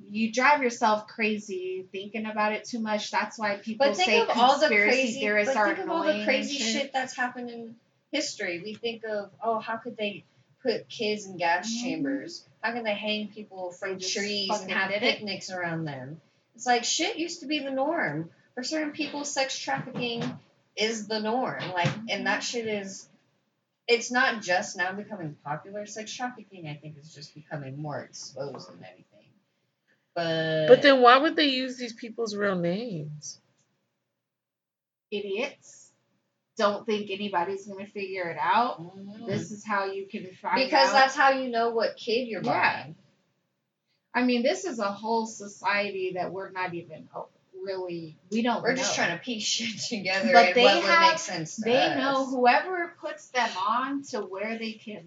You 0.00 0.32
drive 0.32 0.62
yourself 0.62 1.06
crazy 1.08 1.86
thinking 1.90 2.26
about 2.26 2.52
it 2.52 2.64
too 2.64 2.78
much. 2.78 3.10
That's 3.10 3.38
why 3.38 3.56
people 3.56 3.88
But 3.88 3.96
say 3.96 4.20
of 4.20 4.28
all 4.30 4.54
the 4.54 4.68
conspiracy 4.68 4.88
crazy, 5.02 5.20
theorists 5.20 5.54
but 5.54 5.60
are 5.60 5.74
think 5.74 5.78
of 5.86 5.90
all 5.90 6.04
the 6.04 6.24
crazy 6.24 6.58
shit. 6.58 6.72
shit 6.72 6.92
that's 6.92 7.16
happened 7.16 7.50
in 7.50 7.74
history. 8.12 8.60
We 8.64 8.74
think 8.74 9.02
of, 9.04 9.30
oh, 9.42 9.58
how 9.58 9.76
could 9.76 9.96
they 9.96 10.24
put 10.62 10.88
kids 10.88 11.26
in 11.26 11.36
gas 11.36 11.68
Mhm. 11.70 11.82
chambers? 11.82 12.46
How 12.62 12.72
can 12.72 12.84
they 12.84 12.94
hang 12.94 13.28
people 13.28 13.72
from 13.72 13.98
trees 13.98 14.50
and 14.60 14.70
have 14.70 14.90
did 14.90 15.02
it. 15.02 15.16
picnics 15.16 15.50
around 15.50 15.84
them? 15.84 16.20
It's 16.54 16.66
like 16.66 16.84
shit 16.84 17.18
used 17.18 17.40
to 17.40 17.46
be 17.46 17.58
the 17.58 17.70
norm. 17.70 18.30
For 18.54 18.62
certain 18.62 18.92
people, 18.92 19.24
sex 19.24 19.58
trafficking 19.58 20.38
is 20.76 21.06
the 21.08 21.20
norm. 21.20 21.62
Like, 21.72 21.90
and 22.08 22.26
that 22.26 22.42
shit 22.42 22.66
is. 22.66 23.07
It's 23.88 24.10
not 24.10 24.42
just 24.42 24.76
now 24.76 24.92
becoming 24.92 25.36
popular. 25.42 25.86
Sex 25.86 26.12
trafficking, 26.12 26.68
I 26.68 26.76
think, 26.76 26.98
is 26.98 27.14
just 27.14 27.34
becoming 27.34 27.80
more 27.80 28.00
exposed 28.00 28.70
than 28.70 28.84
anything. 28.84 29.04
But 30.14 30.66
But 30.68 30.82
then 30.82 31.00
why 31.00 31.16
would 31.16 31.36
they 31.36 31.46
use 31.46 31.78
these 31.78 31.94
people's 31.94 32.36
real 32.36 32.56
names? 32.56 33.40
Idiots 35.10 35.78
don't 36.58 36.84
think 36.84 37.10
anybody's 37.10 37.66
gonna 37.66 37.86
figure 37.86 38.28
it 38.28 38.36
out. 38.38 38.82
Mhm. 38.82 39.26
This 39.26 39.52
is 39.52 39.64
how 39.64 39.86
you 39.86 40.06
can 40.06 40.26
find 40.34 40.56
because 40.56 40.88
out. 40.88 40.92
that's 40.92 41.14
how 41.14 41.30
you 41.30 41.48
know 41.48 41.70
what 41.70 41.96
kid 41.96 42.26
you're 42.26 42.42
Yeah. 42.42 42.82
buying. 42.82 42.96
I 44.12 44.24
mean, 44.24 44.42
this 44.42 44.64
is 44.64 44.80
a 44.80 44.90
whole 44.90 45.26
society 45.26 46.14
that 46.14 46.32
we're 46.32 46.50
not 46.50 46.74
even 46.74 47.08
oh, 47.14 47.28
really. 47.68 48.16
We 48.32 48.42
don't. 48.42 48.62
We're 48.62 48.74
just 48.74 48.94
trying 48.96 49.16
to 49.16 49.22
piece 49.22 49.44
shit 49.54 49.78
together 49.78 50.30
But 50.32 50.54
they 50.54 50.62
what 50.64 50.76
would 50.76 50.84
have- 50.84 51.10
make 51.12 51.18
sense 51.18 51.56
to 51.56 51.62
They 51.62 51.76
us. 51.76 51.96
know 51.98 52.24
whoever 52.26 52.94
puts 53.00 53.28
them 53.28 53.50
on 53.68 54.02
to 54.10 54.20
where 54.20 54.58
they 54.58 54.72
can 54.72 55.04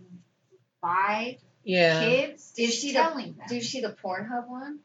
buy 0.81 1.37
Yeah. 1.63 1.99
kids 2.05 2.51
Did 2.53 2.61
you 2.63 2.67
is 2.69 2.81
see 2.81 2.93
the- 2.93 2.99
them. 2.99 3.35
Do 3.49 3.55
you 3.55 3.61
see 3.61 3.81
the 3.81 3.95
Pornhub 4.03 4.47
one? 4.47 4.79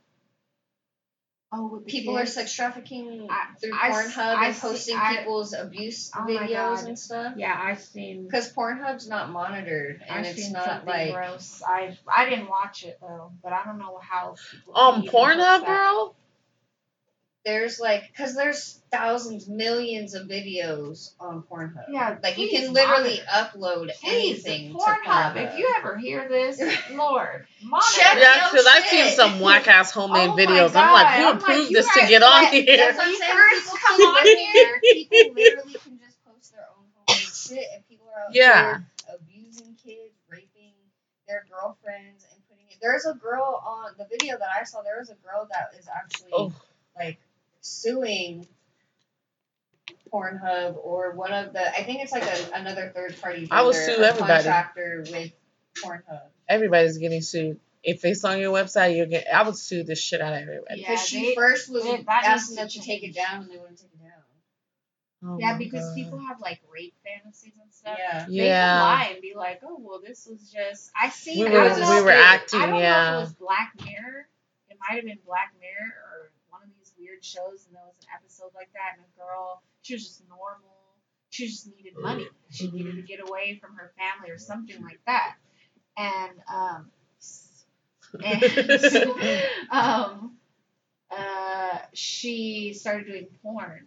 oh, 1.52 1.68
with 1.68 1.84
the 1.86 1.90
People 1.90 2.18
are 2.18 2.26
sex 2.26 2.52
trafficking 2.52 3.28
I- 3.30 3.54
through 3.60 3.72
I 3.74 3.90
Pornhub 3.90 4.06
s- 4.08 4.18
I 4.18 4.46
and 4.48 4.56
posting 4.56 4.96
I- 4.96 5.16
people's 5.16 5.52
abuse 5.54 6.10
Oh 6.14 6.26
videos 6.26 6.84
and 6.86 6.98
stuff. 6.98 7.34
Yeah, 7.36 7.56
I've 7.58 7.80
seen. 7.80 8.24
Because 8.24 8.52
Pornhub's 8.52 9.08
not 9.08 9.30
monitored 9.30 10.02
and 10.06 10.26
I've 10.26 10.32
it's 10.32 10.42
seen 10.42 10.52
not 10.52 10.84
like 10.86 11.12
gross. 11.14 11.62
I 11.66 11.96
I 12.08 12.28
didn't 12.28 12.48
watch 12.48 12.84
it 12.84 12.98
though, 13.00 13.32
but 13.42 13.52
I 13.52 13.64
don't 13.64 13.78
know 13.78 13.98
how. 14.02 14.34
people 14.50 14.76
um, 14.76 14.94
On 14.96 15.02
can 15.02 15.10
Pornhub, 15.12 15.60
that. 15.60 15.66
girl? 15.66 16.16
There's 17.46 17.78
like 17.80 18.02
because 18.10 18.34
there's 18.34 18.80
thousands, 18.90 19.48
millions 19.48 20.14
of 20.14 20.26
videos 20.26 21.12
on 21.20 21.42
Pornhub. 21.50 21.84
Yeah, 21.88 22.18
Like 22.22 22.38
you 22.38 22.48
can 22.50 22.72
literally 22.72 23.20
monitor. 23.24 23.24
upload 23.32 23.90
Please, 24.00 24.44
anything 24.44 24.72
to 24.72 24.78
Pornhub. 24.78 25.36
If 25.36 25.58
you 25.58 25.72
ever 25.78 25.96
hear 25.96 26.28
this, 26.28 26.58
Lord, 26.92 27.46
monitor. 27.62 27.86
Check 27.94 28.18
Yeah, 28.18 28.48
because 28.50 28.66
I've 28.66 28.84
seen 28.86 29.14
some 29.14 29.38
whack 29.40 29.68
ass 29.68 29.92
homemade 29.92 30.30
Oh 30.32 30.36
videos. 30.36 30.74
I'm 30.74 30.92
like, 30.92 31.06
who 31.14 31.22
I'm 31.22 31.34
like, 31.34 31.42
approved 31.42 31.70
you 31.70 31.76
this 31.76 31.86
to 31.94 32.00
get 32.08 32.22
on 32.24 32.46
here? 32.46 32.64
That's 32.76 32.98
what 32.98 33.06
I'm 33.06 33.14
saying. 33.14 33.60
People 33.60 33.78
come 33.86 34.00
on 34.00 34.26
here. 34.26 34.80
People 34.82 35.34
literally 35.34 35.72
can 35.84 35.98
just 36.04 36.24
post 36.26 36.52
their 36.52 36.66
own 36.76 36.84
homemade 37.06 37.32
shit, 37.32 37.64
and 37.74 37.88
people 37.88 38.08
are 38.14 38.22
out 38.28 38.34
Yeah. 38.34 38.62
there 38.62 38.86
abusing 39.14 39.76
kids, 39.84 40.14
raping 40.28 40.74
their 41.28 41.44
girlfriends, 41.48 42.26
and 42.32 42.42
putting 42.50 42.66
it. 42.70 42.78
There's 42.82 43.06
a 43.06 43.14
girl 43.14 43.62
on 43.64 43.92
the 43.98 44.06
video 44.10 44.36
that 44.36 44.48
I 44.60 44.64
saw. 44.64 44.82
There 44.82 44.98
was 44.98 45.10
a 45.10 45.14
girl 45.14 45.46
that 45.52 45.78
is 45.78 45.86
actually 45.86 46.30
Oh. 46.32 46.52
like 46.98 47.18
suing 47.66 48.46
Pornhub 50.12 50.76
or 50.82 51.12
one 51.12 51.32
of 51.32 51.52
the. 51.52 51.68
I 51.78 51.82
think 51.82 52.02
it's 52.02 52.12
like 52.12 52.22
a, 52.24 52.54
another 52.54 52.92
third 52.94 53.20
party. 53.20 53.48
I 53.50 53.62
will 53.62 53.72
sue 53.72 54.02
everybody. 54.02 54.44
Contractor 54.44 55.04
with 55.10 55.32
Pornhub. 55.82 56.22
Everybody's 56.48 56.98
getting 56.98 57.22
sued. 57.22 57.60
If 57.82 58.04
it's 58.04 58.24
on 58.24 58.38
your 58.38 58.52
website, 58.52 58.96
you're 58.96 59.06
getting. 59.06 59.32
I 59.32 59.42
would 59.42 59.56
sue 59.56 59.82
the 59.84 59.94
shit 59.94 60.20
out 60.20 60.32
of 60.32 60.40
everybody. 60.42 60.80
Yeah, 60.80 60.90
Because 60.90 61.06
she 61.06 61.26
they- 61.28 61.34
first 61.34 61.70
was 61.70 61.84
they- 61.84 62.02
that 62.02 62.24
asking 62.24 62.56
them 62.56 62.68
to 62.68 62.78
to 62.80 62.84
take 62.86 63.02
it 63.04 63.14
down, 63.14 63.42
and 63.42 63.50
they 63.50 63.56
wouldn't 63.56 63.78
take 63.78 63.90
it 63.94 64.00
down. 64.00 64.12
Oh 65.24 65.38
Yeah, 65.40 65.56
because 65.58 65.86
God. 65.88 65.94
people 65.94 66.18
have 66.18 66.40
like 66.40 66.60
rape 66.72 66.94
fantasies 67.04 67.54
and 67.60 67.72
stuff. 67.72 67.96
Yeah. 67.98 68.26
They 68.28 68.32
Yeah. 68.34 68.72
can 68.78 68.80
lie 68.80 69.08
and 69.12 69.22
be 69.22 69.34
like, 69.34 69.60
"Oh, 69.64 69.78
well, 69.80 70.00
this 70.04 70.26
was 70.30 70.50
just." 70.52 70.90
I 71.00 71.10
seen. 71.10 71.38
We 71.38 71.44
were- 71.50 71.68
don't 71.68 71.78
we 71.96 72.02
were 72.02 72.10
acting, 72.10 72.60
I 72.60 72.66
don't 72.66 72.74
know 72.74 72.80
yeah. 72.80 73.08
if 73.12 73.16
it 73.16 73.20
was 73.22 73.32
Black 73.34 73.72
Mirror. 73.84 74.28
It 74.68 74.78
might 74.80 74.96
have 74.96 75.04
been 75.04 75.18
Black 75.26 75.52
Mirror 75.60 75.94
or 76.12 76.30
one 76.50 76.62
of 76.62 76.68
these 76.78 76.92
weird 77.16 77.24
shows, 77.24 77.66
and 77.66 77.74
there 77.76 77.82
was 77.84 77.96
an 78.02 78.08
episode 78.14 78.50
like 78.54 78.68
that, 78.74 78.96
and 78.96 79.04
a 79.06 79.18
girl, 79.18 79.62
she 79.82 79.94
was 79.94 80.04
just 80.04 80.22
normal. 80.28 80.76
She 81.30 81.46
just 81.46 81.66
needed 81.76 81.94
money. 82.00 82.26
She 82.50 82.66
Mm-hmm. 82.66 82.76
needed 82.76 82.96
to 82.96 83.02
get 83.02 83.20
away 83.26 83.58
from 83.60 83.74
her 83.76 83.92
family 83.98 84.30
or 84.30 84.38
something 84.38 84.82
like 84.82 85.00
that, 85.06 85.34
and 85.96 86.32
um, 86.52 86.90
and 88.24 88.42
um, 89.70 90.36
uh, 91.10 91.78
she 91.92 92.72
started 92.74 93.06
doing 93.06 93.26
porn. 93.42 93.86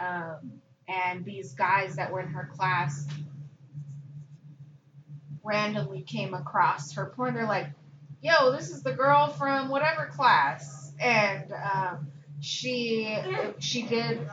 Um, 0.00 0.60
and 0.88 1.24
these 1.24 1.52
guys 1.54 1.96
that 1.96 2.12
were 2.12 2.20
in 2.20 2.28
her 2.28 2.50
class 2.56 3.06
randomly 5.42 6.02
came 6.02 6.34
across 6.34 6.92
her 6.94 7.06
porn. 7.06 7.34
They're 7.34 7.46
like, 7.46 7.68
yo, 8.20 8.52
this 8.52 8.70
is 8.70 8.82
the 8.82 8.92
girl 8.92 9.28
from 9.28 9.68
whatever 9.68 10.06
class. 10.06 10.92
And 11.00 11.52
um, 11.52 12.08
she 12.44 13.16
she 13.58 13.82
did 13.82 14.28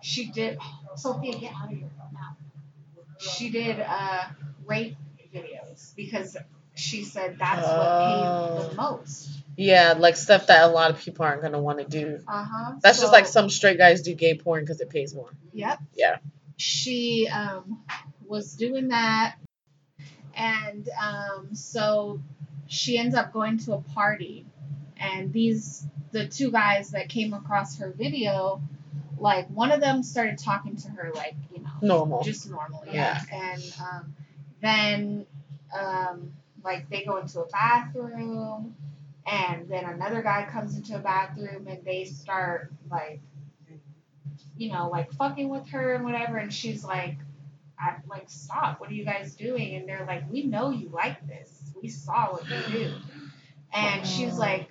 she 0.00 0.30
did 0.30 0.58
Sophia 0.94 1.32
get 1.36 1.52
out 1.52 1.72
of 1.72 1.76
here 1.76 1.90
now. 2.12 2.36
She 3.18 3.50
did 3.50 3.80
uh, 3.80 4.24
rape 4.64 4.96
videos 5.34 5.94
because 5.96 6.36
she 6.74 7.02
said 7.04 7.36
that's 7.38 7.66
what 7.66 7.76
Oh. 7.76 8.58
paid 8.62 8.70
the 8.70 8.76
most. 8.76 9.30
Yeah, 9.56 9.94
like 9.98 10.16
stuff 10.16 10.46
that 10.46 10.62
a 10.62 10.68
lot 10.68 10.92
of 10.92 11.00
people 11.00 11.24
aren't 11.24 11.42
gonna 11.42 11.60
want 11.60 11.78
to 11.80 11.84
do. 11.84 12.20
Uh 12.28 12.44
huh. 12.48 12.72
That's 12.80 13.00
just 13.00 13.12
like 13.12 13.26
some 13.26 13.50
straight 13.50 13.78
guys 13.78 14.02
do 14.02 14.14
gay 14.14 14.34
porn 14.36 14.62
because 14.62 14.80
it 14.80 14.88
pays 14.88 15.12
more. 15.14 15.30
Yep. 15.52 15.80
Yeah. 15.94 16.18
She 16.56 17.26
um, 17.28 17.82
was 18.24 18.54
doing 18.54 18.88
that, 18.88 19.34
and 20.36 20.88
um, 21.00 21.54
so 21.54 22.20
she 22.68 22.96
ends 22.98 23.16
up 23.16 23.32
going 23.32 23.58
to 23.58 23.72
a 23.72 23.80
party, 23.80 24.46
and 24.96 25.32
these 25.32 25.84
the 26.12 26.26
two 26.26 26.50
guys 26.50 26.90
that 26.90 27.08
came 27.08 27.32
across 27.34 27.78
her 27.78 27.90
video, 27.90 28.60
like 29.18 29.48
one 29.48 29.72
of 29.72 29.80
them 29.80 30.02
started 30.02 30.38
talking 30.38 30.76
to 30.76 30.88
her 30.90 31.10
like 31.14 31.34
you 31.54 31.62
know 31.62 31.70
Normal. 31.82 32.22
just 32.22 32.48
normal, 32.50 32.84
yeah, 32.90 33.20
and 33.32 33.74
um, 33.80 34.14
then 34.62 35.26
um, 35.78 36.32
like 36.64 36.88
they 36.90 37.04
go 37.04 37.16
into 37.18 37.40
a 37.40 37.46
bathroom. 37.46 38.74
And 39.30 39.68
then 39.68 39.84
another 39.84 40.22
guy 40.22 40.48
comes 40.50 40.74
into 40.74 40.96
a 40.96 41.00
bathroom 41.00 41.66
and 41.68 41.84
they 41.84 42.06
start 42.06 42.72
like 42.90 43.20
you 44.58 44.72
know, 44.72 44.88
like 44.88 45.12
fucking 45.12 45.48
with 45.48 45.68
her 45.68 45.94
and 45.94 46.04
whatever, 46.04 46.36
and 46.36 46.52
she's 46.52 46.84
like, 46.84 47.16
I 47.78 47.96
like 48.08 48.24
stop, 48.28 48.80
what 48.80 48.90
are 48.90 48.94
you 48.94 49.04
guys 49.04 49.34
doing? 49.34 49.76
And 49.76 49.88
they're 49.88 50.04
like, 50.06 50.24
We 50.30 50.42
know 50.42 50.70
you 50.70 50.88
like 50.88 51.26
this. 51.28 51.72
We 51.80 51.88
saw 51.88 52.32
what 52.32 52.48
you 52.48 52.58
do. 52.72 52.94
And 53.72 54.06
she's 54.06 54.36
like, 54.36 54.68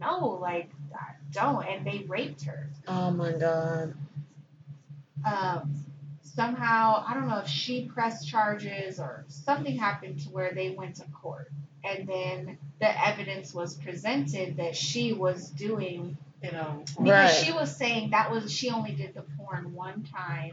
No, 0.00 0.38
like 0.40 0.70
I 0.94 1.12
don't 1.30 1.64
and 1.66 1.86
they 1.86 2.04
raped 2.08 2.44
her. 2.44 2.68
oh 2.88 3.10
my 3.10 3.32
god. 3.32 3.94
Um 5.24 5.74
somehow 6.22 7.04
I 7.06 7.14
don't 7.14 7.28
know 7.28 7.38
if 7.38 7.48
she 7.48 7.84
pressed 7.86 8.28
charges 8.28 8.98
or 9.00 9.24
something 9.28 9.76
happened 9.76 10.20
to 10.20 10.28
where 10.30 10.52
they 10.54 10.70
went 10.70 10.96
to 10.96 11.04
court. 11.22 11.50
And 11.84 12.06
then 12.06 12.58
the 12.80 13.06
evidence 13.08 13.52
was 13.54 13.74
presented 13.74 14.56
that 14.58 14.76
she 14.76 15.12
was 15.12 15.50
doing 15.50 16.16
You 16.42 16.52
know. 16.52 16.84
because 16.96 17.08
Right. 17.08 17.28
she 17.30 17.52
was 17.52 17.74
saying 17.76 18.10
that 18.10 18.30
was 18.30 18.50
she 18.50 18.70
only 18.70 18.92
did 18.92 19.12
the 19.14 19.22
porn 19.38 19.74
one 19.74 20.04
time 20.04 20.52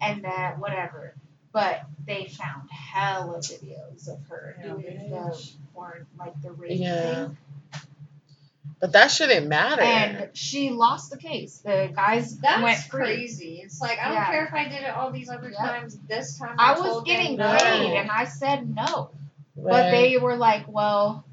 and 0.00 0.22
that 0.24 0.58
whatever. 0.60 1.14
But 1.52 1.82
they 2.06 2.26
found 2.26 2.70
hella 2.70 3.38
videos 3.38 4.08
of 4.08 4.20
her 4.28 4.56
Yeah, 4.60 4.72
doing 4.74 5.10
the 5.10 5.50
porn, 5.74 6.06
like 6.18 6.40
the 6.42 6.52
rape 6.52 6.78
Yeah. 6.80 7.26
thing. 7.26 7.36
But 8.80 8.92
that 8.92 9.10
shouldn't 9.10 9.46
matter. 9.46 9.82
And 9.82 10.28
she 10.34 10.70
lost 10.70 11.10
the 11.10 11.16
case. 11.16 11.58
The 11.64 11.90
guys 11.94 12.36
That's 12.38 12.62
went 12.62 12.78
free. 12.78 13.00
crazy. 13.04 13.60
It's 13.64 13.80
like 13.80 13.98
I 13.98 14.04
don't 14.08 14.14
Yeah. 14.14 14.30
care 14.30 14.44
if 14.46 14.52
I 14.52 14.64
did 14.64 14.82
it 14.82 14.90
all 14.94 15.10
these 15.10 15.30
other 15.30 15.48
Yep. 15.48 15.58
times. 15.58 15.98
This 16.06 16.38
time 16.38 16.56
I 16.58 16.72
I, 16.74 16.78
was 16.78 16.92
told 16.92 17.06
getting 17.06 17.36
them 17.38 17.56
paid, 17.58 17.88
no. 17.92 17.96
and 17.96 18.10
I 18.10 18.24
said 18.24 18.68
no. 18.74 19.10
But 19.56 19.90
they 19.90 20.18
were 20.18 20.36
like, 20.36 20.66
well, 20.68 21.24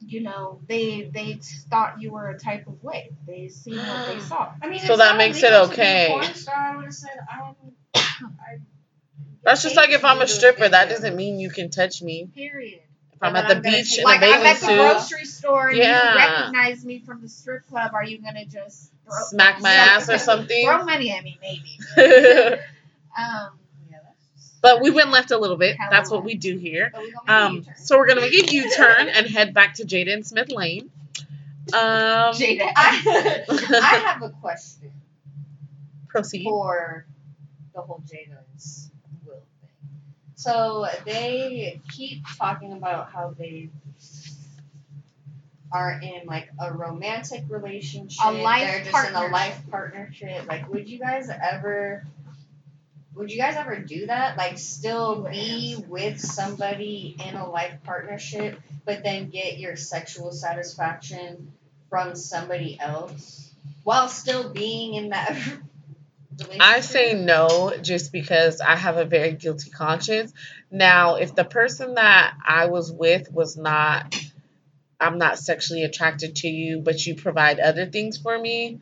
you 0.00 0.22
know, 0.22 0.60
they 0.66 1.02
they 1.12 1.40
thought 1.68 2.00
you 2.00 2.12
were 2.12 2.30
a 2.30 2.38
type 2.38 2.66
of 2.68 2.82
way. 2.82 3.10
They 3.26 3.48
seen 3.48 3.76
what 3.76 4.06
they 4.06 4.20
saw. 4.20 4.52
I 4.62 4.68
mean, 4.68 4.78
So 4.80 4.96
that 4.96 5.18
makes 5.18 5.42
it 5.42 5.52
illegal 5.52 5.68
to 5.68 5.76
be 5.76 5.82
a 5.82 5.84
okay. 5.84 6.08
porn 6.10 6.34
star. 6.34 6.54
I 6.54 6.76
would 6.76 6.84
have 6.86 6.94
said 6.94 7.18
I'm. 7.30 7.54
I 7.94 8.58
That's 9.42 9.62
just 9.62 9.76
like 9.76 9.90
if 9.90 10.04
I'm 10.04 10.22
a 10.22 10.26
stripper, 10.26 10.68
that 10.68 10.88
doesn't 10.88 11.14
mean 11.14 11.38
you 11.38 11.50
can 11.50 11.68
touch 11.70 12.00
me. 12.02 12.30
Period. 12.34 12.80
If 13.16 13.22
I'm 13.22 13.34
at 13.36 13.48
the 13.48 13.56
I'm 13.56 13.62
beach 13.62 13.98
in 13.98 14.04
Like 14.04 14.20
a 14.22 14.26
I'm 14.26 14.32
bathing 14.42 14.46
at 14.46 14.60
the 14.60 14.66
suit. 14.66 14.76
grocery 14.76 15.24
store 15.24 15.68
and 15.68 15.78
Yeah. 15.78 16.12
you 16.12 16.18
recognize 16.18 16.84
me 16.84 16.98
from 17.00 17.22
the 17.22 17.28
strip 17.28 17.66
club. 17.68 17.92
Are 17.94 18.04
you 18.04 18.18
gonna 18.18 18.44
just 18.44 18.92
throw, 19.04 19.16
smack 19.28 19.60
my 19.62 19.70
ass 19.72 20.08
or 20.10 20.18
something. 20.18 20.64
throw 20.66 20.84
money 20.84 21.10
at 21.12 21.24
me, 21.24 21.38
maybe. 21.40 21.78
Um, 23.18 23.58
Yeah, 23.90 23.96
but 24.60 24.82
we 24.82 24.90
went 24.90 25.10
left 25.10 25.30
a 25.30 25.38
little 25.38 25.56
bit. 25.56 25.78
That's 25.90 26.10
what 26.10 26.22
we 26.22 26.34
do 26.34 26.58
here. 26.58 26.92
We 26.94 27.10
gonna 27.12 27.54
make 27.54 27.66
a 27.66 27.70
Um, 27.70 27.76
so 27.78 27.96
we're 27.96 28.06
gonna 28.08 28.20
make 28.20 28.34
a 28.34 28.54
U-turn 28.54 29.08
and 29.08 29.26
head 29.26 29.54
back 29.54 29.76
to 29.76 29.84
Jaden 29.84 30.26
Smith 30.26 30.50
Lane. 30.52 30.90
Um, 31.72 31.80
Jada. 32.34 32.70
I, 32.76 33.44
I 33.82 33.96
have 34.12 34.22
a 34.22 34.28
question 34.28 34.92
proceed. 36.08 36.44
for 36.44 37.06
the 37.74 37.80
whole 37.80 38.02
thing. 38.06 38.26
So 40.36 40.86
they 41.06 41.80
keep 41.90 42.22
talking 42.38 42.72
about 42.72 43.10
how 43.10 43.34
they 43.36 43.70
are 45.72 45.98
in 46.00 46.26
like 46.26 46.50
a 46.60 46.72
romantic 46.72 47.44
relationship. 47.48 48.24
A 48.24 48.30
life 48.30 48.66
They're 48.66 48.84
just 48.84 49.08
in 49.08 49.14
a 49.14 49.28
life 49.28 49.60
partnership. 49.70 50.46
Like, 50.46 50.70
would 50.70 50.88
you 50.88 50.98
guys 50.98 51.28
ever? 51.30 52.06
Would 53.14 53.30
you 53.32 53.38
guys 53.38 53.56
ever 53.56 53.78
do 53.78 54.06
that? 54.06 54.36
Like, 54.36 54.58
still 54.58 55.22
be 55.22 55.82
with 55.88 56.20
somebody 56.20 57.16
in 57.26 57.34
a 57.34 57.48
life 57.48 57.78
partnership, 57.82 58.60
but 58.84 59.02
then 59.02 59.30
get 59.30 59.58
your 59.58 59.74
sexual 59.74 60.32
satisfaction 60.32 61.52
from 61.88 62.14
somebody 62.14 62.78
else 62.78 63.54
while 63.84 64.08
still 64.08 64.52
being 64.52 64.94
in 64.94 65.08
that? 65.10 65.34
I 66.60 66.80
say 66.80 67.14
no 67.14 67.72
just 67.80 68.12
because 68.12 68.60
I 68.60 68.76
have 68.76 68.96
a 68.96 69.04
very 69.04 69.32
guilty 69.32 69.70
conscience. 69.70 70.32
Now, 70.70 71.16
if 71.16 71.34
the 71.34 71.44
person 71.44 71.94
that 71.94 72.34
I 72.46 72.66
was 72.66 72.92
with 72.92 73.32
was 73.32 73.56
not, 73.56 74.14
I'm 75.00 75.18
not 75.18 75.38
sexually 75.38 75.84
attracted 75.84 76.36
to 76.36 76.48
you, 76.48 76.80
but 76.80 77.04
you 77.06 77.14
provide 77.14 77.58
other 77.60 77.86
things 77.86 78.18
for 78.18 78.38
me, 78.38 78.80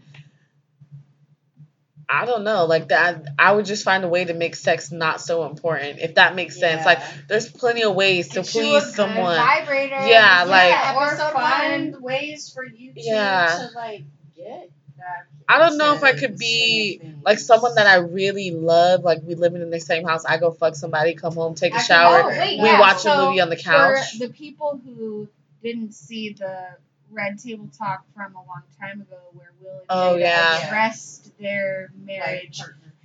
I 2.08 2.26
don't 2.26 2.44
know. 2.44 2.66
Like 2.66 2.88
that, 2.88 3.24
I 3.38 3.52
would 3.52 3.64
just 3.64 3.84
find 3.84 4.04
a 4.04 4.08
way 4.08 4.24
to 4.24 4.34
make 4.34 4.56
sex 4.56 4.92
not 4.92 5.20
so 5.20 5.46
important, 5.46 6.00
if 6.00 6.16
that 6.16 6.34
makes 6.34 6.58
sense. 6.58 6.84
Like, 6.84 7.00
there's 7.28 7.50
plenty 7.50 7.82
of 7.82 7.94
ways 7.94 8.28
to 8.30 8.42
Get 8.42 8.46
please 8.48 8.94
someone. 8.94 9.36
Vibrator. 9.36 10.06
Yeah, 10.06 10.44
This 10.44 10.44
is 10.44 10.50
like- 10.50 10.96
or 10.96 11.04
episode 11.08 11.32
find 11.32 11.96
ways 12.02 12.50
for 12.52 12.64
you 12.64 12.92
two 12.92 13.00
Yeah. 13.00 13.68
to 13.70 13.74
like 13.74 14.02
get 14.36 14.70
back. 14.98 15.28
I 15.48 15.58
don't 15.58 15.76
know 15.76 15.94
if 15.94 16.02
I 16.02 16.12
could 16.12 16.38
be 16.38 17.00
like 17.24 17.38
someone 17.38 17.74
that 17.74 17.86
I 17.86 17.96
really 17.96 18.50
love. 18.50 19.02
Like 19.04 19.20
we 19.24 19.34
living 19.34 19.62
in 19.62 19.70
the 19.70 19.80
same 19.80 20.04
house. 20.06 20.24
I 20.24 20.38
go 20.38 20.50
fuck 20.50 20.74
somebody, 20.74 21.14
come 21.14 21.34
home, 21.34 21.54
take 21.54 21.72
a 21.72 21.76
I 21.76 21.78
can- 21.78 21.86
shower. 21.86 22.22
oh, 22.24 22.28
wait, 22.28 22.60
we 22.60 22.66
yeah, 22.66 22.80
watch 22.80 22.98
so 22.98 23.12
a 23.12 23.26
movie 23.26 23.40
on 23.40 23.50
the 23.50 23.56
couch. 23.56 24.12
For 24.12 24.26
the 24.26 24.32
people 24.32 24.80
who 24.84 25.28
didn't 25.62 25.92
see 25.94 26.30
the 26.32 26.68
Red 27.10 27.38
Table 27.38 27.68
Talk 27.76 28.04
from 28.14 28.34
a 28.34 28.38
long 28.38 28.62
time 28.80 29.00
ago, 29.02 29.16
where 29.34 29.52
Will 29.62 29.70
and 29.78 29.82
Oh, 29.90 30.14
Jada 30.16 30.20
yeah. 30.20 30.66
addressed 30.66 31.38
their 31.38 31.90
marriage, 31.96 32.60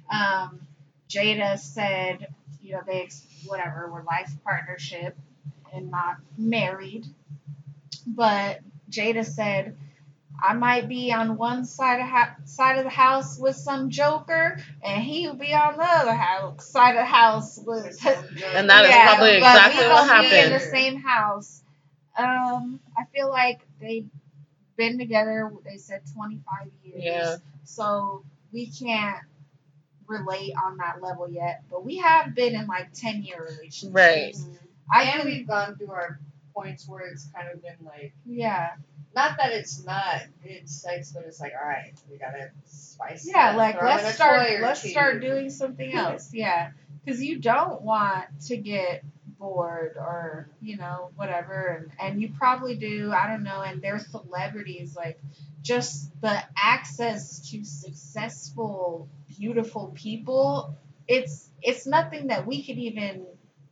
um, 0.09 0.61
Jada 1.09 1.57
said, 1.59 2.27
you 2.61 2.73
know, 2.73 2.81
they 2.87 3.01
ex- 3.03 3.25
whatever 3.45 3.89
were 3.91 4.03
life 4.03 4.31
partnership 4.43 5.17
and 5.73 5.91
not 5.91 6.17
married, 6.37 7.05
but 8.07 8.59
Jada 8.89 9.25
said. 9.25 9.75
I 10.43 10.53
might 10.53 10.87
be 10.89 11.11
on 11.13 11.37
one 11.37 11.65
side 11.65 11.99
of 12.01 12.07
ha- 12.07 12.35
side 12.45 12.77
of 12.77 12.83
the 12.85 12.89
house 12.89 13.39
with 13.39 13.55
some 13.55 13.89
joker, 13.89 14.57
and 14.83 15.03
he 15.03 15.27
would 15.27 15.39
be 15.39 15.53
on 15.53 15.77
the 15.77 15.83
other 15.83 16.13
house 16.13 16.67
side 16.69 16.91
of 16.95 17.01
the 17.01 17.05
house 17.05 17.59
with 17.65 18.05
And 18.55 18.69
that 18.69 18.85
is 18.85 18.89
Yeah, 18.91 19.05
probably 19.07 19.39
but 19.39 19.55
exactly 19.55 19.83
we 19.85 19.89
what 19.89 20.07
gonna 20.07 20.21
Be 20.21 20.37
in 20.37 20.51
the 20.53 20.59
same 20.59 20.95
house. 21.01 21.63
Um, 22.17 22.79
I 22.97 23.05
feel 23.13 23.29
like 23.29 23.61
they've 23.79 24.09
been 24.77 24.97
together. 24.97 25.51
They 25.65 25.77
said 25.77 26.03
twenty 26.15 26.39
five 26.49 26.71
years. 26.83 27.03
Yeah. 27.03 27.35
So 27.65 28.23
we 28.51 28.67
can't 28.67 29.17
relate 30.07 30.53
on 30.63 30.77
that 30.77 31.01
level 31.01 31.29
yet, 31.29 31.63
but 31.69 31.85
we 31.85 31.97
have 31.97 32.35
been 32.35 32.55
in 32.55 32.67
like 32.67 32.93
ten 32.93 33.23
year 33.23 33.43
relationships. 33.43 33.93
Right. 33.93 34.35
I 34.91 35.03
and 35.03 35.21
can. 35.21 35.25
we've 35.25 35.47
gone 35.47 35.75
through 35.75 35.91
our 35.91 36.19
points 36.53 36.87
where 36.87 37.07
it's 37.07 37.27
kind 37.35 37.47
of 37.53 37.61
been 37.61 37.85
like 37.85 38.13
Yeah. 38.25 38.71
not 39.15 39.37
that 39.37 39.51
it's 39.51 39.83
not 39.83 40.21
good 40.43 40.69
sex, 40.69 41.11
but 41.11 41.25
it's 41.25 41.39
like 41.39 41.53
all 41.59 41.67
right, 41.67 41.93
we 42.09 42.17
gotta 42.17 42.51
spice. 42.65 43.25
it 43.27 43.31
Yeah. 43.35 43.51
up, 43.51 43.55
Like 43.57 43.81
let's 43.81 44.15
start. 44.15 44.49
Let's 44.61 44.81
two. 44.81 44.89
start 44.89 45.21
doing 45.21 45.49
something 45.49 45.93
else. 45.93 46.33
Yeah. 46.33 46.71
Because 47.03 47.21
you 47.23 47.39
don't 47.39 47.81
want 47.81 48.25
to 48.47 48.57
get 48.57 49.03
bored 49.39 49.95
or 49.97 50.49
you 50.61 50.75
know 50.75 51.11
whatever 51.15 51.67
and, 51.67 51.91
and 52.13 52.21
you 52.21 52.29
probably 52.37 52.75
do 52.75 53.09
i 53.13 53.25
don't 53.25 53.41
know 53.43 53.61
and 53.61 53.81
they're 53.81 53.97
celebrities 53.97 54.97
like 54.97 55.17
just 55.61 56.11
the 56.19 56.37
access 56.61 57.49
to 57.49 57.63
successful 57.63 59.07
beautiful 59.37 59.93
people 59.95 60.75
it's 61.07 61.49
it's 61.61 61.87
nothing 61.87 62.27
that 62.27 62.45
we 62.45 62.61
could 62.63 62.77
even 62.77 63.25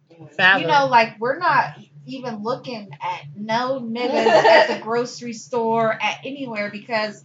you 0.10 0.68
know 0.68 0.88
like 0.88 1.20
we're 1.20 1.38
not 1.38 1.78
even 2.08 2.44
looking 2.44 2.90
at 3.02 3.22
no 3.36 3.80
niggas 3.82 4.26
at 4.28 4.68
the 4.68 4.80
grocery 4.84 5.34
store 5.34 5.94
at 5.94 6.20
anywhere 6.26 6.72
because 6.72 7.24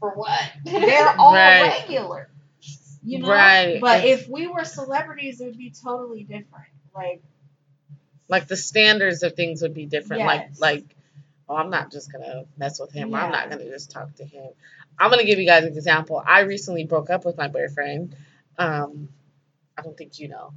For 0.00 0.10
what? 0.14 0.40
they're 0.64 1.08
all 1.18 1.32
Right. 1.34 1.82
regular 1.82 2.30
you 3.02 3.18
know 3.20 3.28
Right. 3.30 3.78
but 3.80 4.04
It's- 4.04 4.20
if 4.22 4.28
we 4.28 4.46
were 4.46 4.64
celebrities 4.64 5.40
it 5.40 5.46
would 5.46 5.58
be 5.58 5.72
totally 5.84 6.22
different 6.24 6.68
like 6.94 7.22
like 8.28 8.46
the 8.46 8.56
standards 8.56 9.22
of 9.22 9.34
things 9.34 9.62
would 9.62 9.74
be 9.74 9.86
different. 9.86 10.22
Like 10.24 10.42
Yes. 10.50 10.60
like 10.60 10.84
oh 11.48 11.56
I'm 11.56 11.70
not 11.70 11.90
just 11.90 12.12
gonna 12.12 12.44
mess 12.56 12.78
with 12.80 12.92
him. 12.92 13.14
I'm 13.14 13.32
not 13.32 13.50
gonna 13.50 13.64
just 13.68 13.90
talk 13.90 14.14
to 14.16 14.24
him. 14.24 14.50
I'm 14.98 15.10
gonna 15.10 15.24
give 15.24 15.38
you 15.38 15.46
guys 15.46 15.64
an 15.64 15.72
example. 15.76 16.22
I 16.24 16.40
recently 16.40 16.84
broke 16.84 17.10
up 17.10 17.24
with 17.24 17.36
my 17.36 17.48
boyfriend. 17.48 18.14
Um 18.58 19.08
I 19.76 19.82
don't 19.82 19.96
think 19.96 20.18
you 20.20 20.28
know, 20.28 20.52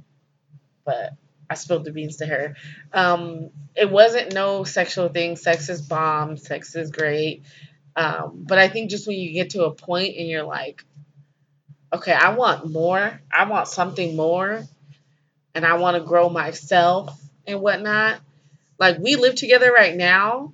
but 0.84 1.14
I 1.48 1.54
spilled 1.54 1.84
the 1.84 1.92
beans 1.92 2.16
to 2.16 2.26
her. 2.26 2.56
Um, 2.92 3.50
it 3.74 3.90
wasn't 3.90 4.32
no 4.32 4.64
sexual 4.64 5.08
thing. 5.08 5.36
Sex 5.36 5.68
is 5.68 5.82
bomb. 5.82 6.36
Sex 6.36 6.74
is 6.74 6.90
great. 6.90 7.42
Um, 7.96 8.44
but 8.46 8.58
I 8.58 8.68
think 8.68 8.90
just 8.90 9.06
when 9.06 9.18
you 9.18 9.32
get 9.32 9.50
to 9.50 9.64
a 9.64 9.70
point 9.70 10.16
and 10.16 10.28
you're 10.28 10.42
like, 10.44 10.84
okay, 11.92 12.12
I 12.12 12.34
want 12.34 12.70
more. 12.70 13.20
I 13.32 13.48
want 13.48 13.68
something 13.68 14.16
more, 14.16 14.64
and 15.54 15.64
I 15.64 15.74
want 15.74 15.96
to 15.96 16.02
grow 16.02 16.28
myself 16.28 17.16
and 17.46 17.60
whatnot. 17.60 18.20
Like 18.78 18.98
we 18.98 19.16
live 19.16 19.36
together 19.36 19.70
right 19.72 19.94
now, 19.94 20.52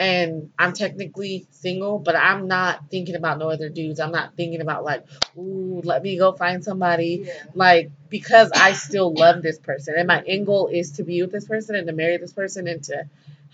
and 0.00 0.50
I'm 0.58 0.72
technically 0.72 1.46
single, 1.50 1.98
but 1.98 2.16
I'm 2.16 2.48
not 2.48 2.88
thinking 2.90 3.16
about 3.16 3.38
no 3.38 3.50
other 3.50 3.68
dudes. 3.68 4.00
I'm 4.00 4.12
not 4.12 4.34
thinking 4.34 4.62
about 4.62 4.82
like, 4.82 5.04
ooh, 5.36 5.82
let 5.84 6.02
me 6.02 6.16
go 6.16 6.32
find 6.32 6.64
somebody 6.64 7.24
yeah. 7.26 7.32
like 7.54 7.90
because 8.08 8.50
I 8.50 8.72
still 8.72 9.12
love 9.12 9.42
this 9.42 9.58
person 9.58 9.96
and 9.98 10.08
my 10.08 10.22
end 10.26 10.46
goal 10.46 10.68
is 10.68 10.92
to 10.92 11.04
be 11.04 11.20
with 11.20 11.30
this 11.30 11.44
person 11.44 11.76
and 11.76 11.86
to 11.86 11.92
marry 11.92 12.16
this 12.16 12.32
person 12.32 12.66
and 12.66 12.82
to 12.84 13.04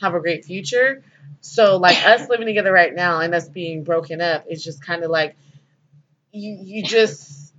have 0.01 0.15
a 0.15 0.21
great 0.21 0.45
future. 0.45 1.03
So 1.41 1.79
like 1.79 2.07
us 2.07 2.29
living 2.31 2.47
together 2.47 2.73
right 2.73 2.95
now 2.95 3.21
and 3.23 3.35
us 3.35 3.49
being 3.49 3.83
broken 3.83 4.21
up 4.21 4.45
is 4.49 4.63
just 4.63 4.81
kind 4.81 5.03
of 5.03 5.11
like 5.11 5.37
you 6.31 6.57
you 6.63 6.85
just 6.85 7.53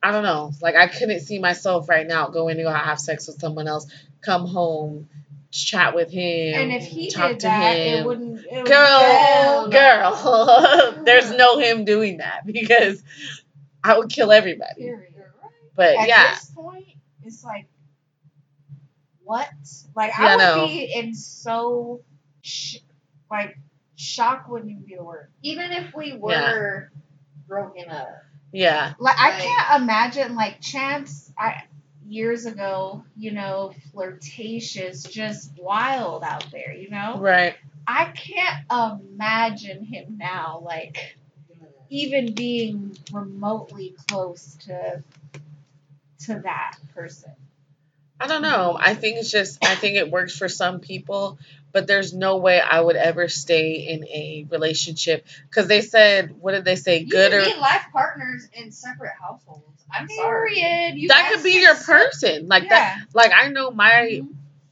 I 0.00 0.12
don't 0.12 0.22
know. 0.22 0.52
Like 0.62 0.76
I 0.76 0.86
couldn't 0.86 1.18
see 1.18 1.40
myself 1.40 1.88
right 1.88 2.06
now 2.06 2.28
going 2.28 2.58
to 2.58 2.62
go 2.62 2.70
have 2.70 3.00
sex 3.00 3.26
with 3.26 3.40
someone 3.40 3.66
else, 3.66 3.90
come 4.20 4.46
home, 4.46 5.08
chat 5.50 5.94
with 5.94 6.10
him, 6.10 6.54
And 6.60 6.72
if 6.72 6.86
he 6.86 7.08
talk 7.10 7.30
did 7.30 7.40
to 7.40 7.46
that, 7.46 7.76
him. 7.76 8.02
it 8.02 8.06
wouldn't. 8.06 8.40
It 8.46 8.66
Girl, 8.66 9.18
hell 9.18 9.70
girl, 9.70 11.02
there's 11.04 11.30
no 11.32 11.58
him 11.58 11.84
doing 11.84 12.18
that 12.18 12.46
because 12.46 13.02
I 13.82 13.98
would 13.98 14.10
kill 14.10 14.32
everybody. 14.32 14.82
Period. 14.82 15.14
But 15.76 15.98
At 15.98 16.08
yeah, 16.08 16.30
this 16.32 16.50
point, 16.50 16.86
it's 17.24 17.44
like, 17.44 17.66
what? 19.24 19.48
Like 19.94 20.12
Yeah, 20.18 20.26
I 20.26 20.32
I 20.32 20.36
would 20.36 20.56
know. 20.56 20.66
be 20.68 20.92
in 20.94 21.14
so, 21.14 22.00
sh- 22.42 22.78
like, 23.30 23.56
shock 23.96 24.48
wouldn't 24.48 24.70
even 24.70 24.82
be 24.84 24.96
the 24.96 25.04
word. 25.04 25.30
Even 25.42 25.72
if 25.72 25.94
we 25.94 26.14
were 26.14 26.90
broken 27.46 27.88
up, 27.90 28.08
yeah, 28.52 28.94
Like 28.98 29.16
I 29.18 29.30
can't 29.40 29.82
imagine 29.82 30.34
like 30.36 30.60
Chance. 30.60 31.32
I 31.38 31.64
years 32.08 32.46
ago, 32.46 33.04
you 33.16 33.32
know, 33.32 33.74
flirtatious, 33.92 35.02
just 35.04 35.52
wild 35.58 36.22
out 36.22 36.50
there. 36.50 36.72
You 36.72 36.90
know, 36.90 37.18
right. 37.18 37.56
I 37.86 38.06
can't 38.06 39.00
imagine 39.00 39.84
him 39.84 40.16
now, 40.18 40.60
like 40.64 41.16
even 41.90 42.34
being 42.34 42.96
remotely 43.12 43.94
close 44.08 44.56
to 44.66 45.02
to 46.20 46.40
that 46.40 46.76
person. 46.94 47.32
I 48.20 48.26
don't 48.26 48.42
know. 48.42 48.76
I 48.78 48.94
think 48.94 49.18
it's 49.18 49.30
just 49.30 49.64
I 49.64 49.74
think 49.76 49.96
it 49.96 50.10
works 50.10 50.36
for 50.36 50.48
some 50.48 50.80
people, 50.80 51.38
but 51.72 51.86
there's 51.86 52.12
no 52.12 52.38
way 52.38 52.60
I 52.60 52.80
would 52.80 52.96
ever 52.96 53.28
stay 53.28 53.86
in 53.88 54.04
a 54.04 54.46
relationship 54.50 55.26
because 55.48 55.68
they 55.68 55.82
said 55.82 56.34
what 56.40 56.52
did 56.52 56.64
they 56.64 56.76
say? 56.76 57.00
you 57.00 57.06
Good 57.06 57.32
or 57.32 57.60
life 57.60 57.86
partners 57.92 58.48
in 58.52 58.72
separate 58.72 59.12
households. 59.20 59.77
I'm. 59.92 60.06
Period. 60.08 61.08
That 61.08 61.32
could 61.32 61.42
be 61.42 61.60
your 61.60 61.74
sit- 61.76 61.86
person. 61.86 62.46
Like 62.48 62.68
that. 62.68 63.06
Like 63.14 63.32
I 63.34 63.48
know 63.48 63.70
my 63.70 64.22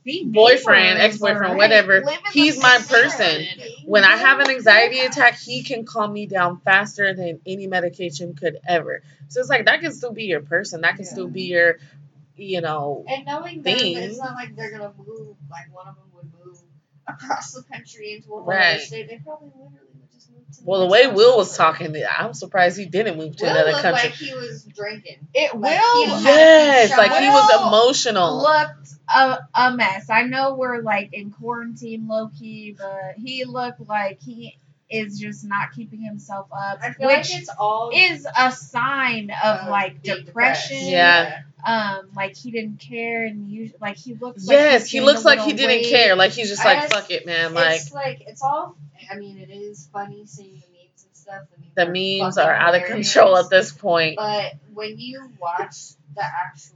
Mhm. 0.06 0.32
boyfriend, 0.32 0.98
ex-boyfriend, 1.00 1.54
or 1.54 1.56
whatever, 1.56 1.94
live 2.00 2.08
in 2.18 2.22
the 2.24 2.30
he's 2.32 2.60
my 2.60 2.78
person. 2.78 3.46
When 3.84 4.04
I 4.04 4.16
have 4.16 4.40
an 4.40 4.50
anxiety 4.50 4.96
Yeah. 4.96 5.06
attack, 5.06 5.38
he 5.38 5.62
can 5.62 5.84
calm 5.84 6.12
me 6.12 6.26
down 6.26 6.60
faster 6.60 7.14
than 7.14 7.40
any 7.46 7.66
medication 7.66 8.34
could 8.34 8.58
ever. 8.68 9.02
So 9.28 9.40
it's 9.40 9.48
like 9.48 9.64
that 9.66 9.80
can 9.80 9.92
still 9.92 10.12
be 10.12 10.24
your 10.24 10.42
person. 10.42 10.82
That 10.82 10.96
can 10.96 11.04
Yeah. 11.04 11.10
still 11.10 11.28
be 11.28 11.42
your, 11.44 11.78
you 12.36 12.60
know, 12.60 13.04
And 13.08 13.24
knowing 13.26 13.62
thing. 13.62 13.96
it's 13.96 14.18
not 14.18 14.34
like 14.34 14.54
they're 14.54 14.70
gonna 14.70 14.92
move. 14.96 15.36
Like 15.50 15.74
one 15.74 15.88
of 15.88 15.96
them 15.96 16.04
would 16.14 16.32
move 16.44 16.58
across 17.06 17.52
the 17.52 17.62
country 17.62 18.14
into 18.14 18.32
a 18.34 18.42
Right. 18.42 18.74
other 18.76 18.80
state. 18.80 19.08
They 19.08 19.18
probably 19.18 19.48
literally 19.48 19.85
well, 20.64 20.80
the 20.80 20.86
way 20.86 21.06
Will 21.06 21.36
was 21.36 21.56
talking, 21.56 21.94
I'm 22.18 22.34
surprised 22.34 22.78
he 22.78 22.86
didn't 22.86 23.16
move 23.18 23.36
to 23.36 23.44
Will 23.44 23.50
another 23.52 23.72
country. 23.72 23.92
like 24.10 24.12
he 24.12 24.34
was 24.34 24.64
drinking. 24.64 25.18
It 25.34 25.54
Like, 25.58 25.80
will 25.80 26.04
he 26.04 26.10
had- 26.10 26.22
yes, 26.24 26.90
Will 26.90 26.96
like 26.98 27.12
he 27.22 27.28
was 27.28 27.50
emotional. 27.68 28.42
looked 28.42 28.88
a, 29.14 29.38
a 29.54 29.72
mess. 29.76 30.10
I 30.10 30.22
know 30.22 30.54
we're 30.54 30.80
like 30.82 31.12
in 31.12 31.30
quarantine 31.30 32.08
low 32.08 32.28
key, 32.38 32.74
but 32.76 33.14
he 33.16 33.44
looked 33.44 33.80
like 33.88 34.20
he 34.20 34.58
is 34.88 35.18
just 35.18 35.44
not 35.44 35.72
keeping 35.74 36.00
himself 36.00 36.46
up, 36.52 36.78
I 36.82 36.92
feel 36.92 37.08
which 37.08 37.30
like 37.32 37.40
it's 37.42 37.50
all 37.58 37.90
is 37.94 38.26
a 38.38 38.52
sign 38.52 39.30
of 39.44 39.62
um, 39.64 39.68
like 39.70 40.02
being 40.02 40.24
depression. 40.24 40.76
depressed. 40.76 40.90
Yeah. 40.90 41.42
Um, 41.66 42.10
like 42.14 42.36
he 42.36 42.52
didn't 42.52 42.78
care, 42.78 43.26
and 43.26 43.48
you 43.50 43.72
like 43.80 43.96
he 43.96 44.14
looks. 44.14 44.46
like 44.46 44.54
Yes, 44.56 44.82
he's 44.82 44.90
he 44.92 45.00
looks 45.00 45.24
like 45.24 45.40
he 45.40 45.52
didn't 45.54 45.68
weight. 45.82 45.90
care. 45.90 46.14
Like 46.14 46.30
he's 46.32 46.48
just 46.48 46.64
like, 46.64 46.82
just- 46.82 46.92
fuck 46.92 47.10
it, 47.10 47.26
man. 47.26 47.54
Like 47.54 47.80
it's 47.80 47.92
like 47.92 48.22
it's 48.26 48.42
all. 48.42 48.76
I 49.10 49.16
mean, 49.16 49.38
it 49.38 49.50
is 49.50 49.88
funny 49.92 50.24
seeing 50.26 50.50
the 50.54 50.66
memes 50.68 51.04
and 51.04 51.16
stuff. 51.16 51.42
the 51.74 51.86
memes, 51.86 52.20
memes 52.20 52.34
fucking 52.36 52.48
are 52.50 52.54
out 52.54 52.74
of 52.76 52.84
control 52.84 53.36
at 53.38 53.50
this 53.50 53.72
point. 53.72 54.16
But 54.16 54.52
when 54.74 54.98
you 54.98 55.28
watch 55.40 55.94
the 56.14 56.22
actual 56.24 56.75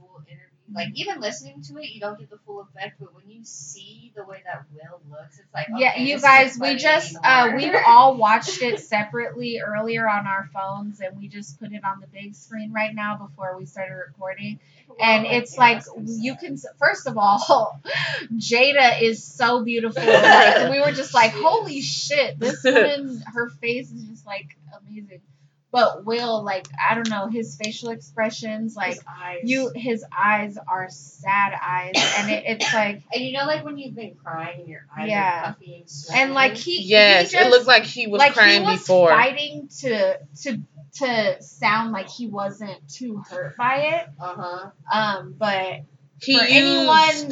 like 0.73 0.89
even 0.95 1.19
listening 1.19 1.61
to 1.63 1.77
it, 1.77 1.89
you 1.91 1.99
don't 1.99 2.19
get 2.19 2.29
the 2.29 2.37
full 2.45 2.61
effect. 2.61 2.95
But 2.99 3.13
when 3.15 3.29
you 3.29 3.41
see 3.43 4.11
the 4.15 4.23
way 4.23 4.41
that 4.45 4.65
Will 4.73 5.01
looks, 5.09 5.39
it's 5.39 5.53
like 5.53 5.67
Yeah, 5.75 5.91
okay, 5.91 6.03
you 6.05 6.19
guys, 6.19 6.57
we 6.59 6.75
just 6.75 7.15
uh 7.23 7.49
anymore. 7.51 7.71
we 7.71 7.77
all 7.87 8.15
watched 8.17 8.61
it 8.61 8.79
separately 8.95 9.59
earlier 9.59 10.07
on 10.09 10.27
our 10.27 10.49
phones 10.53 10.99
and 11.01 11.17
we 11.17 11.27
just 11.27 11.59
put 11.59 11.71
it 11.71 11.83
on 11.83 11.99
the 11.99 12.07
big 12.07 12.35
screen 12.35 12.71
right 12.71 12.93
now 12.93 13.17
before 13.17 13.57
we 13.57 13.65
started 13.65 13.95
recording. 13.95 14.59
And 14.99 15.23
Well, 15.23 15.33
it's 15.33 15.53
yeah, 15.55 15.59
like 15.59 15.83
you 16.05 16.35
can 16.35 16.57
first 16.79 17.07
of 17.07 17.17
all, 17.17 17.79
Jada 18.33 19.01
is 19.01 19.23
so 19.23 19.63
beautiful. 19.63 20.03
Like 20.03 20.71
we 20.71 20.79
were 20.79 20.91
just 20.91 21.13
like, 21.13 21.31
holy 21.35 21.81
shit, 21.81 22.39
this 22.39 22.63
woman, 22.63 23.21
her 23.33 23.49
face 23.49 23.91
is 23.91 24.03
just 24.03 24.25
like 24.25 24.55
amazing. 24.87 25.21
But 25.71 26.05
Will, 26.05 26.43
like 26.43 26.67
I 26.89 26.95
don't 26.95 27.09
know, 27.09 27.27
his 27.27 27.55
facial 27.55 27.89
expressions, 27.89 28.75
like 28.75 28.95
His 28.95 29.03
eyes. 29.07 29.39
you, 29.43 29.71
his 29.73 30.03
eyes 30.15 30.57
are 30.67 30.87
sad 30.89 31.53
eyes, 31.61 31.93
and 32.17 32.29
it, 32.29 32.43
it's 32.45 32.73
like, 32.73 33.01
and 33.13 33.23
you 33.23 33.31
know, 33.33 33.45
like 33.45 33.63
when 33.63 33.77
you've 33.77 33.95
been 33.95 34.15
crying 34.15 34.59
and 34.61 34.67
your 34.69 34.85
eyes 34.97 35.07
Yeah. 35.09 35.39
are 35.49 35.53
puffy 35.53 35.75
and 35.79 35.89
swollen. 35.89 36.21
and 36.23 36.33
like 36.33 36.57
he, 36.57 36.81
yes, 36.83 37.31
he 37.31 37.37
it 37.37 37.39
just, 37.41 37.51
looked 37.51 37.67
like 37.67 37.83
he 37.83 38.07
was 38.07 38.19
like 38.19 38.33
crying 38.33 38.61
he 38.61 38.67
was 38.67 38.79
before. 38.81 39.09
fighting 39.09 39.69
to 39.79 40.19
to 40.43 40.61
to 40.95 41.41
sound 41.41 41.93
like 41.93 42.09
he 42.09 42.27
wasn't 42.27 42.77
too 42.89 43.23
hurt 43.29 43.55
by 43.55 43.75
it. 43.77 44.07
uh 44.19 44.35
huh. 44.35 44.69
Um, 44.93 45.35
but 45.37 45.83
He 46.21 46.37
for 46.37 46.43
used, 46.43 46.51
anyone 46.51 47.31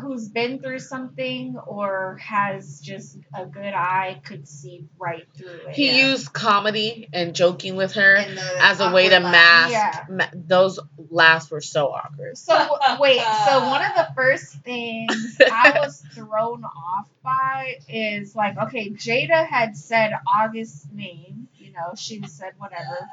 who's 0.00 0.28
been 0.28 0.58
through 0.58 0.80
something 0.80 1.56
or 1.66 2.18
has 2.20 2.80
just 2.80 3.16
a 3.32 3.46
good 3.46 3.74
eye 3.74 4.20
could 4.24 4.48
see 4.48 4.86
right 4.98 5.26
through 5.36 5.48
it. 5.68 5.74
he 5.74 5.86
Yeah. 5.86 6.08
used 6.08 6.32
comedy 6.32 7.08
and 7.12 7.34
joking 7.34 7.76
with 7.76 7.92
her 7.92 8.16
as 8.60 8.80
a 8.80 8.90
way 8.92 9.08
to 9.08 9.20
mask. 9.20 9.70
Yeah. 9.70 10.04
Ma- 10.08 10.26
those 10.34 10.80
laughs 11.10 11.50
were 11.50 11.60
so 11.60 11.92
awkward. 11.92 12.36
So 12.36 12.54
wait, 12.98 13.20
so 13.20 13.68
one 13.68 13.82
of 13.84 13.94
the 13.94 14.08
first 14.16 14.52
things 14.62 15.36
I 15.52 15.78
was 15.80 16.02
thrown 16.12 16.64
off 16.64 17.06
by 17.22 17.76
is 17.88 18.34
like, 18.34 18.58
okay, 18.58 18.90
Jada 18.90 19.46
had 19.46 19.76
said 19.76 20.12
August's 20.26 20.88
name, 20.92 21.48
you 21.56 21.72
know, 21.72 21.94
she 21.96 22.20
said 22.26 22.54
whatever. 22.58 23.08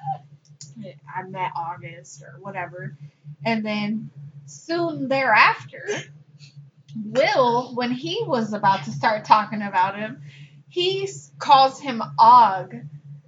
I 1.15 1.23
met 1.27 1.51
August 1.55 2.23
or 2.23 2.39
whatever. 2.39 2.95
And 3.45 3.63
then 3.65 4.09
soon 4.45 5.07
thereafter, 5.07 5.85
Will, 6.95 7.75
when 7.75 7.91
he 7.91 8.23
was 8.25 8.53
about 8.53 8.83
to 8.85 8.91
start 8.91 9.25
talking 9.25 9.61
about 9.61 9.97
him, 9.97 10.21
he 10.67 11.09
calls 11.39 11.79
him 11.79 12.01
Og. 12.19 12.73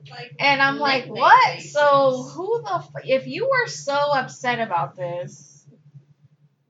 Like, 0.10 0.36
And 0.40 0.62
I'm 0.62 0.80
like, 0.80 1.06
what? 1.06 1.56
basis. 1.56 1.72
So 1.74 2.24
who 2.24 2.62
the 2.64 2.76
f- 2.76 3.04
if 3.06 3.28
you 3.28 3.46
were 3.50 3.68
so 3.68 3.94
upset 3.96 4.60
about 4.60 4.96
this, 4.96 5.66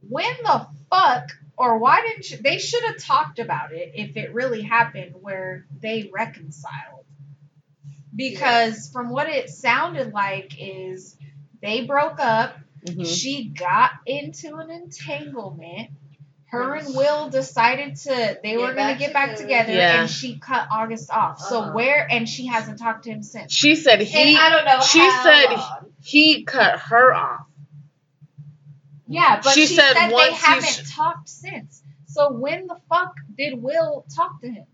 when 0.07 0.33
the 0.43 0.67
fuck 0.89 1.29
or 1.57 1.79
why 1.79 2.01
didn't 2.01 2.29
you? 2.29 2.37
They 2.37 2.59
should 2.59 2.83
have 2.83 2.97
talked 2.97 3.39
about 3.39 3.71
it 3.73 3.93
if 3.95 4.17
it 4.17 4.33
really 4.33 4.61
happened 4.61 5.15
where 5.19 5.65
they 5.79 6.09
reconciled. 6.13 7.05
Because 8.15 8.89
from 8.91 9.09
what 9.09 9.27
it 9.27 9.49
sounded 9.49 10.13
like 10.13 10.53
is 10.59 11.17
they 11.61 11.85
broke 11.85 12.19
up. 12.19 12.57
Mhm. 12.85 13.05
She 13.07 13.45
got 13.45 13.91
into 14.05 14.57
an 14.57 14.69
entanglement. 14.69 15.89
Her 16.53 16.75
and 16.75 16.95
Will 16.95 17.29
decided 17.29 17.95
to 17.97 18.39
they 18.43 18.51
Get 18.51 18.59
were 18.59 18.67
gonna 18.73 18.75
back 18.75 18.99
get 18.99 19.13
back 19.13 19.29
together. 19.35 19.43
together, 19.65 19.73
Yeah. 19.73 20.01
and 20.01 20.09
she 20.09 20.37
cut 20.39 20.67
August 20.71 21.09
off. 21.11 21.39
So 21.39 21.59
Uh-huh. 21.61 21.71
where 21.73 22.07
and 22.09 22.29
she 22.29 22.45
hasn't 22.47 22.79
talked 22.79 23.05
to 23.05 23.09
him 23.11 23.23
since. 23.23 23.51
She 23.51 23.75
said 23.75 24.01
he 24.01 24.33
and 24.35 24.37
I 24.39 24.49
don't 24.49 24.65
know. 24.65 24.81
she 24.81 24.99
how 24.99 25.23
said 25.23 25.45
long. 25.55 25.85
he 26.01 26.43
cut 26.43 26.79
her 26.79 27.13
off. 27.13 27.47
Yeah, 29.07 29.41
but 29.43 29.53
She 29.53 29.67
she, 29.67 29.75
said 29.75 29.93
said, 29.93 30.09
they 30.09 30.13
once 30.13 30.29
he 30.39 30.45
haven't 30.45 30.69
sh- 30.69 30.95
talked 30.95 31.29
since. 31.29 31.83
So 32.05 32.31
when 32.31 32.67
the 32.67 32.77
fuck 32.89 33.15
did 33.37 33.61
Will 33.61 34.05
talk 34.15 34.39
to 34.41 34.49
him? 34.49 34.65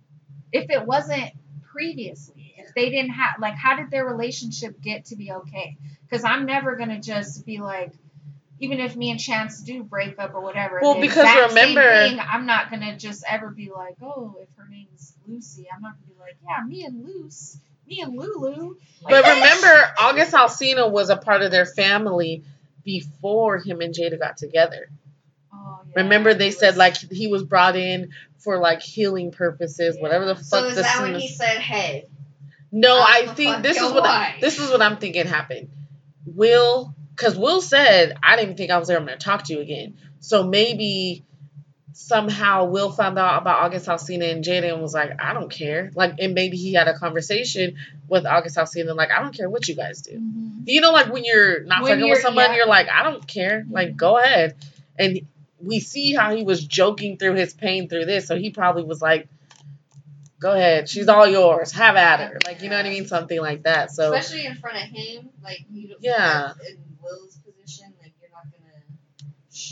If 0.51 0.69
it 0.69 0.85
wasn't 0.85 1.31
previously, 1.71 2.53
if 2.57 2.73
they 2.75 2.89
didn't 2.89 3.11
have 3.11 3.35
like, 3.39 3.55
how 3.55 3.75
did 3.77 3.89
their 3.91 4.05
relationship 4.05 4.79
get 4.81 5.05
to 5.05 5.15
be 5.15 5.31
okay? 5.31 5.77
Because 6.03 6.23
I'm 6.23 6.45
never 6.45 6.75
gonna 6.75 6.99
just 6.99 7.45
be 7.45 7.59
like, 7.59 7.93
even 8.59 8.79
if 8.79 8.95
me 8.95 9.11
and 9.11 9.19
Chance 9.19 9.61
do 9.61 9.83
break 9.83 10.19
up 10.19 10.33
or 10.35 10.41
whatever. 10.41 10.79
Well, 10.81 10.99
because 10.99 11.27
remember- 11.49 12.07
thing, 12.09 12.19
I'm 12.19 12.45
not 12.45 12.69
gonna 12.69 12.97
just 12.97 13.23
ever 13.27 13.49
be 13.49 13.71
like, 13.71 13.95
oh, 14.01 14.35
if 14.41 14.49
her 14.57 14.67
name's 14.69 15.13
Lucy, 15.27 15.67
I'm 15.73 15.81
not 15.81 15.93
gonna 15.93 16.13
be 16.13 16.19
like, 16.19 16.37
yeah, 16.43 16.63
me 16.65 16.83
and 16.83 17.05
Luce, 17.05 17.57
me 17.87 18.01
and 18.01 18.15
Lulu. 18.17 18.75
Like, 19.01 19.23
But 19.23 19.25
remember, 19.35 19.93
August 19.99 20.33
Alsina 20.33 20.89
was 20.91 21.09
a 21.09 21.17
part 21.17 21.41
of 21.41 21.51
their 21.51 21.65
family 21.65 22.43
before 22.83 23.57
him 23.59 23.81
and 23.81 23.93
Jada 23.93 24.19
got 24.19 24.37
together. 24.37 24.89
oh, 25.53 25.79
yeah, 25.87 26.03
Remember, 26.03 26.33
they 26.33 26.51
said 26.51 26.69
was- 26.69 26.77
like 26.77 26.97
he 26.97 27.27
was 27.27 27.43
brought 27.43 27.75
in 27.75 28.11
for 28.39 28.57
like 28.57 28.81
healing 28.81 29.31
purposes, 29.31 29.97
whatever 29.99 30.25
the 30.25 30.35
fuck. 30.35 30.43
So 30.45 30.65
is 30.65 30.75
that 30.75 30.97
scene 30.97 31.11
when 31.11 31.19
he 31.19 31.27
said, 31.27 31.57
"Hey"? 31.59 32.07
No, 32.71 32.99
I 32.99 33.27
think 33.27 33.63
this 33.63 33.77
is 33.77 33.91
what 33.91 34.05
I, 34.05 34.37
this 34.39 34.59
is 34.59 34.69
what 34.69 34.81
I'm 34.81 34.97
thinking 34.97 35.25
happened. 35.25 35.69
Will, 36.25 36.93
because 37.19 37.37
Will 37.37 37.61
said 37.61 38.17
I 38.23 38.37
didn't 38.37 38.55
think 38.55 38.71
I 38.71 38.77
was 38.77 38.89
ever 38.89 39.03
going 39.05 39.17
to 39.17 39.23
talk 39.23 39.43
to 39.45 39.53
you 39.53 39.59
again. 39.59 39.97
So 40.21 40.43
maybe 40.43 41.25
somehow 41.93 42.65
Will 42.65 42.91
found 42.91 43.19
out 43.19 43.41
about 43.41 43.59
August 43.59 43.87
Alsina 43.87 44.31
and 44.31 44.43
Jada 44.43 44.71
and 44.71 44.81
was 44.81 44.93
like, 44.93 45.11
I 45.21 45.33
don't 45.33 45.49
care. 45.51 45.91
Like, 45.95 46.13
and 46.19 46.33
maybe 46.33 46.55
he 46.55 46.73
had 46.73 46.87
a 46.87 46.97
conversation 46.97 47.75
with 48.07 48.25
August 48.25 48.55
Alsina, 48.57 48.87
and 48.87 48.95
like, 48.95 49.11
I 49.11 49.21
don't 49.21 49.35
care 49.35 49.49
what 49.49 49.67
you 49.67 49.75
guys 49.75 50.01
do. 50.01 50.11
Mhm. 50.13 50.61
You 50.65 50.79
know, 50.81 50.91
like 50.91 51.11
when 51.11 51.25
you're 51.25 51.63
not 51.63 51.83
When 51.83 51.97
fucking 51.97 52.09
with 52.09 52.21
someone, 52.21 52.45
yeah. 52.51 52.55
you're 52.57 52.67
like, 52.67 52.87
I 52.89 53.03
don't 53.03 53.27
care. 53.27 53.65
Like, 53.69 53.89
Mhm. 53.89 53.97
go 53.97 54.17
ahead. 54.17 54.55
And 54.97 55.21
we 55.61 55.79
see 55.81 56.13
how 56.13 56.33
he 56.35 56.43
was 56.43 56.63
joking 56.65 57.17
through 57.17 57.33
his 57.35 57.53
pain 57.53 57.89
through 57.89 58.05
this, 58.05 58.27
so 58.27 58.37
he 58.37 58.49
probably 58.51 58.83
was 58.83 59.01
like, 59.01 59.27
Go 60.41 60.53
ahead, 60.53 60.87
she's 60.87 61.09
all 61.09 61.27
yours. 61.27 61.73
Have 61.73 61.97
at 61.97 62.21
her. 62.21 62.37
Like, 62.45 62.61
you 62.61 62.69
know 62.69 62.77
what 62.77 62.85
I 62.85 62.89
mean? 62.91 63.07
Something 63.07 63.41
like 63.41 63.63
that. 63.63 63.91
So 63.91 64.13
Especially 64.13 64.45
in 64.45 64.55
front 64.55 64.77
of 64.77 64.83
him, 64.83 65.29
like 65.43 65.65
you. 65.69 65.89
don't- 65.89 65.97
Yeah. 66.01 66.53
like, 66.57 66.69
in 66.69 66.77
Will's 67.03 67.35
position, 67.39 67.93
like 68.01 68.13
you're 68.21 68.31
not 68.31 68.45
gonna 68.45 68.71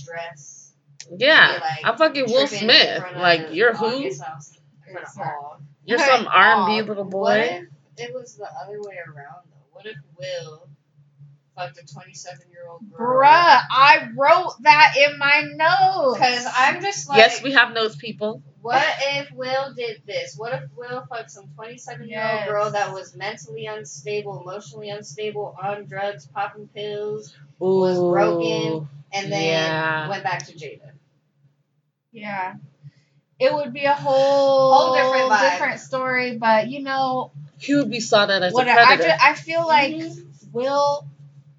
stress. 0.08 0.74
yeah. 1.18 1.60
like, 1.62 1.86
I'm 1.86 1.98
fucking 1.98 2.26
Will 2.28 2.48
Smith. 2.48 3.04
Like, 3.16 3.48
you're 3.54 3.74
who? 3.74 3.86
August 3.86 4.22
House- 4.24 4.52
in 4.88 4.94
front 4.94 5.06
of 5.06 5.12
Exactly. 5.12 5.24
all. 5.24 5.62
You're 5.86 6.00
some 6.00 6.28
R 6.28 6.54
and 6.56 6.66
B 6.68 6.82
Aw, 6.82 6.86
little 6.86 7.04
What 7.06 7.12
boy. 7.12 7.40
if 7.98 8.10
it 8.10 8.14
was 8.14 8.36
the 8.36 8.46
other 8.46 8.82
way 8.82 8.96
around 9.08 9.44
though? 9.50 9.66
What 9.72 9.86
if 9.86 9.96
Will 10.18 10.68
fucked 11.56 11.78
a 11.80 11.86
27 11.94 12.40
year 12.52 12.68
old 12.70 12.82
girl? 12.92 13.22
Bruh, 13.22 13.26
I 13.72 14.10
wrote 14.16 14.54
that 14.62 14.96
in 14.98 15.18
my 15.18 15.44
notes. 15.56 16.20
Because 16.20 16.46
I'm 16.58 16.82
just 16.82 17.08
like, 17.10 17.18
Yes, 17.20 17.42
we 17.44 17.54
have 17.54 17.74
those 17.74 17.96
people. 17.96 18.42
what 18.62 18.84
if 19.02 19.32
Will 19.32 19.74
did 19.76 20.02
this? 20.06 20.36
What 20.38 20.54
if 20.54 20.64
Will 20.76 21.06
fucked 21.10 21.32
some 21.32 21.48
27 21.56 22.08
year 22.10 22.22
old 22.40 22.48
girl 22.50 22.72
that 22.72 22.94
was 22.94 23.16
mentally 23.16 23.66
unstable, 23.66 24.42
emotionally 24.42 24.90
unstable, 24.90 25.56
on 25.62 25.86
drugs, 25.86 26.28
popping 26.28 26.68
pills, 26.68 27.34
Ooh. 27.62 27.80
Was 27.80 27.98
broken. 27.98 28.90
And 29.12 29.32
then 29.32 29.42
Yeah. 29.44 30.10
went 30.10 30.24
back 30.24 30.46
to 30.48 30.54
Jada? 30.54 30.92
Yeah. 32.12 32.56
It 33.40 33.54
would 33.54 33.72
be 33.74 33.84
a 33.86 33.94
whole, 33.94 34.74
Whole 34.74 34.94
different 34.96 35.32
vibe. 35.32 35.52
different 35.52 35.80
story, 35.80 36.38
but 36.38 36.68
you 36.70 36.82
know, 36.82 37.32
He 37.60 37.76
would 37.76 37.90
be 37.90 38.00
sought 38.00 38.30
out 38.32 38.42
as 38.44 38.54
what 38.54 38.68
a 38.68 38.72
I, 38.72 38.74
predator. 38.74 39.10
just, 39.10 39.24
I 39.24 39.34
feel 39.36 39.66
like 39.68 39.94
Mhm. 39.94 40.24
Will 40.54 41.08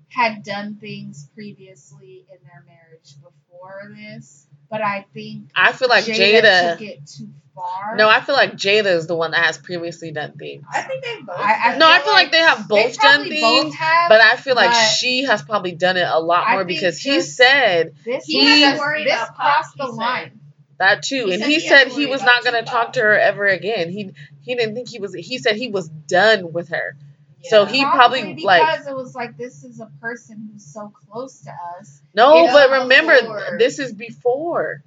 had 0.08 0.42
done 0.42 0.76
things 0.76 1.28
previously 1.34 2.26
in 2.30 2.38
their 2.44 2.64
marriage 2.66 3.14
before 3.22 3.92
this, 3.94 4.46
but 4.70 4.80
I 4.82 5.06
think 5.14 5.50
I 5.54 5.72
feel 5.72 5.88
like 5.88 6.04
Jada, 6.04 6.40
Jada. 6.42 6.70
took 6.78 6.82
it 6.82 7.06
too 7.06 7.28
far. 7.58 7.96
no, 7.96 8.08
I 8.08 8.20
feel 8.20 8.34
like 8.34 8.52
Jada 8.54 8.86
is 8.86 9.06
the 9.06 9.14
one 9.16 9.32
that 9.32 9.44
has 9.44 9.58
previously 9.58 10.12
done 10.12 10.32
things. 10.32 10.64
I 10.72 10.82
think 10.82 11.04
they 11.04 11.20
both. 11.22 11.36
I- 11.38 11.58
I 11.68 11.70
did. 11.72 11.78
No, 11.80 11.88
I 11.88 11.96
feel 11.96 12.04
feel 12.04 12.12
like 12.14 12.22
like 12.24 12.32
they 12.32 12.38
have 12.38 12.68
they 12.68 12.82
both 12.84 12.98
done 13.00 13.14
probably 13.16 13.40
both 13.40 13.62
things, 13.62 13.74
have. 13.76 14.08
but 14.08 14.20
I 14.20 14.36
feel 14.36 14.54
like 14.54 14.74
she 14.74 15.24
has 15.24 15.42
probably 15.42 15.72
done 15.72 15.96
it 15.96 16.06
a 16.08 16.18
lot 16.20 16.50
more 16.50 16.64
because 16.64 16.98
he 16.98 17.20
said 17.20 17.94
this 18.04 18.24
He 18.24 18.38
was 18.44 18.48
had 18.48 18.70
to 18.72 18.76
a- 18.76 18.78
worry 18.80 19.04
this 19.04 19.20
crossed 19.36 19.76
the 19.76 19.86
line. 19.86 20.40
that 20.78 21.02
too, 21.02 21.26
He 21.26 21.34
and 21.34 21.42
he 21.44 21.54
he 21.54 21.60
said 21.60 21.88
he 21.88 22.06
was 22.06 22.22
not 22.22 22.42
going 22.44 22.54
to 22.54 22.60
Tupac. 22.60 22.72
talk 22.84 22.92
to 22.94 23.00
her 23.00 23.18
ever 23.18 23.46
again. 23.46 23.90
He 23.90 24.12
he 24.42 24.54
didn't 24.54 24.74
think 24.74 24.88
he 24.88 24.98
was. 25.00 25.12
He 25.14 25.38
said 25.38 25.56
he 25.56 25.68
was 25.68 25.88
done 25.88 26.52
with 26.52 26.68
her. 26.70 26.96
So 27.44 27.64
he 27.66 27.84
probably, 27.84 28.34
because 28.34 28.44
like- 28.44 28.80
it 28.88 28.94
was 28.96 29.14
like 29.14 29.36
this 29.36 29.62
is 29.62 29.78
a 29.80 29.88
person 30.00 30.50
who's 30.52 30.64
so 30.64 30.92
close 31.08 31.40
to 31.42 31.50
us. 31.78 32.00
No, 32.12 32.46
but 32.52 32.82
remember, 32.82 33.14
before. 33.20 33.56
this 33.58 33.78
is 33.78 33.92
before. 33.92 34.82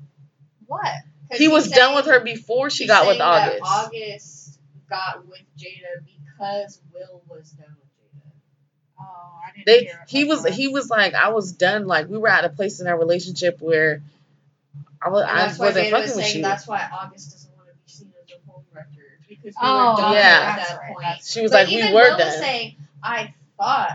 What? 0.68 0.84
'Cause 1.32 1.40
He 1.40 1.48
was 1.48 1.66
he's 1.66 1.74
done 1.76 1.96
with 1.96 2.06
her 2.06 2.20
before 2.20 2.70
she 2.70 2.88
got 2.88 3.08
with 3.08 3.18
saying 3.18 3.20
that 3.20 3.62
August. 3.62 3.64
August 3.66 4.60
got 4.90 5.28
with 5.28 5.40
Jada 5.58 6.04
because 6.06 6.82
Will 6.94 7.22
was 7.30 7.50
done 7.52 7.76
with 7.80 7.88
Jada. 8.22 8.32
Oh, 9.00 9.04
I 9.48 9.52
didn't 9.56 9.66
They 9.66 9.80
hear 9.86 10.06
he 10.08 10.24
like 10.26 10.30
was 10.30 10.44
that. 10.44 10.54
he 10.54 10.68
was 10.68 10.90
like 10.90 11.14
I 11.16 11.30
was 11.30 11.54
done. 11.54 11.86
Like 11.88 12.10
we 12.10 12.18
were 12.18 12.28
at 12.28 12.44
a 12.46 12.50
place 12.50 12.80
in 12.82 12.88
our 12.88 12.98
relationship 12.98 13.62
where 13.62 14.02
I 15.02 15.10
was 15.10 15.24
I 15.24 15.36
that's 15.38 15.58
why 15.60 15.68
wasn't 15.68 15.88
Jada 15.88 15.92
was 15.94 16.02
fucking 16.02 16.16
with 16.18 16.26
saying 16.26 16.38
you. 16.38 16.42
that's 16.44 16.68
why 16.68 16.90
August 16.92 17.32
doesn't 17.32 17.56
want 17.56 17.70
to 17.70 17.74
be 17.76 17.82
seen 17.92 18.14
as 18.22 18.30
a 18.38 18.52
home 18.52 18.64
wrecker 18.74 18.90
because 19.30 19.44
we 19.56 19.60
Oh, 19.62 19.92
were 19.96 20.02
done 20.02 20.14
yeah. 20.14 20.56
at 20.60 20.68
that 20.68 20.78
right, 20.80 20.88
point. 20.94 21.00
that's 21.02 21.32
She 21.32 21.42
was 21.42 21.52
But 21.52 21.68
like 21.68 21.68
we 21.70 21.84
were 21.84 21.94
Will 21.94 22.12
was 22.18 22.18
done. 22.20 22.40
saying, 22.42 22.76
I 23.02 23.34
thought 23.58 23.92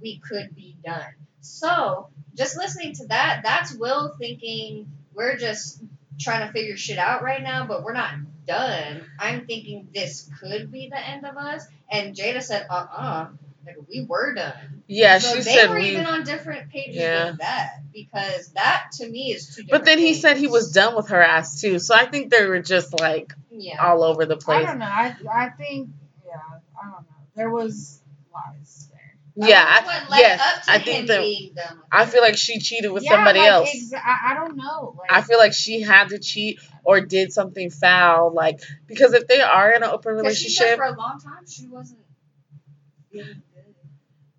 we 0.00 0.18
could 0.18 0.54
be 0.56 0.76
done. 0.84 1.14
So 1.42 2.08
just 2.34 2.56
listening 2.56 2.94
to 2.94 3.06
that, 3.08 3.42
that's 3.44 3.74
Will 3.74 4.14
thinking 4.18 4.90
we're 5.14 5.36
just 5.36 5.82
trying 6.18 6.46
to 6.46 6.52
figure 6.52 6.76
shit 6.76 6.98
out 6.98 7.22
right 7.22 7.42
now, 7.42 7.66
but 7.66 7.82
we're 7.82 7.92
not 7.92 8.12
done. 8.46 9.04
I'm 9.18 9.46
thinking 9.46 9.88
this 9.94 10.28
could 10.40 10.70
be 10.72 10.88
the 10.90 10.98
end 10.98 11.24
of 11.26 11.36
us. 11.36 11.64
And 11.90 12.14
Jada 12.14 12.42
said, 12.42 12.66
uh 12.70 12.86
uh 12.96 13.28
like 13.66 13.76
we 13.88 14.04
were 14.08 14.34
done. 14.34 14.82
Yeah, 14.86 15.18
so 15.18 15.36
she 15.36 15.42
they 15.42 15.54
said 15.54 15.68
were 15.70 15.76
we. 15.76 15.90
even 15.90 16.06
on 16.06 16.24
different 16.24 16.70
pages 16.70 16.96
Yeah. 16.96 17.30
with 17.30 17.38
that 17.38 17.80
because 17.92 18.48
that 18.52 18.86
to 18.94 19.08
me 19.08 19.32
is 19.32 19.54
too. 19.56 19.64
But 19.70 19.84
then 19.84 19.98
he 19.98 20.14
said 20.14 20.38
he 20.38 20.46
was 20.46 20.72
done 20.72 20.96
with 20.96 21.08
her 21.10 21.22
ass 21.22 21.60
too. 21.60 21.78
So 21.78 21.94
I 21.94 22.06
think 22.06 22.30
they 22.30 22.46
were 22.46 22.60
just 22.60 22.98
like 22.98 23.32
Yeah. 23.50 23.84
all 23.86 24.02
over 24.02 24.24
the 24.24 24.36
place. 24.38 24.64
I 24.64 24.66
don't 24.70 24.78
know. 24.78 24.86
I 24.86 25.14
I 25.30 25.48
think 25.50 25.90
yeah. 26.26 26.34
I 26.80 26.84
don't 26.84 26.92
know. 27.02 27.16
There 27.36 27.50
was 27.50 28.00
lies 28.32 28.87
there. 28.87 28.87
Yeah, 29.46 29.64
I 29.64 29.78
I, 29.80 30.08
led 30.10 30.18
yes, 30.20 30.40
up 30.40 30.62
to 30.64 30.70
I 30.72 30.78
think 30.80 31.06
that 31.08 31.20
being 31.20 31.52
done 31.54 31.76
with 31.76 31.84
I 31.92 32.06
feel 32.06 32.22
like 32.22 32.36
she 32.36 32.58
cheated 32.58 32.90
with 32.90 33.04
Yeah, 33.04 33.10
somebody 33.10 33.38
like, 33.40 33.48
else. 33.48 33.70
exa- 33.74 34.02
I, 34.04 34.32
I 34.32 34.34
don't 34.34 34.56
know. 34.56 34.96
Like 34.98 35.12
I 35.12 35.22
feel 35.22 35.38
like 35.38 35.52
she 35.52 35.80
had 35.82 36.08
to 36.08 36.18
cheat 36.18 36.58
or 36.84 37.00
did 37.00 37.32
something 37.32 37.70
foul, 37.70 38.32
like 38.34 38.60
because 38.86 39.12
if 39.14 39.26
they 39.28 39.40
are 39.40 39.70
in 39.72 39.82
an 39.82 39.90
open 39.90 40.20
'Cause 40.22 40.36
she 40.38 40.48
said 40.48 40.64
relationship, 40.64 40.76
for 40.78 40.84
a 40.84 40.96
long 40.98 41.20
time 41.20 41.46
she 41.46 41.66
wasn't 41.68 42.00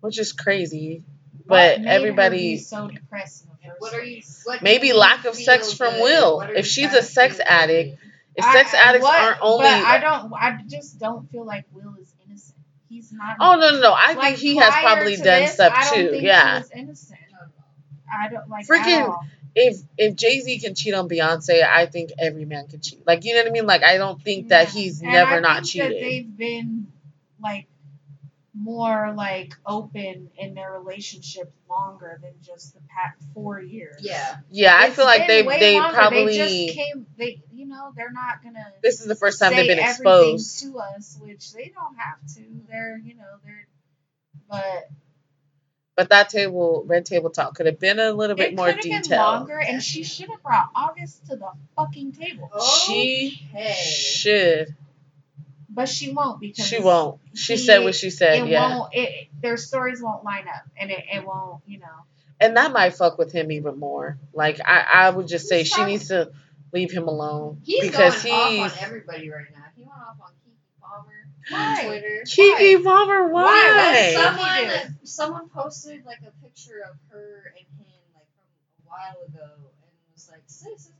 which 0.00 0.18
is 0.18 0.32
crazy, 0.32 1.02
but 1.46 1.80
made 1.80 1.88
everybody 1.88 2.56
so 2.58 2.88
depressed. 2.88 3.44
In 3.44 3.48
the 3.50 3.54
And 3.64 3.72
first 3.72 3.80
what 3.82 3.94
are 3.94 4.04
you? 4.04 4.22
What 4.44 4.62
Maybe 4.62 4.92
lack 4.92 5.24
of 5.26 5.34
feel 5.34 5.44
sex 5.44 5.72
from 5.72 5.94
good? 5.94 6.02
Will. 6.02 6.40
If 6.40 6.66
she's 6.66 6.92
a 6.94 7.02
sex 7.02 7.38
addict, 7.44 7.98
good? 7.98 8.08
if 8.36 8.44
sex 8.44 8.72
addicts 8.74 9.04
what- 9.04 9.20
aren't 9.20 9.38
only 9.42 9.64
But 9.64 9.84
I 9.84 9.98
don't. 9.98 10.32
I 10.32 10.58
just 10.66 10.98
don't 10.98 11.30
feel 11.30 11.44
like 11.44 11.64
Will 11.72 11.80
is 11.80 11.88
innocent. 11.90 11.99
He's 12.90 13.12
not. 13.12 13.36
Oh 13.40 13.54
no 13.54 13.70
no 13.70 13.80
no! 13.80 13.92
I 13.92 14.14
Like, 14.14 14.36
think 14.36 14.38
he 14.38 14.56
has 14.56 14.74
probably 14.74 15.16
done 15.16 15.42
this, 15.42 15.54
stuff 15.54 15.94
too. 15.94 16.10
think 16.10 16.22
Yeah. 16.24 16.54
He 16.56 16.60
was 16.60 16.70
innocent. 16.72 17.20
I 18.12 18.28
don't 18.28 18.48
like. 18.50 18.66
Freaking-. 18.66 19.16
If 19.54 19.78
if 19.96 20.16
Jay 20.16 20.40
Z 20.40 20.58
can 20.60 20.74
cheat 20.74 20.94
on 20.94 21.08
Beyonce, 21.08 21.62
I 21.64 21.86
think 21.86 22.10
every 22.18 22.44
man 22.44 22.66
can 22.68 22.80
cheat. 22.80 23.06
Like 23.06 23.24
you 23.24 23.34
know 23.34 23.40
what 23.42 23.48
I 23.48 23.52
mean? 23.52 23.66
Like 23.66 23.84
I 23.84 23.96
don't 23.96 24.20
think 24.22 24.48
that 24.48 24.68
he's 24.68 25.00
And 25.02 25.12
never 25.12 25.40
not 25.40 25.64
cheated. 25.64 25.92
they've 26.02 26.36
been 26.36 26.88
like 27.40 27.66
more 28.60 29.12
like 29.16 29.54
open 29.66 30.30
in 30.38 30.54
their 30.54 30.72
relationship 30.72 31.52
longer 31.68 32.20
than 32.22 32.32
just 32.42 32.74
the 32.74 32.80
past 32.94 33.22
four 33.34 33.60
years. 33.60 33.98
Yeah. 34.02 34.38
Yeah, 34.50 34.76
I 34.78 34.86
It's 34.88 34.96
feel 34.96 35.06
like 35.06 35.26
they 35.28 35.42
they 35.42 35.80
longer. 35.80 35.94
probably 35.96 36.26
they 36.38 36.66
just 36.66 36.76
came. 36.76 37.06
They 37.18 37.42
you 37.52 37.66
know 37.66 37.92
they're 37.96 38.12
not 38.12 38.42
gonna. 38.44 38.66
this 38.82 39.00
is 39.00 39.06
the 39.06 39.16
first 39.16 39.40
time 39.40 39.52
they've 39.52 39.62
say 39.66 39.68
been 39.76 39.78
everything 39.78 40.34
exposed. 40.36 40.60
to 40.62 40.78
us, 40.78 41.18
which 41.22 41.52
they 41.52 41.72
don't 41.74 41.96
have 41.96 42.20
to. 42.36 42.42
They're 42.68 42.98
you 43.04 43.16
know 43.16 43.38
they're, 43.44 43.66
but 44.50 44.90
But 45.96 46.08
that 46.10 46.30
table, 46.30 46.84
red 46.86 47.06
table 47.06 47.30
talk, 47.30 47.54
could 47.54 47.66
have 47.66 47.78
been 47.78 47.98
a 48.00 48.12
little 48.12 48.36
bit 48.36 48.52
it 48.52 48.56
more 48.56 48.66
could 48.66 48.76
have 48.76 48.84
been 48.84 49.02
detailed. 49.02 49.20
longer, 49.40 49.60
and 49.60 49.82
she 49.82 50.02
should 50.04 50.30
have 50.30 50.42
brought 50.42 50.68
August 50.74 51.26
to 51.26 51.36
the 51.36 51.50
fucking 51.76 52.12
table, 52.12 52.50
She 52.86 53.40
Okay. 53.54 53.74
should. 53.74 54.76
But 55.72 55.88
she 55.88 56.12
won't 56.12 56.40
because 56.40 56.66
She 56.66 56.80
won't. 56.80 57.20
She 57.34 57.54
he- 57.54 57.58
said 57.58 57.84
what 57.84 57.94
she 57.94 58.10
said. 58.10 58.42
It 58.42 58.48
Yeah, 58.48 58.76
won't. 58.78 58.94
It 58.94 59.28
their 59.40 59.56
stories 59.56 60.02
won't 60.02 60.24
line 60.24 60.46
up, 60.48 60.62
and 60.76 60.90
it, 60.90 61.04
it 61.12 61.24
won't. 61.24 61.62
You 61.66 61.78
know. 61.78 61.86
and 62.40 62.56
that 62.56 62.72
might 62.72 62.94
fuck 62.94 63.18
with 63.18 63.32
him 63.32 63.52
even 63.52 63.78
more. 63.78 64.18
Like 64.32 64.58
I, 64.64 64.84
I 64.92 65.10
would 65.10 65.28
just 65.28 65.46
say 65.48 65.58
He's 65.58 65.68
she 65.68 65.84
needs 65.84 66.08
to 66.08 66.32
leave 66.72 66.90
him 66.92 67.08
alone 67.08 67.60
He's 67.64 67.82
because 67.82 68.22
going 68.22 68.34
he's 68.52 68.60
off 68.62 68.78
on 68.78 68.84
everybody 68.84 69.30
right 69.30 69.46
now. 69.54 69.64
He 69.76 69.82
went 69.82 69.94
off 69.94 70.16
on 70.20 70.32
Keke 70.44 70.80
Palmer 70.80 71.28
Why? 71.48 71.76
on 71.78 71.84
Twitter. 71.86 72.22
Keke 72.26 72.84
Palmer. 72.84 73.28
Why? 73.28 73.42
Why? 73.42 74.14
Why? 74.36 74.66
Someone 74.76 74.98
someone 75.04 75.48
posted 75.50 76.04
like 76.04 76.20
a 76.26 76.32
picture 76.42 76.80
of 76.90 76.96
her 77.10 77.52
and 77.56 77.66
him 77.78 77.86
like 78.14 78.26
from 78.34 78.46
a 78.84 78.88
while 78.88 79.22
ago 79.28 79.54
and 79.54 79.90
was 80.12 80.28
like, 80.30 80.42
"Sis, 80.46 80.66
isn't 80.66 80.74
this 80.76 80.90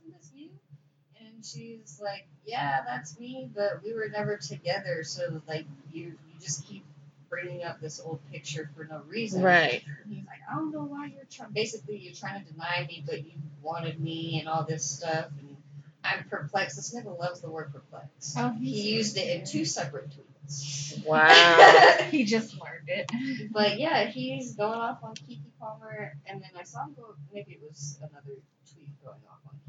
And 1.41 1.45
she's 1.47 1.99
like, 1.99 2.27
"Yeah, 2.45 2.83
that's 2.85 3.19
me, 3.19 3.49
but 3.51 3.81
we 3.83 3.95
were 3.95 4.07
never 4.09 4.37
together, 4.37 5.03
so 5.03 5.41
like 5.47 5.65
you 5.91 6.03
you 6.03 6.39
just 6.39 6.67
keep 6.67 6.85
bringing 7.31 7.63
up 7.63 7.81
this 7.81 7.99
old 7.99 8.19
picture 8.31 8.69
for 8.75 8.83
no 8.85 9.01
reason." 9.07 9.41
Right. 9.41 9.83
And 10.03 10.13
he's 10.13 10.27
like, 10.27 10.37
"I 10.47 10.53
don't 10.53 10.71
know 10.71 10.83
why 10.83 11.07
you're 11.07 11.25
trying. 11.31 11.51
Basically, 11.51 11.97
you're 11.97 12.13
trying 12.13 12.45
to 12.45 12.51
deny 12.51 12.85
me, 12.87 13.03
but 13.07 13.25
you 13.25 13.31
wanted 13.63 13.99
me 13.99 14.39
and 14.39 14.47
all 14.47 14.65
this 14.65 14.85
stuff." 14.85 15.29
And 15.39 15.57
I'm 16.03 16.25
perplexed. 16.29 16.75
This 16.75 16.93
nigga 16.93 17.17
loves 17.17 17.41
the 17.41 17.49
word 17.49 17.73
perplexed. 17.73 18.35
Oh, 18.37 18.49
He 18.51 18.93
used 18.93 19.17
it 19.17 19.39
in 19.39 19.43
two 19.43 19.65
separate 19.65 20.11
tweets. 20.11 21.03
Wow. 21.05 21.97
he 22.11 22.23
just 22.23 22.53
learned 22.61 22.87
it. 22.87 23.11
But 23.51 23.79
yeah, 23.79 24.05
he's 24.05 24.53
going 24.53 24.79
off 24.79 24.99
on 25.03 25.15
Keke 25.15 25.41
Palmer, 25.59 26.13
and 26.27 26.39
then 26.39 26.51
I 26.55 26.63
saw 26.65 26.83
him 26.83 26.93
go. 26.95 27.15
Maybe 27.33 27.53
it 27.53 27.61
was 27.67 27.97
another 27.99 28.37
tweet 28.71 29.03
going 29.03 29.15
off 29.27 29.39
on 29.47 29.53
Keke 29.55 29.55
Palmer, 29.55 29.59
but 29.59 29.60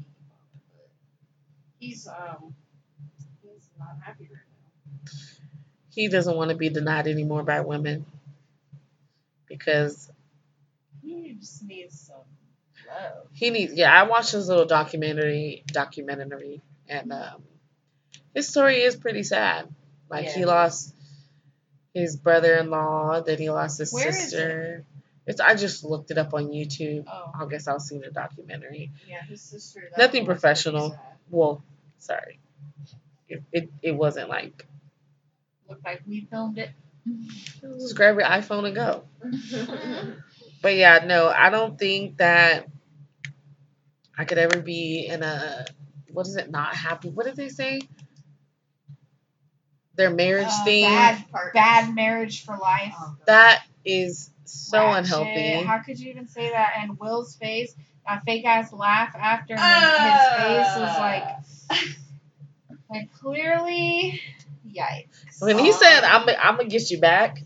he's 1.83 2.07
um 2.07 2.53
he's 3.41 3.69
not 3.77 3.95
happy 4.03 4.29
right 4.31 4.47
now. 5.05 5.11
he 5.89 6.07
doesn't 6.07 6.35
want 6.35 6.49
to 6.49 6.55
be 6.55 6.69
denied 6.69 7.07
anymore 7.07 7.43
by 7.43 7.61
women 7.61 8.05
because 9.47 10.09
He 11.01 11.35
just 11.39 11.63
needs 11.63 11.99
some 11.99 12.15
love. 12.87 13.27
he 13.33 13.49
needs. 13.49 13.73
Yeah, 13.73 13.91
I 13.93 14.03
watched 14.03 14.31
his 14.31 14.47
little 14.47 14.65
documentary 14.65 15.63
documentary, 15.67 16.61
and 16.87 17.11
um, 17.11 17.43
his 18.33 18.47
story 18.47 18.81
is 18.81 18.95
pretty 18.95 19.23
sad. 19.23 19.67
Like 20.09 20.27
he 20.27 20.45
lost 20.45 20.95
his 21.93 22.15
brother-in-law, 22.15 23.21
then 23.21 23.37
he 23.37 23.49
lost 23.49 23.79
his 23.79 23.91
Where 23.93 24.07
is 24.09 24.17
sister. 24.17 24.85
It's 25.25 25.39
I 25.39 25.55
just 25.55 25.83
looked 25.83 26.11
it 26.11 26.17
up 26.17 26.33
on 26.33 26.47
YouTube. 26.47 27.05
Oh, 27.07 27.31
I 27.39 27.45
guess 27.45 27.67
I'll 27.67 27.79
see 27.79 27.97
the 27.97 28.11
documentary. 28.11 28.91
Yeah, 29.07 29.21
his 29.23 29.41
sister. 29.41 29.89
Nothing 29.97 30.25
professional. 30.25 30.97
Well, 31.29 31.63
sorry, 32.03 32.39
it 33.27 33.43
it, 33.51 33.69
it 33.81 33.91
wasn't 33.95 34.29
like 34.29 34.65
looked 35.69 35.85
like 35.85 36.01
we 36.07 36.27
filmed 36.29 36.57
it. 36.57 36.69
just 37.79 37.95
grab 37.95 38.15
your 38.15 38.25
iPhone 38.27 38.65
and 38.65 38.75
go. 38.75 39.03
But 40.61 40.75
yeah, 40.77 41.03
no, 41.05 41.27
I 41.27 41.49
don't 41.49 41.77
think 41.77 42.17
that 42.19 42.67
I 44.17 44.23
could 44.23 44.37
ever 44.37 44.61
be 44.61 45.07
in 45.07 45.21
a 45.21 45.65
what 46.13 46.25
is 46.27 46.37
it? 46.37 46.49
Not 46.49 46.73
happy. 46.73 47.09
What 47.09 47.25
did 47.25 47.35
they 47.35 47.49
say? 47.49 47.81
Their 49.95 50.09
marriage 50.09 50.47
Uh, 50.49 50.63
thing. 50.63 50.83
bad- 50.85 51.25
Bad 51.53 51.93
marriage 51.95 52.45
for 52.45 52.57
life. 52.57 52.93
Oh, 52.97 53.15
That 53.27 53.63
is 53.85 54.31
so 54.45 54.77
Ratchet. 54.79 54.99
unhealthy. 55.05 55.63
How 55.63 55.79
could 55.79 55.99
you 55.99 56.11
even 56.11 56.27
say 56.27 56.49
that? 56.51 56.73
And 56.79 56.97
Will's 56.97 57.35
face, 57.35 57.75
that 58.07 58.23
fake 58.23 58.45
ass 58.45 58.71
laugh 58.73 59.13
after, 59.15 59.53
and 59.53 59.61
Ah. 59.61 60.09
his 60.09 60.43
face 60.43 60.77
was 60.81 60.97
like, 60.99 61.23
like 62.89 63.11
clearly, 63.19 64.21
yikes. 64.67 65.39
When 65.41 65.57
he 65.59 65.71
said, 65.71 66.03
"I'm 66.03 66.27
I'm 66.29 66.57
gonna 66.57 66.69
get 66.69 66.89
you 66.91 66.99
back," 66.99 67.39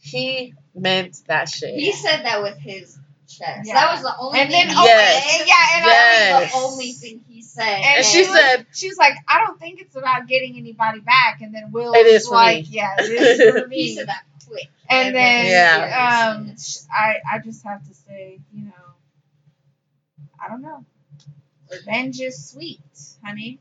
he 0.00 0.54
meant 0.74 1.16
that 1.26 1.48
shit. 1.48 1.74
He 1.78 1.92
said 1.92 2.22
that 2.24 2.42
with 2.42 2.56
his 2.58 2.98
chest. 3.28 3.66
Yeah. 3.68 3.74
That 3.74 3.92
was 3.92 4.02
the 4.02 4.14
only 4.18 4.40
And 4.40 4.50
thing 4.50 4.66
then, 4.68 4.74
he 4.74 4.74
oh, 4.78 4.84
Yes. 4.84 5.24
said. 5.38 5.46
yeah, 5.46 5.76
and 5.76 5.84
Yes. 5.86 6.30
That 6.30 6.40
was 6.40 6.50
the 6.52 6.58
only 6.68 6.92
thing 6.92 7.20
he 7.28 7.42
said. 7.42 7.62
And 7.68 7.96
And 7.98 8.06
she 8.06 8.20
was- 8.20 8.28
said, 8.40 8.66
she's 8.72 8.96
like, 8.96 9.14
I 9.28 9.44
don't 9.44 9.58
think 9.60 9.80
it's 9.82 9.96
about 9.96 10.26
getting 10.26 10.56
anybody 10.56 11.00
back. 11.00 11.40
And 11.42 11.54
then 11.54 11.70
Will 11.70 11.92
It 11.92 12.04
was 12.04 12.22
is 12.22 12.28
for 12.28 12.34
like, 12.36 12.64
me. 12.64 12.70
yeah, 12.70 12.94
it 12.98 13.10
is 13.10 13.60
for 13.62 13.66
me. 13.68 13.76
he 13.76 13.96
said 13.96 14.08
that. 14.08 14.22
quick. 14.48 14.68
And 14.88 15.14
then 15.14 15.44
Yeah. 15.46 16.36
um, 16.38 16.54
I 16.90 17.16
I 17.30 17.38
just 17.40 17.62
have 17.64 17.86
to 17.86 17.94
say, 17.94 18.38
you 18.54 18.64
know, 18.64 18.72
I 20.42 20.48
don't 20.48 20.62
know. 20.62 20.84
Revenge 21.70 22.20
is 22.20 22.50
sweet, 22.50 22.80
honey. 23.24 23.58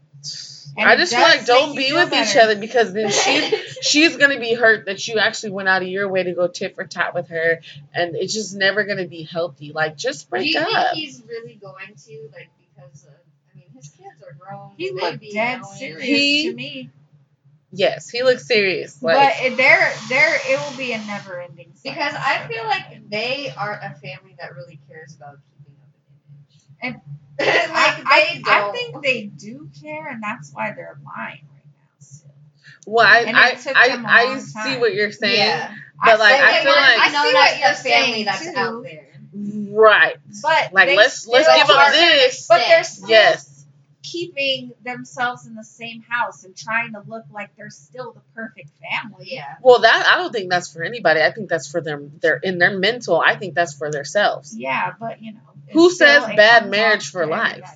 And 0.78 0.88
I 0.90 0.96
just 0.96 1.12
feel 1.14 1.22
like 1.22 1.46
don't 1.46 1.76
be 1.76 1.88
feel 1.88 1.96
with 1.98 2.14
each 2.14 2.36
other 2.36 2.56
because 2.56 2.94
then 2.94 3.10
she 3.12 3.58
she's 3.82 4.18
gonna 4.18 4.40
be 4.40 4.54
hurt 4.54 4.86
that 4.86 5.08
you 5.08 5.18
actually 5.18 5.52
went 5.52 5.68
out 5.70 5.82
of 5.82 5.88
your 5.88 6.08
way 6.08 6.24
to 6.24 6.34
go 6.34 6.48
tit 6.48 6.76
for 6.76 6.86
tat 6.86 7.14
with 7.16 7.30
her, 7.30 7.62
and 7.94 8.16
it's 8.16 8.34
just 8.34 8.56
never 8.56 8.84
gonna 8.84 9.08
be 9.08 9.24
healthy. 9.24 9.72
Like 9.74 9.98
just 9.98 10.26
Do 10.28 10.32
break 10.32 10.54
you 10.54 10.60
up. 10.60 10.68
think 10.68 10.88
he's 11.04 11.24
really 11.28 11.56
going 11.56 11.96
to 12.06 12.30
like 12.34 12.50
because 12.60 13.04
of? 13.06 13.14
I 13.54 13.58
mean, 13.58 13.66
his 13.76 13.90
kids 13.90 14.22
are 14.22 14.34
grown. 14.40 14.72
He 14.78 14.90
they 14.90 14.96
looked 14.96 15.20
be 15.20 15.32
dead 15.34 15.66
serious 15.66 16.04
He- 16.04 16.50
to 16.50 16.56
me. 16.56 16.90
yes, 17.72 18.10
he 18.10 18.22
looks 18.24 18.46
serious. 18.46 19.02
Like 19.02 19.36
but 19.40 19.58
there, 19.58 19.94
there, 20.10 20.36
it 20.48 20.60
will 20.60 20.78
be 20.78 20.94
a 20.94 21.00
never-ending. 21.00 21.72
cycle. 21.76 21.92
Because 21.92 22.14
I 22.16 22.48
feel 22.48 22.66
like 22.66 23.10
they 23.10 23.52
aren't 23.58 23.84
a 23.84 23.96
family 24.00 24.36
that 24.40 24.54
really 24.56 24.80
cares 24.88 25.16
about 25.16 25.38
keeping 25.58 25.76
up 25.82 25.90
an 26.82 26.92
image. 26.92 26.96
And- 26.96 27.02
like 27.40 27.50
I, 28.06 28.42
they 28.44 28.52
I, 28.52 28.60
don't. 28.60 28.70
I 28.70 28.72
think 28.72 29.04
they 29.04 29.24
do 29.26 29.70
care, 29.82 30.08
and 30.08 30.22
that's 30.24 30.52
why 30.54 30.74
they're 30.76 31.00
lying 31.06 31.42
right 31.54 31.64
now. 31.66 32.00
Still. 32.00 32.32
well, 32.88 33.06
I 33.06 33.20
And 33.20 33.30
it 33.30 33.36
I 33.36 33.74
I, 33.76 33.88
them 33.90 34.06
a 34.06 34.08
I 34.08 34.24
long 34.26 34.40
see 34.40 34.78
what 34.78 34.94
you're 34.94 35.12
saying. 35.12 35.38
yeah. 35.38 35.74
But, 36.04 36.20
like, 36.20 36.36
see- 36.36 36.42
I 36.44 36.64
feel 36.64 36.72
like- 36.72 37.00
I 37.00 37.08
be 37.08 37.14
known 37.14 37.26
see 37.28 37.34
what 37.34 37.52
as 37.52 37.60
you're 37.60 37.70
the 37.70 37.76
family 37.76 38.14
saying 38.14 38.26
that's 38.26 38.44
too. 38.52 38.58
out 38.58 38.84
there. 38.84 39.04
Right. 39.72 40.18
But 40.42 40.74
Like 40.74 40.96
let's 40.96 41.28
let's 41.28 41.48
give 41.48 41.68
them 41.68 41.92
this. 41.92 42.48
But 42.48 42.62
they're 42.68 42.84
still 42.84 43.10
Yes. 43.10 43.66
keeping 44.02 44.72
themselves 44.84 45.46
in 45.46 45.54
the 45.56 45.64
same 45.64 46.02
house 46.02 46.44
and 46.44 46.56
trying 46.56 46.94
to 46.94 47.04
look 47.08 47.26
like 47.32 47.56
they're 47.56 47.70
still 47.70 48.14
the 48.14 48.22
perfect 48.34 48.72
family. 48.80 49.28
Yeah. 49.34 49.56
Well, 49.62 49.82
that 49.82 50.08
I 50.12 50.18
don't 50.18 50.32
think 50.32 50.50
that's 50.50 50.72
for 50.72 50.82
anybody. 50.84 51.22
I 51.22 51.32
think 51.32 51.50
that's 51.50 51.68
for 51.70 51.82
them. 51.82 52.14
They're 52.22 52.38
in 52.38 52.58
their 52.58 52.78
mental. 52.78 53.20
I 53.20 53.36
think 53.36 53.54
that's 53.54 53.74
for 53.74 53.92
themselves. 53.92 54.56
Yeah, 54.58 54.94
but 55.00 55.22
you 55.22 55.34
know. 55.34 55.40
Who 55.74 55.92
says 55.92 56.26
bad 56.36 56.70
marriage 56.70 57.10
for 57.10 57.26
life? 57.26 57.70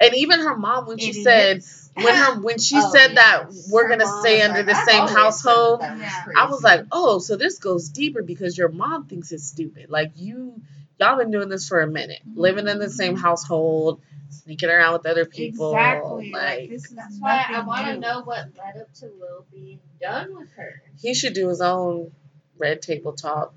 And 0.00 0.14
even 0.14 0.40
her 0.40 0.56
mom, 0.56 0.86
when 0.86 0.98
she 0.98 1.10
Idiots. 1.10 1.24
said 1.24 2.02
when 2.04 2.14
her 2.14 2.40
when 2.40 2.58
she 2.58 2.76
Oh, 2.78 2.92
said 2.92 3.16
that 3.16 3.46
we're 3.70 3.88
gonna 3.88 4.04
mom 4.06 4.20
stay 4.22 4.42
under 4.42 4.58
like, 4.58 4.66
the 4.66 4.76
"I've 4.76 4.88
same 4.88 5.08
household, 5.08 5.80
Yeah. 5.82 6.24
I 6.36 6.48
was 6.48 6.62
like, 6.62 6.84
oh, 6.92 7.18
so 7.18 7.36
this 7.36 7.58
goes 7.58 7.88
deeper 7.88 8.22
because 8.22 8.56
your 8.56 8.68
mom 8.68 9.06
thinks 9.06 9.32
it's 9.32 9.44
stupid. 9.48 9.90
Like 9.90 10.12
you, 10.14 10.60
y'all 11.00 11.18
been 11.18 11.32
doing 11.32 11.48
this 11.48 11.68
for 11.68 11.80
a 11.80 11.88
minute, 11.88 12.20
living 12.34 12.68
in 12.68 12.78
the 12.78 12.88
same 12.90 13.14
mm-hmm. 13.14 13.22
household, 13.22 14.00
sneaking 14.30 14.68
around 14.68 14.92
with 14.92 15.06
other 15.06 15.24
people. 15.24 15.72
Exactly. 15.72 16.30
Like, 16.32 16.58
Like 16.60 16.70
this 16.70 16.84
is 16.84 16.90
That's 16.92 17.18
why 17.18 17.44
I 17.48 17.60
want 17.66 17.86
to 17.86 17.98
know 17.98 18.22
what 18.22 18.50
led 18.56 18.80
up 18.80 18.92
to 19.00 19.06
Will 19.18 19.44
being 19.50 19.80
done 20.00 20.36
with 20.38 20.52
her. 20.52 20.80
he 21.00 21.14
should 21.14 21.32
do 21.34 21.48
his 21.48 21.60
own 21.60 22.12
red 22.56 22.82
table 22.82 23.12
talk 23.14 23.52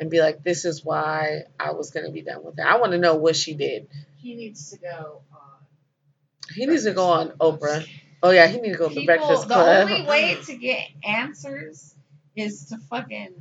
and 0.00 0.10
be 0.10 0.20
like, 0.20 0.42
this 0.42 0.64
is 0.64 0.84
why 0.84 1.42
I 1.58 1.72
was 1.72 1.90
gonna 1.90 2.10
be 2.10 2.22
done 2.22 2.42
with 2.42 2.56
her. 2.58 2.66
I 2.66 2.78
want 2.78 2.92
to 2.92 2.98
know 2.98 3.14
what 3.16 3.36
she 3.36 3.54
did. 3.54 3.86
He 4.16 4.34
needs 4.34 4.70
to 4.70 4.78
go 4.78 5.22
on. 5.32 6.54
He 6.54 6.66
needs 6.66 6.84
to 6.84 6.92
go 6.92 7.06
on 7.06 7.28
Oprah. 7.40 7.86
Oh 8.22 8.30
yeah, 8.30 8.46
he 8.48 8.60
needs 8.60 8.74
to 8.74 8.78
go 8.78 8.88
to 8.88 8.94
the 8.94 9.00
People, 9.02 9.06
Breakfast 9.16 9.48
the 9.48 9.54
Club. 9.54 9.88
only 9.90 10.06
way 10.06 10.36
to 10.46 10.56
get 10.56 10.80
answers 11.04 11.94
is 12.34 12.66
to 12.70 12.78
fucking 12.90 13.34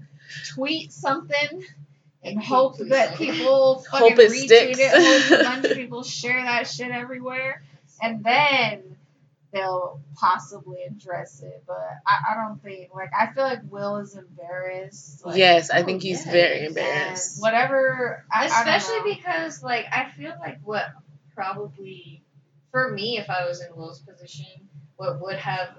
tweet 0.49 0.91
something 0.91 1.64
and 2.24 2.41
hope 2.43 2.78
that 2.78 3.16
people 3.18 3.80
fucking 3.89 4.10
Hope 4.12 4.20
it 4.20 4.32
retweet 4.32 4.45
sticks. 4.45 4.80
it, 4.80 4.91
hope 5.32 5.39
a 5.39 5.43
bunch 5.43 5.66
of 5.66 5.78
people 5.78 6.03
share 6.03 6.43
that 6.43 6.68
shit 6.68 6.91
everywhere, 6.91 7.64
and 8.01 8.24
then 8.24 8.84
they'll 9.52 10.02
possibly 10.16 10.84
address 10.84 11.41
it. 11.41 11.64
But 11.68 11.82
I, 12.06 12.32
I 12.32 12.36
don't 12.36 12.62
think 12.62 12.89
like 12.93 13.10
I 13.18 13.34
feel 13.34 13.43
like 13.43 13.60
Will 13.70 13.97
is 13.97 14.16
embarrassed. 14.16 15.26
Like, 15.26 15.38
yes, 15.38 15.70
I 15.70 15.82
Oh, 15.82 15.86
think 15.86 16.02
he's 16.04 16.26
yes. 16.26 16.32
very 16.32 16.60
and 16.60 16.68
embarrassed. 16.70 17.41
whatever. 17.41 18.26
I, 18.32 18.45
I 18.45 18.47
don't 18.47 18.52
Especially 18.76 19.10
know. 19.12 19.16
because, 19.16 19.64
like, 19.64 19.86
I 19.91 20.10
feel 20.18 20.34
like 20.39 20.60
what 20.64 20.86
probably, 21.36 22.22
for 22.72 22.91
me, 22.91 23.18
if 23.18 23.30
I 23.30 23.45
was 23.47 23.62
in 23.62 23.76
Will's 23.76 24.00
position, 24.02 24.45
what 24.97 25.22
would 25.22 25.38
have 25.38 25.70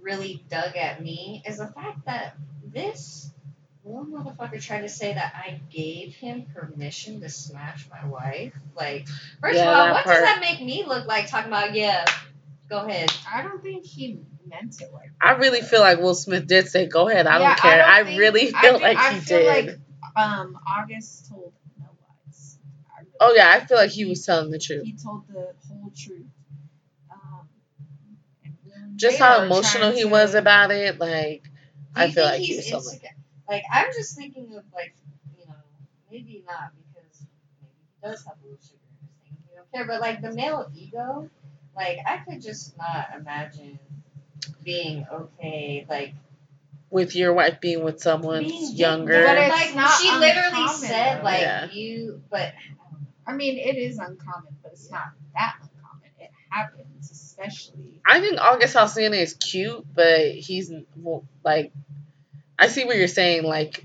really 0.00 0.42
dug 0.48 0.76
at 0.76 1.02
me 1.02 1.42
is 1.46 1.58
the 1.58 1.66
fact 1.66 2.06
that 2.06 2.36
this 2.72 3.30
little 3.84 4.04
motherfucker 4.06 4.62
tried 4.62 4.82
to 4.82 4.88
say 4.88 5.14
that 5.14 5.32
I 5.34 5.60
gave 5.70 6.14
him 6.14 6.46
permission 6.54 7.20
to 7.20 7.28
smash 7.28 7.86
my 7.90 8.06
wife. 8.08 8.52
Like, 8.76 9.08
first 9.40 9.56
Yeah, 9.56 9.70
of 9.70 9.76
all, 9.88 9.94
what 9.94 10.04
part. 10.04 10.16
does 10.20 10.24
that 10.24 10.40
make 10.40 10.60
me 10.62 10.84
look 10.86 11.06
like 11.06 11.28
talking 11.28 11.48
about, 11.48 11.74
yeah, 11.74 12.04
go 12.68 12.78
ahead. 12.86 13.10
I 13.32 13.42
don't 13.42 13.62
think 13.62 13.84
he 13.84 14.20
meant 14.46 14.80
it 14.80 14.92
like. 14.92 15.10
I 15.20 15.32
really 15.32 15.60
feel 15.62 15.80
like 15.80 15.98
Will 16.00 16.14
Smith 16.14 16.46
did 16.46 16.68
say, 16.68 16.86
"Go 16.86 17.08
ahead, 17.08 17.26
I 17.26 17.40
Yeah, 17.40 17.48
don't 17.48 17.58
care." 17.60 17.84
I, 17.86 18.04
think- 18.04 18.18
really 18.20 18.54
I 18.54 18.60
feel 18.60 18.78
do- 18.78 18.82
like 18.84 18.96
I 18.98 19.12
he 19.14 19.20
feel 19.20 19.38
did. 19.38 19.66
like, 19.66 19.78
um, 20.16 20.58
August 20.66 21.28
told 21.28 21.52
no 21.78 21.86
lies. 22.26 22.58
I 22.96 23.00
really 23.00 23.12
oh 23.20 23.32
yeah, 23.34 23.50
I 23.54 23.64
feel 23.64 23.76
like 23.78 23.90
he 23.90 24.04
was 24.04 24.24
telling 24.24 24.50
the 24.50 24.58
truth. 24.58 24.84
He 24.84 24.92
told 24.92 25.26
the 25.28 25.52
whole 25.68 25.92
truth. 25.96 26.26
Um, 27.12 27.48
and 28.44 28.54
Will 28.64 28.72
and 28.74 28.98
Just 28.98 29.18
how 29.18 29.42
emotional 29.42 29.92
he 29.92 30.02
to- 30.02 30.08
was 30.08 30.34
about 30.34 30.70
it, 30.70 30.98
like 30.98 31.44
I 31.94 32.10
feel 32.10 32.24
like 32.24 32.40
he's 32.40 32.56
he's 32.64 32.70
so 32.70 32.76
insecure? 32.78 33.10
Like, 33.48 33.62
I'm 33.72 33.86
just 33.96 34.14
thinking 34.14 34.44
of, 34.56 34.62
like, 34.74 34.94
you 35.38 35.46
know, 35.46 35.54
maybe 36.10 36.44
not 36.46 36.70
because 36.76 37.26
maybe 37.62 37.72
he 37.80 38.06
does 38.06 38.22
have 38.26 38.34
a 38.40 38.44
little 38.44 38.58
sugar 38.62 38.76
in 39.00 39.06
his 39.08 39.16
thing. 39.22 39.38
You 39.50 39.56
don't 39.56 39.72
care, 39.72 39.86
but 39.86 40.00
like 40.02 40.20
the 40.20 40.32
male 40.34 40.70
ego, 40.74 41.30
like 41.78 41.98
I 42.04 42.18
could 42.18 42.42
just 42.42 42.76
not 42.76 43.10
imagine 43.18 43.78
being 44.64 45.06
okay. 45.10 45.86
Like, 45.88 46.14
with 46.90 47.14
your 47.14 47.32
wife 47.32 47.60
being 47.60 47.84
with 47.84 48.00
someone 48.00 48.40
being 48.42 48.74
younger. 48.74 49.24
But 49.24 49.38
it's 49.38 49.50
like 49.50 49.74
not 49.76 49.90
she 50.00 50.10
literally 50.10 50.68
said, 50.68 51.20
though. 51.20 51.24
like 51.24 51.40
Yeah. 51.40 51.70
you, 51.70 52.22
but 52.30 52.52
I 53.26 53.34
mean, 53.34 53.58
it 53.58 53.76
is 53.76 53.98
uncommon, 53.98 54.56
but 54.62 54.72
it's 54.72 54.90
not 54.90 55.04
that 55.34 55.56
uncommon. 55.60 56.10
It 56.18 56.30
happens, 56.50 57.10
especially. 57.10 58.00
I 58.04 58.20
think 58.20 58.40
August 58.40 58.74
Alsina 58.74 59.16
is 59.16 59.34
cute, 59.34 59.86
but 59.94 60.30
he's 60.30 60.72
well, 60.96 61.24
like, 61.44 61.72
I 62.58 62.68
see 62.68 62.84
what 62.84 62.96
you're 62.96 63.06
saying. 63.06 63.44
Like, 63.44 63.84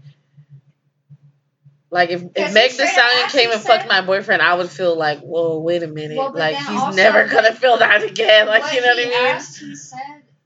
like 1.93 2.09
if, 2.09 2.21
if 2.35 2.53
Meg 2.53 2.69
the 2.71 2.73
straight 2.75 2.89
Stallion 2.89 3.29
came 3.29 3.51
and 3.51 3.61
said- 3.61 3.77
fucked 3.77 3.89
my 3.89 4.01
boyfriend, 4.01 4.41
I 4.41 4.55
would 4.55 4.69
feel 4.69 4.95
like, 4.97 5.19
whoa, 5.21 5.59
wait 5.59 5.83
a 5.83 5.87
minute, 5.87 6.17
Well, 6.17 6.33
like 6.33 6.57
he's 6.57 6.67
also, 6.79 6.95
never 6.97 7.25
gonna 7.27 7.49
like, 7.49 7.57
feel 7.57 7.77
that 7.77 8.03
again. 8.09 8.47
Like, 8.47 8.73
you 8.73 8.81
know 8.81 8.87
what 8.87 8.99
I 8.99 9.09
mean? 9.09 9.13
asked, 9.35 9.59
he 9.59 9.75
said. 9.75 9.99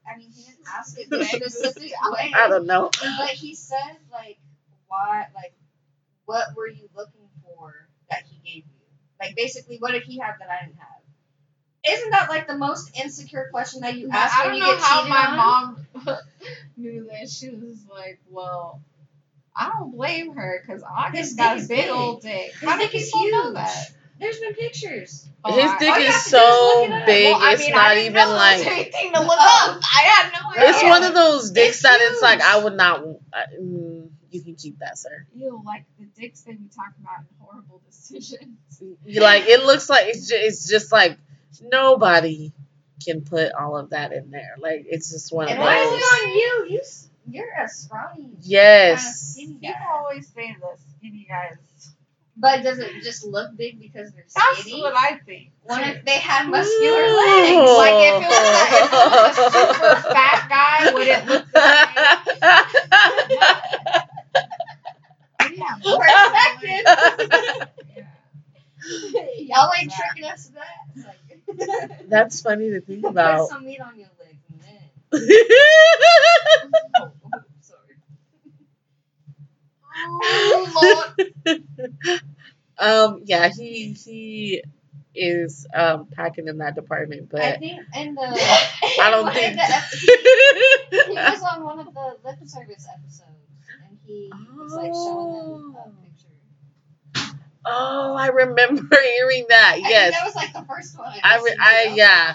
I 0.09 0.17
mean, 0.17 0.29
he 0.31 0.43
didn't 0.43 0.65
ask 0.77 0.99
it 0.99 1.09
the 1.09 1.23
specific 1.25 1.91
way. 2.11 2.31
I 2.35 2.47
don't 2.49 2.65
know. 2.67 2.89
But 3.17 3.29
he 3.29 3.55
said, 3.55 3.97
like, 4.11 4.37
why, 4.87 5.27
like, 5.35 5.53
what 6.25 6.55
were 6.55 6.67
you 6.67 6.89
looking 6.95 7.27
for 7.43 7.87
that 8.09 8.23
he 8.29 8.37
gave 8.45 8.63
you? 8.65 8.71
Like, 9.19 9.35
basically, 9.35 9.77
what 9.79 9.91
did 9.91 10.03
he 10.03 10.19
have 10.19 10.35
that 10.39 10.49
I 10.49 10.65
didn't 10.65 10.77
have? 10.79 10.87
Isn't 11.89 12.09
that 12.11 12.29
like 12.29 12.47
the 12.47 12.57
most 12.57 12.99
insecure 13.01 13.47
question 13.51 13.81
that 13.81 13.97
you 13.97 14.09
ask 14.11 14.37
I 14.37 14.47
when 14.47 14.55
don't 14.55 14.57
you 14.57 14.67
know 14.67 14.73
get 14.75 14.83
how 14.83 14.97
cheated 15.01 15.09
my 15.09 15.25
on? 15.27 15.37
mom 15.37 16.17
knew 16.77 17.07
that. 17.11 17.29
She 17.29 17.49
was 17.49 17.85
like, 17.89 18.19
"Well, 18.29 18.81
I 19.57 19.69
don't 19.77 19.91
blame 19.95 20.35
her 20.35 20.61
because 20.65 20.83
August 20.83 21.15
His 21.29 21.33
got 21.33 21.57
a 21.57 21.61
big 21.61 21.67
big. 21.67 21.89
old 21.89 22.21
dick. 22.21 22.51
His 22.53 22.69
How 22.69 22.77
do 22.77 22.83
dick 22.83 22.95
is 22.95 23.05
people 23.11 23.29
know 23.31 23.43
huge. 23.45 23.53
that? 23.55 23.91
There's 24.19 24.39
been 24.39 24.53
pictures. 24.55 25.29
Oh, 25.43 25.53
His 25.53 25.69
I- 25.71 25.77
dick 25.79 25.89
all 25.89 25.97
is 26.01 26.07
have 26.07 26.23
to 26.23 26.29
do 26.31 26.35
is 26.37 26.41
so 26.41 27.03
big, 27.05 27.33
Well, 27.33 27.53
it's 27.53 27.61
mean, 27.61 27.71
not 27.71 27.85
I 27.85 27.93
didn't 27.95 28.05
even 28.05 28.13
know 28.15 28.25
there 28.27 28.57
was 28.57 28.65
like. 28.65 28.67
anything 28.67 29.13
to 29.13 29.19
look 29.21 29.37
Oh. 29.39 29.71
up. 29.77 29.81
I 29.95 30.01
had 30.01 30.31
no 30.33 30.49
idea. 30.51 30.69
It's 30.69 30.83
one 30.83 31.03
of 31.03 31.13
those 31.13 31.51
dicks 31.51 31.69
It's 31.75 31.81
that 31.83 31.99
it's 32.01 32.21
like. 32.21 32.41
I 32.41 32.63
would 32.63 32.75
not. 32.75 32.99
Uh, 33.01 33.37
mm, 33.61 34.09
you 34.31 34.41
can 34.43 34.55
keep 34.55 34.79
that, 34.79 34.97
sir. 34.97 35.25
Ew, 35.35 35.61
like 35.65 35.85
the 35.99 36.05
dicks 36.19 36.41
that 36.41 36.51
be 36.59 36.67
talking 36.75 37.01
about 37.03 37.19
in 37.21 37.27
horrible 37.39 37.81
decisions. 37.87 38.57
You- 39.05 39.21
Like 39.21 39.43
it 39.47 39.63
looks 39.63 39.89
like 39.89 40.05
it's 40.07 40.27
just, 40.27 40.33
it's 40.43 40.67
just 40.69 40.91
like 40.91 41.17
nobody 41.61 42.53
can 43.03 43.21
put 43.21 43.51
all 43.53 43.77
of 43.77 43.91
that 43.91 44.11
in 44.13 44.31
there. 44.31 44.55
Like 44.59 44.85
it's 44.87 45.09
just 45.11 45.33
one 45.33 45.45
of 45.45 45.51
And 45.51 45.59
why 45.59 45.79
is 45.79 45.89
those. 45.89 45.99
it 45.99 46.03
on 46.03 46.29
you? 46.33 46.67
You, 46.75 46.79
s- 46.79 47.09
you're 47.29 47.47
a 47.63 47.67
scrawny, 47.67 48.23
kind 48.23 48.33
of 48.37 48.39
Yes. 48.45 49.35
People 49.37 49.73
always 49.93 50.27
say 50.33 50.55
this 50.59 50.81
skinny 50.97 51.25
guys. 51.29 51.57
But 52.39 52.61
does 52.63 52.77
it 52.79 53.01
just 53.03 53.25
look 53.25 53.55
big 53.57 53.79
because 53.79 54.11
they're 54.11 54.23
skinny? 54.27 54.81
That's 54.81 54.95
what 54.95 54.95
I 54.95 55.17
think. 55.25 55.51
What 55.63 55.81
if 55.87 56.05
they 56.05 56.19
had 56.19 56.47
muscular 56.49 57.01
Ooh. 57.01 57.17
legs? 57.17 57.71
Like 57.77 57.97
if 57.97 58.23
it 58.23 58.29
was 58.29 58.47
a, 58.47 58.63
if 58.85 58.93
it 58.93 59.11
was 59.21 59.37
a 59.37 59.43
super 59.51 59.95
fat 60.13 60.47
guy, 60.49 60.93
would 60.93 61.07
it 61.07 61.25
look 61.25 61.45
the 61.51 61.59
same? 63.89 64.03
Yeah, 65.57 65.75
Perspective. 65.83 67.67
Yeah. 67.95 69.25
Y'all 69.39 69.71
ain't 69.79 69.91
tricking 69.91 70.25
us 70.31 70.47
to 70.47 70.53
that. 70.53 70.85
Like, 71.05 72.09
That's 72.09 72.41
funny 72.41 72.69
to 72.71 72.81
think 72.81 73.05
about. 73.05 73.39
Put 73.39 73.45
about. 73.45 73.49
some 73.49 73.65
meat 73.65 73.81
on 73.81 73.97
your 73.99 74.07
legs 74.07 74.09
and 74.09 74.16
then. 74.16 74.16
Oh. 80.05 81.13
Um, 82.79 83.21
yeah, 83.25 83.49
he 83.49 83.93
he 83.93 84.63
is 85.15 85.65
um 85.73 86.05
packing 86.11 86.47
in 86.47 86.59
that 86.59 86.75
department, 86.75 87.29
but 87.31 87.41
I 87.41 87.57
think 87.57 87.81
in 87.95 88.13
the. 88.13 88.21
I 89.01 89.09
don't 89.09 89.33
think. 89.33 89.55
The, 89.55 89.63
he 91.07 91.15
was 91.15 91.41
on 91.41 91.63
one 91.63 91.79
of 91.79 91.91
the 91.91 92.17
lip 92.23 92.35
service 92.45 92.85
episodes, 92.93 93.23
and 93.89 93.97
he 94.05 94.31
was 94.55 94.73
like 94.73 94.93
showing 94.93 95.33
them 95.33 95.75
a 95.75 95.79
Oh. 95.79 95.91
picture. 96.03 97.33
Oh, 97.65 98.13
I 98.15 98.27
remember 98.27 98.95
hearing 99.17 99.45
that. 99.49 99.73
I 99.83 99.89
Yes. 99.89 100.13
that 100.13 100.25
was 100.25 100.35
like 100.35 100.53
the 100.53 100.63
first 100.71 100.97
one. 100.99 101.07
I 101.23 101.37
re- 101.41 101.55
I- 101.59 101.77
was 101.85 101.87
like, 101.87 101.97
yeah. 101.97 102.33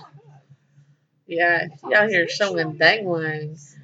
Yeah, 1.27 1.67
he 1.87 1.95
out 1.95 2.09
here 2.11 2.29
showing 2.29 2.77
dang 2.77 3.09
lines. 3.09 3.77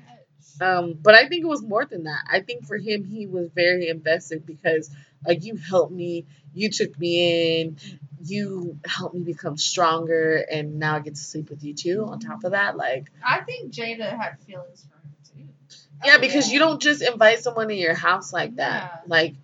Um, 0.60 0.94
but 1.00 1.14
I 1.14 1.28
think 1.28 1.44
it 1.44 1.48
was 1.48 1.62
more 1.62 1.84
than 1.84 2.04
that. 2.04 2.24
I 2.30 2.40
think 2.40 2.66
for 2.66 2.76
him, 2.76 3.04
he 3.04 3.26
was 3.26 3.48
very 3.54 3.88
invested 3.88 4.44
because, 4.44 4.90
like, 5.24 5.44
you 5.44 5.56
helped 5.56 5.92
me, 5.92 6.26
you 6.52 6.68
took 6.70 6.98
me 6.98 7.60
in, 7.60 7.76
you 8.24 8.78
helped 8.84 9.14
me 9.14 9.20
become 9.22 9.56
stronger, 9.56 10.36
and 10.50 10.80
now 10.80 10.96
I 10.96 11.00
get 11.00 11.14
to 11.14 11.20
sleep 11.20 11.48
with 11.50 11.62
you 11.62 11.74
too. 11.74 12.06
On 12.06 12.18
top 12.18 12.42
of 12.42 12.52
that, 12.52 12.76
like, 12.76 13.10
I 13.24 13.40
think 13.42 13.72
Jada 13.72 14.18
had 14.18 14.40
feelings 14.40 14.84
for 14.90 14.96
him 15.06 15.14
too. 15.46 15.76
yeah, 16.04 16.16
Oh, 16.16 16.20
because 16.20 16.48
yeah. 16.48 16.54
you 16.54 16.58
don't 16.58 16.82
just 16.82 17.02
invite 17.02 17.38
someone 17.38 17.70
in 17.70 17.78
your 17.78 17.94
house 17.94 18.32
like 18.32 18.56
that, 18.56 18.82
Yeah. 18.82 19.00
like, 19.06 19.34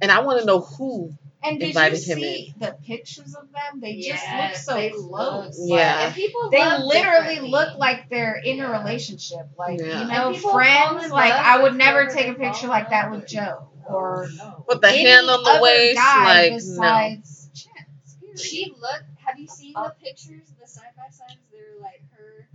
and 0.00 0.12
I 0.12 0.20
want 0.20 0.38
to 0.40 0.46
know 0.46 0.60
who. 0.60 1.12
And 1.44 1.60
did 1.60 1.68
Invited 1.68 2.06
you 2.06 2.12
him 2.14 2.18
see 2.20 2.54
the 2.58 2.76
pictures 2.86 3.34
of 3.34 3.52
them? 3.52 3.80
They 3.80 4.00
just 4.00 4.24
look 4.26 4.54
so 4.54 4.74
they 4.74 4.90
close. 4.90 5.58
look- 5.58 5.78
Yeah. 5.78 6.06
and 6.06 6.14
people 6.14 6.48
they 6.50 6.58
love 6.64 6.82
literally 6.82 7.40
look 7.40 7.76
like 7.78 8.08
they're 8.08 8.36
in 8.36 8.60
a 8.60 8.70
relationship. 8.70 9.50
Like 9.58 9.78
Yeah. 9.80 10.02
you 10.02 10.08
know, 10.08 10.34
friends. 10.34 11.10
Like 11.10 11.32
I 11.32 11.62
would 11.62 11.74
never 11.76 12.06
take 12.06 12.28
a 12.28 12.34
picture 12.34 12.66
like 12.68 12.90
that 12.90 13.10
with 13.10 13.20
with. 13.22 13.28
Joe 13.30 13.68
or. 13.86 14.28
With 14.66 14.80
the 14.80 14.88
any 14.88 15.04
hand 15.04 15.28
on 15.28 15.42
the 15.42 15.50
other 15.50 15.62
waist, 15.62 15.96
guy 15.96 16.24
like 16.24 16.50
no. 16.52 16.56
besides 16.56 17.50
Chance. 17.54 18.42
She 18.42 18.72
looked. 18.80 19.04
Have 19.26 19.38
you 19.38 19.46
seen 19.46 19.72
the 19.74 19.80
oh. 19.80 19.90
pictures, 20.02 20.52
the 20.60 20.66
side 20.66 20.84
by 20.96 21.04
sides? 21.10 21.40
They're 21.52 21.80
like 21.80 22.02
her 22.12 22.48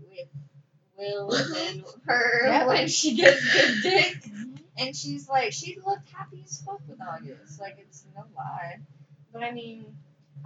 with 0.00 0.28
Will 0.96 1.32
and 1.34 1.84
her 2.06 2.42
Yeah. 2.46 2.66
when 2.66 2.88
she 2.88 3.14
gets 3.16 3.40
good 3.52 3.82
dick, 3.82 4.22
mm-hmm. 4.24 4.54
And 4.78 4.94
she's 4.96 5.28
like, 5.28 5.52
she 5.52 5.78
looked 5.84 6.10
happy 6.10 6.42
as 6.44 6.62
fuck 6.62 6.80
with 6.88 6.98
August. 7.00 7.60
Like 7.60 7.76
it's 7.78 8.04
no 8.14 8.24
lie. 8.36 8.78
But 9.32 9.42
I 9.42 9.52
mean, 9.52 9.84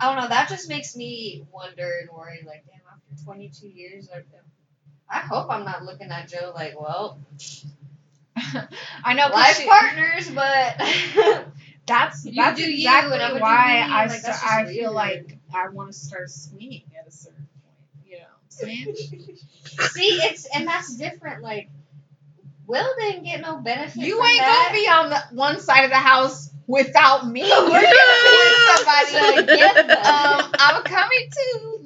I 0.01 0.13
don't 0.13 0.23
know. 0.23 0.29
That 0.29 0.49
just 0.49 0.69
makes 0.69 0.97
me 0.97 1.45
wonder 1.53 1.91
and 2.01 2.11
worry. 2.17 2.41
Like, 2.47 2.65
damn, 2.67 2.81
after 2.91 3.25
22 3.25 3.69
years, 3.69 4.09
I, 4.15 4.23
I 5.09 5.21
hope 5.21 5.51
I'm 5.51 5.65
not 5.65 5.85
looking 5.85 6.11
at 6.11 6.29
Joe 6.29 6.53
like, 6.55 6.81
well, 6.81 7.19
I 9.05 9.15
know 9.15 9.29
life 9.29 9.57
she- 9.59 9.67
partners, 9.69 10.31
but 10.31 10.81
That's 11.87 12.25
You 12.25 12.33
that's 12.35 12.61
you, 12.61 12.73
exactly 12.75 13.15
and 13.15 13.23
I'm 13.23 13.29
gonna 13.31 13.41
do 13.41 13.43
why 13.43 13.87
I 13.91 14.03
like, 14.03 14.11
st- 14.11 14.23
that's 14.23 14.41
just 14.41 14.53
I 14.53 14.67
feel 14.67 14.93
like 14.93 15.39
I 15.53 15.69
want 15.69 15.93
to 15.93 15.99
start 15.99 16.31
swinging 16.31 16.85
at 16.99 17.09
a 17.09 17.11
certain 17.11 17.49
point. 17.65 18.07
You 18.07 18.19
know 18.19 18.25
what 18.25 18.69
I'm 18.69 18.95
saying? 18.95 18.95
see, 19.91 20.05
it's 20.23 20.47
and 20.55 20.67
that's 20.67 20.95
different. 20.97 21.43
Like, 21.43 21.71
Will 22.73 22.89
didn't 23.01 23.25
get 23.25 23.43
no 23.43 23.59
benefit. 23.59 23.97
You 23.97 24.17
from 24.17 24.27
ain't 24.27 24.39
that. 24.39 24.69
gonna 24.73 24.81
be 24.83 24.89
on 24.89 25.11
the 25.11 25.37
one 25.37 25.61
side 25.61 25.85
of 25.85 25.91
the 25.91 25.97
house 25.97 26.49
without 26.67 27.29
me. 27.29 27.43
We're 27.43 27.69
We're 27.69 27.69
gonna 27.69 27.93
gonna 27.93 28.85
find 28.85 28.85
find 28.87 29.09
somebody. 29.09 29.13
somebody 29.13 29.47
to 29.47 29.57
get 29.59 29.87
that. 29.89 30.07
um, 30.07 30.55
I'm 30.59 30.83
coming 30.85 31.29
too. 31.37 31.83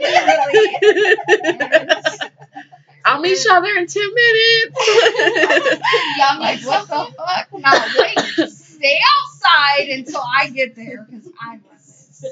I'll 3.04 3.20
meet 3.20 3.44
y'all 3.44 3.62
there 3.62 3.78
in 3.78 3.86
10 3.88 4.02
minutes. 4.14 4.76
Y'all 6.18 6.38
like 6.40 6.58
need 6.58 6.66
what 6.66 6.86
the 6.88 7.12
fuck? 7.16 7.48
No, 7.52 7.72
wait. 7.98 8.48
Stay 8.48 9.00
outside 9.18 9.88
until 9.90 10.22
I 10.22 10.50
get 10.50 10.76
there 10.76 11.06
because 11.10 11.28
I 11.40 11.50
run 11.50 11.60
this. 11.78 12.24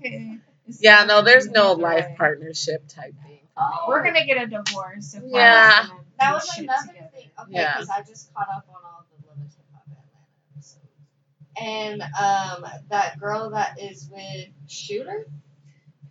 Okay. 0.00 0.38
It's 0.66 0.82
yeah, 0.82 1.04
no, 1.04 1.22
there's 1.22 1.48
no 1.48 1.72
life 1.72 2.06
way. 2.06 2.14
partnership 2.18 2.88
type 2.88 3.14
thing. 3.24 3.38
Oh, 3.56 3.84
We're 3.88 4.02
gonna 4.04 4.24
get 4.26 4.42
a 4.42 4.46
divorce. 4.46 5.14
If 5.14 5.22
we're 5.24 5.38
Yeah. 5.38 5.70
not 5.86 5.88
gonna 5.88 6.00
That 6.18 6.28
do 6.30 6.34
was 6.34 6.48
shit 6.54 6.64
another 6.64 7.03
together. 7.36 7.46
thing. 7.46 7.56
Okay, 7.56 7.62
Yeah. 7.62 7.72
because 7.74 7.90
I 7.90 8.02
just 8.02 8.32
caught 8.34 8.48
up 8.54 8.66
on 8.68 8.76
all 8.84 9.06
the 9.10 9.26
Love 9.28 9.36
and 9.40 9.50
Hip 9.50 9.66
Hop 9.72 9.82
Atlanta 9.86 10.26
episodes. 10.54 10.86
And 11.60 12.02
um, 12.02 12.70
that 12.90 13.18
girl 13.18 13.50
that 13.50 13.80
is 13.80 14.08
with 14.12 14.48
Shooter? 14.68 15.26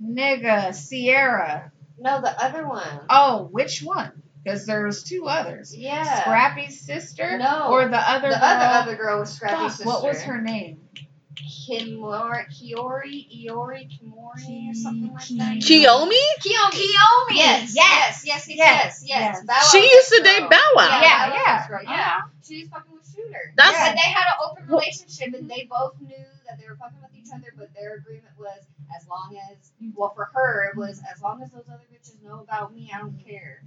Nigga, 0.03 0.74
Sierra. 0.74 1.71
No, 1.97 2.19
the 2.21 2.43
other 2.43 2.67
one. 2.67 3.01
Oh, 3.09 3.47
which 3.51 3.82
one? 3.82 4.24
Because 4.43 4.65
there's 4.65 5.03
two 5.03 5.26
others. 5.28 5.74
yeah. 5.76 6.21
Scrappy's 6.21 6.82
sister? 6.82 7.38
No. 7.38 7.67
Or 7.69 7.88
the 7.88 7.97
other 7.97 8.28
the 8.30 8.36
girl? 8.36 8.43
other 8.43 8.65
other 8.65 8.95
girl 8.97 9.19
was 9.19 9.32
Scrappy's 9.34 9.57
Fuck, 9.59 9.71
sister. 9.71 9.88
what 9.88 10.03
was 10.03 10.21
her 10.24 10.41
name? 10.41 10.82
Kimori, 11.36 12.45
Kiori, 12.49 13.45
Iori, 13.45 13.88
Kimori, 13.89 14.69
or 14.69 14.73
something 14.73 15.13
like 15.13 15.27
that. 15.38 15.61
Ki- 15.61 15.86
Kiyomi? 15.86 16.23
Kiyomi. 16.39 16.71
Kiyomi. 16.71 17.36
Yes, 17.36 17.73
yes, 17.75 18.23
yes, 18.25 18.47
yes, 18.47 18.47
yes, 18.47 18.57
Yes, 18.57 19.03
yes. 19.05 19.43
yes. 19.47 19.71
She 19.71 19.79
used 19.81 20.09
to 20.09 20.21
date 20.23 20.49
Bow 20.49 20.59
Wow. 20.75 20.88
Yeah, 20.88 21.01
Yeah, 21.01 21.29
Bow 21.29 21.31
Wow's 21.31 21.36
yeah. 21.45 21.55
ex-girl, 21.59 21.84
yeah. 21.84 22.17
She 22.47 22.59
was 22.61 22.69
fucking 22.69 22.93
with 22.93 23.07
Shooter. 23.07 23.53
That's- 23.55 23.89
But 23.89 23.95
they 23.95 24.09
had 24.09 24.25
an 24.27 24.38
open 24.49 24.67
relationship, 24.67 25.34
and 25.34 25.49
they 25.49 25.67
both 25.69 25.99
knew 26.01 26.25
that 26.47 26.59
they 26.59 26.67
were 26.67 26.75
fucking 26.75 26.99
with 27.01 27.15
each 27.15 27.31
other. 27.34 27.53
But 27.57 27.73
their 27.73 27.95
agreement 27.95 28.34
was, 28.38 28.61
as 28.95 29.07
long 29.07 29.36
as, 29.51 29.71
well, 29.95 30.13
for 30.15 30.29
her, 30.34 30.69
it 30.71 30.77
was 30.77 31.01
as 31.13 31.21
long 31.21 31.41
as 31.41 31.51
those 31.51 31.65
other 31.67 31.84
bitches 31.91 32.21
know 32.23 32.41
about 32.41 32.73
me, 32.75 32.91
I 32.93 32.99
don't 32.99 33.17
care. 33.25 33.63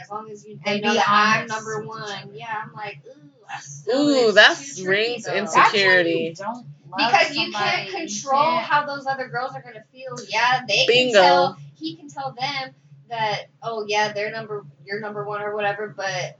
As 0.00 0.10
long 0.10 0.30
as 0.30 0.44
you 0.46 0.58
they 0.64 0.74
And 0.74 0.82
know 0.82 0.92
be 0.92 1.00
I'm 1.06 1.46
number 1.46 1.84
one. 1.86 2.30
Yeah, 2.34 2.46
I'm 2.64 2.72
like, 2.72 3.00
ooh, 3.06 3.30
I 3.48 3.58
still 3.60 4.08
Ooh, 4.08 4.26
it's 4.28 4.34
that's 4.34 4.80
rings 4.82 5.24
though. 5.24 5.34
insecure. 5.34 5.62
That's 5.62 5.72
when 5.72 5.80
Security. 5.80 6.20
you 6.20 6.34
Because 6.96 7.36
you 7.36 7.52
can't 7.52 7.90
control 7.90 8.42
can't- 8.42 8.64
how 8.66 8.86
those 8.86 9.06
other 9.06 9.28
girls 9.28 9.54
are 9.54 9.62
gonna 9.62 9.84
feel. 9.92 10.16
Yeah, 10.28 10.62
they 10.68 10.84
Bingo. 10.86 11.12
can 11.12 11.22
tell. 11.22 11.56
He 11.76 11.96
can 11.96 12.08
tell 12.08 12.32
them 12.38 12.74
that, 13.08 13.46
oh 13.62 13.84
yeah, 13.88 14.12
they're 14.12 14.30
number, 14.30 14.64
you're 14.84 15.00
number 15.00 15.24
one 15.24 15.40
or 15.42 15.54
whatever. 15.54 15.88
But 15.88 16.38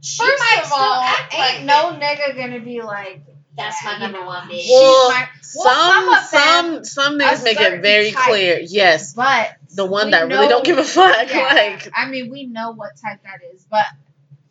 she 0.00 0.22
First 0.24 0.38
might 0.38 0.64
of 0.64 0.72
all, 0.72 1.02
ain't 1.32 1.38
like 1.38 1.62
no 1.64 1.98
nigga 1.98 2.36
gonna 2.36 2.60
be 2.60 2.82
like, 2.82 3.22
That's 3.58 3.84
my 3.84 3.98
number 3.98 4.24
one 4.24 4.48
bitch. 4.48 4.60
she's 4.60 4.70
Well, 4.70 5.10
my- 5.10 5.28
Some 5.42 5.62
well, 5.64 6.22
some 6.22 6.74
of 6.74 6.84
some 6.84 6.84
some 6.84 7.18
niggas 7.18 7.42
make 7.44 7.60
it 7.60 7.82
very 7.82 8.12
type. 8.12 8.24
clear. 8.24 8.60
Yes, 8.62 9.14
but 9.14 9.56
the 9.74 9.84
one 9.84 10.06
we 10.06 10.10
that 10.12 10.28
really 10.28 10.46
don't 10.48 10.64
give 10.64 10.78
a 10.78 10.84
fuck. 10.84 11.28
yeah, 11.30 11.38
Like 11.42 11.90
I 11.94 12.08
mean, 12.08 12.30
we 12.30 12.46
know 12.46 12.70
what 12.72 12.92
type 12.96 13.20
that 13.24 13.40
is, 13.54 13.66
but 13.70 13.84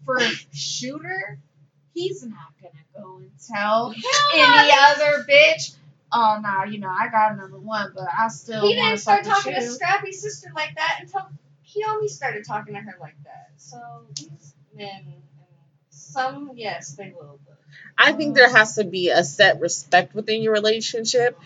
for 0.05 0.19
shooter, 0.53 1.39
he's 1.93 2.23
not 2.23 2.51
gonna 2.61 2.73
go 2.95 3.17
and 3.17 3.31
tell 3.47 3.93
any 4.35 4.71
other 4.71 5.25
bitch. 5.29 5.75
Oh 6.11 6.39
no, 6.41 6.63
you 6.69 6.79
know 6.79 6.89
I 6.89 7.07
got 7.09 7.33
a 7.33 7.35
number 7.35 7.59
one, 7.59 7.91
but 7.95 8.07
I 8.17 8.27
still 8.29 8.61
he 8.67 8.73
didn't 8.75 8.97
start 8.97 9.25
fuck 9.25 9.35
with 9.37 9.43
talking 9.45 9.59
to 9.61 9.65
you. 9.65 9.71
Scrappy's 9.73 10.21
sister 10.21 10.49
like 10.55 10.75
that 10.75 10.99
until 11.01 11.27
he 11.61 11.83
Kiyomi 11.83 12.07
started 12.09 12.45
talking 12.45 12.73
to 12.75 12.79
her 12.81 12.95
like 12.99 13.17
that. 13.25 13.49
So 13.57 13.77
these 14.15 14.53
men, 14.75 15.03
some 15.89 16.51
yes, 16.55 16.93
they 16.93 17.13
will. 17.15 17.39
But 17.45 17.56
I 17.97 18.13
think 18.13 18.35
there 18.35 18.49
has 18.49 18.75
to 18.75 18.83
be 18.83 19.09
a 19.09 19.23
set 19.23 19.59
respect 19.59 20.13
within 20.13 20.41
your 20.41 20.53
relationship, 20.53 21.37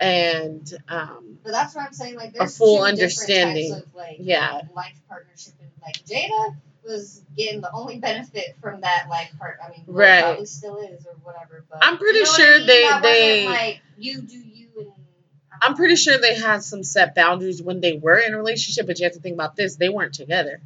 and 0.00 0.72
um, 0.88 1.38
But 1.44 1.52
that's 1.52 1.74
what 1.74 1.84
I'm 1.86 1.92
saying. 1.92 2.16
Like, 2.16 2.32
there's 2.32 2.56
full 2.56 2.78
two 2.78 2.82
different 2.82 3.00
understanding. 3.00 3.72
Types 3.72 3.86
of, 3.86 3.94
like, 3.94 4.16
Yeah. 4.20 4.60
life 4.74 5.00
partnership, 5.08 5.54
and 5.60 5.70
like 5.82 5.96
Jada 6.06 6.56
was 6.84 7.22
getting 7.36 7.60
the 7.60 7.70
only 7.72 7.98
benefit 7.98 8.56
from 8.62 8.80
that 8.80 9.08
life 9.10 9.30
part. 9.38 9.58
I 9.62 9.70
mean, 9.70 9.84
Right. 9.86 10.22
probably 10.22 10.46
still 10.46 10.78
is 10.78 11.04
or 11.06 11.12
whatever. 11.22 11.64
But 11.70 11.80
I'm 11.82 11.98
pretty 11.98 12.20
you 12.20 12.24
know 12.24 12.30
sure 12.32 12.54
I 12.54 12.58
mean? 12.58 12.66
they- 12.66 12.82
that 12.82 13.02
they- 13.02 13.46
like 13.46 13.80
you 13.98 14.22
do 14.22 14.38
you 14.38 14.68
and. 14.78 14.92
I'm 15.60 15.74
pretty 15.74 15.96
sure 15.96 16.16
they 16.18 16.36
had 16.36 16.62
some 16.62 16.82
set 16.84 17.14
boundaries 17.14 17.60
when 17.60 17.80
they 17.80 17.94
were 17.94 18.16
in 18.18 18.32
a 18.32 18.36
relationship. 18.38 18.86
But 18.86 18.98
you 19.00 19.04
have 19.04 19.12
to 19.14 19.20
think 19.20 19.34
about 19.34 19.56
this: 19.56 19.76
they 19.76 19.88
weren't 19.90 20.14
together, 20.14 20.60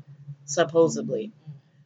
supposedly. 0.44 1.32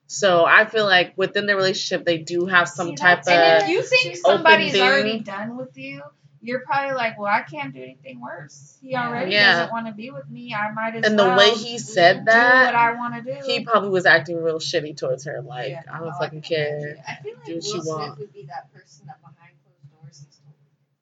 So 0.09 0.45
I 0.45 0.65
feel 0.67 0.85
like 0.85 1.15
within 1.17 1.47
the 1.47 1.57
relationship, 1.57 2.05
they 2.07 2.19
do 2.19 2.47
have 2.47 2.69
some 2.69 2.89
See, 2.91 2.95
type 2.97 3.25
that's- 3.25 3.29
And 3.29 3.63
of 3.65 3.69
if 3.69 3.75
you 3.75 3.83
think 3.83 4.17
somebody's 4.17 4.73
thing. 4.73 4.83
already 4.83 5.19
done 5.21 5.57
with 5.57 5.77
you, 5.77 6.03
you're 6.43 6.61
probably 6.61 6.95
like, 6.95 7.19
well, 7.19 7.27
I 7.33 7.43
can't 7.43 7.75
do 7.75 7.83
anything 7.83 8.21
worse. 8.21 8.79
He 8.81 8.95
already 8.95 9.33
Yeah. 9.33 9.53
doesn't 9.53 9.73
want 9.73 9.87
to 9.89 9.93
be 9.93 10.11
with 10.11 10.29
me. 10.31 10.55
I 10.55 10.71
might 10.71 10.95
as 10.95 11.05
and 11.05 11.19
the 11.19 11.35
way 11.35 11.51
he 11.51 11.73
do 11.73 11.79
said 11.79 12.19
what 12.19 12.27
that. 12.27 12.75
I 12.77 12.93
want 12.93 13.15
to 13.17 13.35
do. 13.35 13.41
He 13.45 13.65
probably 13.65 13.89
was 13.91 14.07
acting 14.07 14.41
real 14.41 14.61
shitty 14.61 14.97
towards 14.97 15.25
her. 15.25 15.43
Like, 15.43 15.71
Yeah. 15.71 15.83
I 15.93 15.99
don't 15.99 16.07
Oh, 16.09 16.11
I 16.13 16.19
fucking 16.19 16.43
can 16.43 16.57
care. 16.57 16.79
imagine. 16.79 17.03
I 17.09 17.15
feel 17.17 17.35
like 17.35 17.45
Do 17.47 17.55
what 17.55 17.65
Will 17.65 17.75
you 17.75 17.83
Smith 17.83 17.87
want. 17.87 18.19
would 18.21 18.33
be 18.33 18.43
that 18.47 18.73
person 18.73 19.07
that 19.09 19.21
behind 19.21 19.57
closed 19.65 19.91
doors 20.03 20.25
he's 20.25 20.37
told. 20.39 20.55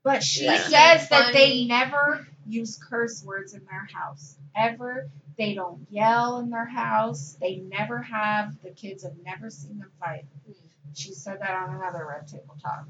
But 0.02 0.22
she 0.22 0.44
Yeah. 0.46 0.56
says 0.96 1.08
that 1.10 1.34
they 1.34 1.66
never 1.66 2.26
use 2.46 2.78
curse 2.82 3.22
words 3.22 3.52
in 3.52 3.66
their 3.66 3.86
house. 3.92 4.36
Ever. 4.56 5.10
They 5.36 5.54
don't 5.54 5.86
yell 5.90 6.38
in 6.38 6.50
their 6.50 6.66
house. 6.66 7.36
They 7.40 7.56
never 7.56 8.02
have. 8.02 8.54
The 8.62 8.70
kids 8.70 9.02
have 9.02 9.14
never 9.24 9.50
seen 9.50 9.78
them 9.78 9.90
fight. 9.98 10.26
She 10.94 11.12
said 11.12 11.40
that 11.40 11.50
on 11.50 11.74
another 11.74 12.06
Red 12.08 12.28
Table 12.28 12.56
Talk. 12.62 12.86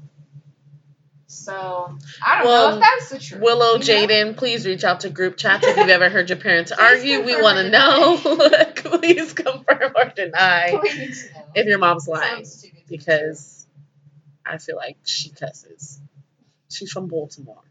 So, 1.27 1.97
I 2.23 2.37
don't 2.37 2.45
Well, 2.47 2.69
know 2.69 2.75
if 2.77 2.81
that's 2.81 3.09
the 3.09 3.19
truth. 3.19 3.41
Willow. 3.41 3.77
Jaden, 3.79 4.37
please 4.37 4.65
reach 4.65 4.83
out 4.83 5.01
to 5.01 5.09
group 5.09 5.37
chats 5.37 5.65
if 5.65 5.75
you've 5.75 5.89
ever 5.89 6.07
heard 6.09 6.29
your 6.29 6.37
parents 6.37 6.71
argue. 6.71 7.21
We 7.23 7.41
want 7.41 7.57
to 7.57 7.69
know. 7.69 8.17
please 8.75 9.33
confirm 9.33 9.91
or 9.95 10.05
deny 10.15 10.67
to 10.69 10.75
know. 10.77 10.81
if 11.55 11.65
your 11.65 11.79
mom's 11.79 12.07
lying. 12.07 12.45
Sounds 12.45 12.61
too 12.61 12.69
good 12.69 12.77
to 12.83 12.87
be 12.89 12.97
Because 12.97 13.65
I 14.45 14.59
feel 14.59 14.75
like 14.75 14.97
she 15.03 15.31
cusses. 15.31 15.99
She's 16.69 16.91
from 16.91 17.07
Baltimore. 17.07 17.63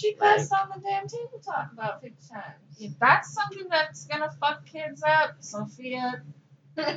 True. 0.00 0.12
Period. 0.12 0.38
She 0.40 0.48
cussed 0.48 0.52
on 0.52 0.68
the 0.74 0.80
damn 0.88 1.08
table 1.08 1.40
talk 1.44 1.72
about 1.72 2.02
fifty 2.02 2.16
times. 2.30 2.44
If 2.80 2.98
that's 2.98 3.32
something 3.32 3.66
that's 3.70 4.04
gonna 4.06 4.30
fuck 4.40 4.64
kids 4.66 5.02
up, 5.02 5.36
Sophia, 5.40 6.22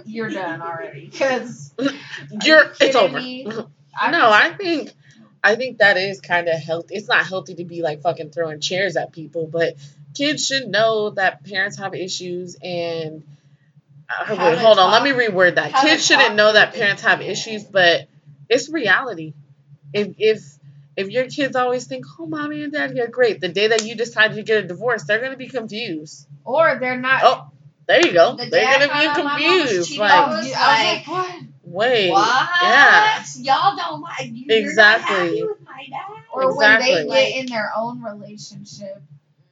you're 0.06 0.30
done 0.30 0.62
already. 0.62 1.08
Because 1.12 1.74
You're 2.44 2.66
you 2.66 2.72
it's 2.80 2.96
over. 2.96 3.20
kidding 3.20 3.24
me? 3.24 3.44
no, 3.46 4.32
I 4.32 4.54
think 4.58 4.92
I 5.44 5.56
think 5.56 5.80
that 5.80 5.98
is 5.98 6.22
kind 6.22 6.48
of 6.48 6.60
healthy. 6.60 6.96
It's 6.96 7.08
not 7.08 7.26
healthy 7.26 7.56
to 7.56 7.66
be 7.66 7.82
like 7.82 8.02
fucking 8.02 8.30
throwing 8.32 8.60
chairs 8.60 8.96
at 8.96 9.12
people, 9.12 9.48
but 9.48 9.76
kids 10.14 10.46
should 10.46 10.68
know 10.68 11.10
that 11.12 11.44
parents 11.44 11.78
have 11.78 11.94
issues 11.96 12.58
and. 12.62 13.24
Uh, 14.10 14.26
wait, 14.38 14.56
to 14.56 14.60
hold 14.60 14.78
on. 14.78 14.92
Let 14.92 15.04
me 15.04 15.12
reword 15.12 15.56
that. 15.56 15.72
how 15.72 15.84
Kids 15.84 16.06
shouldn't 16.06 16.36
know 16.36 16.52
that 16.54 16.74
parents 16.74 17.02
have 17.04 17.22
issues, 17.22 17.64
but 17.64 18.08
it's 18.50 18.70
reality. 18.70 19.34
If 19.94 20.16
if 20.18 20.44
if 20.98 21.10
your 21.10 21.28
kids 21.28 21.56
always 21.56 21.86
think, 21.86 22.06
"Oh, 22.20 22.26
mommy 22.26 22.64
and 22.64 22.74
daddy 22.74 23.00
are 23.02 23.08
great," 23.08 23.40
the 23.40 23.50
day 23.50 23.68
that 23.68 23.86
you 23.86 23.96
decide 23.96 24.36
to 24.36 24.44
get 24.44 24.64
a 24.64 24.68
divorce, 24.68 25.04
they're 25.04 25.22
gonna 25.22 25.38
be 25.38 25.48
confused. 25.48 26.28
or 26.44 26.78
they're 26.80 26.98
not. 26.98 27.22
Oh, 27.24 27.52
there 27.88 28.06
you 28.06 28.14
go. 28.14 28.36
The 28.36 28.46
They're 28.48 28.80
be 28.80 28.88
my 28.88 29.06
mom 29.06 29.34
was 29.34 29.70
confused. 29.70 29.98
Like, 29.98 30.12
I 30.12 30.32
like, 30.32 30.44
was 30.44 30.52
like, 30.52 31.08
what? 31.08 31.42
wait, 31.64 32.12
what? 32.12 32.50
yeah. 32.64 33.24
Y'all 33.38 33.76
don't 33.76 34.02
like 34.02 34.32
you. 34.32 34.46
Exactly. 34.50 35.40
You're 35.40 35.48
not 35.50 35.58
happy 35.58 35.60
with 35.60 35.62
my 35.62 35.88
dad. 35.90 36.24
Or 36.34 36.58
when 36.58 36.80
they 36.80 37.08
get 37.08 37.36
in 37.38 37.46
their 37.48 37.72
own 37.76 38.02
relationship, 38.02 39.02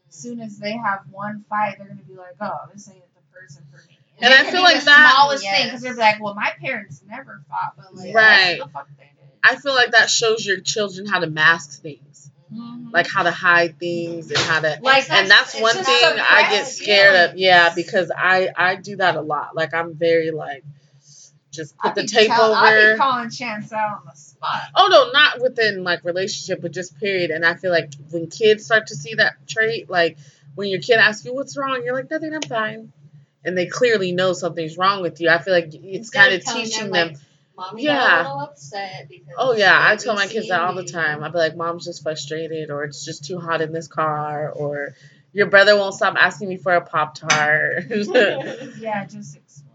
as 0.10 0.16
soon 0.16 0.40
as 0.42 0.58
they 0.58 0.74
have 0.74 1.02
one 1.12 1.44
fight, 1.50 1.76
they're 1.78 1.88
gonna 1.88 2.02
be 2.02 2.16
like, 2.16 2.36
"Oh, 2.42 2.58
this 2.74 2.90
ain't 2.90 3.04
the 3.14 3.38
person 3.40 3.64
for 3.72 3.78
me." 3.88 3.98
And 4.22 4.34
it 4.34 4.40
I 4.40 4.52
feel 4.52 4.62
like 4.62 4.80
the 4.80 4.86
that- 4.86 5.12
smallest 5.14 5.44
thing 5.44 5.66
because 5.68 5.82
they're 5.82 5.94
like, 5.96 6.22
"Well, 6.22 6.34
my 6.36 6.52
parents 6.60 7.02
never 7.08 7.42
fought, 7.50 7.74
but 7.78 7.96
like, 7.96 8.14
Right. 8.14 8.60
What 9.42 9.52
the 9.52 9.56
fuck 9.56 9.56
they 9.56 9.58
did?" 9.58 9.58
I 9.58 9.62
feel 9.62 9.76
like 9.76 9.92
that 9.92 10.10
shows 10.10 10.46
your 10.46 10.60
children 10.60 11.06
how 11.08 11.20
to 11.20 11.28
mask 11.30 11.82
things, 11.82 12.30
Mhm. 12.54 12.92
like 12.94 13.08
how 13.08 13.24
to 13.24 13.32
hide 13.32 13.80
things 13.80 14.30
and 14.32 14.40
how 14.40 14.60
to. 14.62 14.80
Like, 14.82 15.04
It's 15.04 15.10
And 15.12 15.30
not- 15.30 15.38
that's 15.38 15.60
one 15.62 15.76
just 15.76 15.90
thing 15.90 16.20
I 16.20 16.42
get 16.50 16.68
suppressed 16.68 16.78
scared 16.78 17.30
of. 17.32 17.38
Yeah, 17.38 17.74
because 17.76 18.12
I 18.16 18.50
I 18.56 18.76
do 18.76 18.96
that 18.98 19.16
a 19.16 19.22
lot. 19.22 19.56
Like 19.56 19.74
I'm 19.74 19.94
very 19.96 20.32
like, 20.32 20.64
just 21.52 21.74
I 21.82 21.88
put 21.90 21.96
the 21.96 22.02
be 22.02 22.08
tape 22.08 22.28
tell- 22.28 22.54
I 22.54 22.76
over. 22.76 22.94
be 22.94 22.98
calling 23.00 23.30
Chance 23.32 23.72
out 23.74 24.00
on 24.00 24.02
the 24.12 24.16
spot. 24.18 24.62
Oh 24.76 24.88
no, 24.92 25.12
not 25.12 25.42
within 25.42 25.84
like 25.84 26.04
relationship, 26.06 26.62
but 26.62 26.72
just 26.72 26.98
period. 27.00 27.32
And 27.32 27.46
I 27.46 27.56
feel 27.56 27.72
like 27.72 27.92
when 28.12 28.28
kids 28.30 28.66
start 28.66 28.88
to 28.88 28.96
see 28.96 29.16
that 29.16 29.34
trait, 29.48 29.90
like 29.90 30.18
when 30.56 30.70
your 30.70 30.80
kid 30.82 30.96
asks 30.98 31.26
you 31.26 31.34
what's 31.34 31.56
wrong, 31.58 31.82
you're 31.84 31.94
like 31.96 32.10
nothing, 32.12 32.34
I'm 32.34 32.42
fine, 32.42 32.92
and 33.46 33.58
they 33.58 33.66
clearly 33.68 34.12
know 34.12 34.34
something's 34.34 34.78
wrong 34.78 35.02
with 35.02 35.22
you. 35.22 35.30
I 35.30 35.38
feel 35.40 35.54
like 35.54 35.70
it's 35.74 36.10
kind 36.10 36.34
of 36.34 36.42
of 36.42 36.54
teaching 36.54 36.92
them, 36.92 37.14
them. 37.14 37.22
Mommy 37.60 37.84
Yeah. 37.84 37.98
got 37.98 38.20
a 38.20 38.24
little 38.24 38.40
upset 38.42 39.08
because. 39.10 39.34
Oh 39.38 39.54
yeah, 39.54 39.78
I 39.80 39.96
tell 39.98 40.16
my 40.16 40.28
kids 40.28 40.48
that 40.48 40.62
all 40.62 40.74
the 40.76 40.84
time. 40.86 41.24
I'll 41.24 41.32
be 41.32 41.38
like, 41.38 41.56
"Mom's 41.58 41.86
just 41.86 42.04
frustrated," 42.04 42.70
or 42.72 42.86
"It's 42.86 43.04
just 43.04 43.26
too 43.26 43.38
hot 43.40 43.62
in 43.62 43.74
this 43.74 43.88
car," 43.88 44.50
or 44.50 44.96
"Your 45.34 45.48
brother 45.48 45.76
won't 45.76 45.94
stop 45.94 46.16
asking 46.18 46.48
me 46.50 46.58
for 46.58 46.74
a 46.74 46.82
pop 46.82 47.16
tart." 47.16 47.86
Yeah, 47.90 49.06
just 49.06 49.36
explain. 49.36 49.70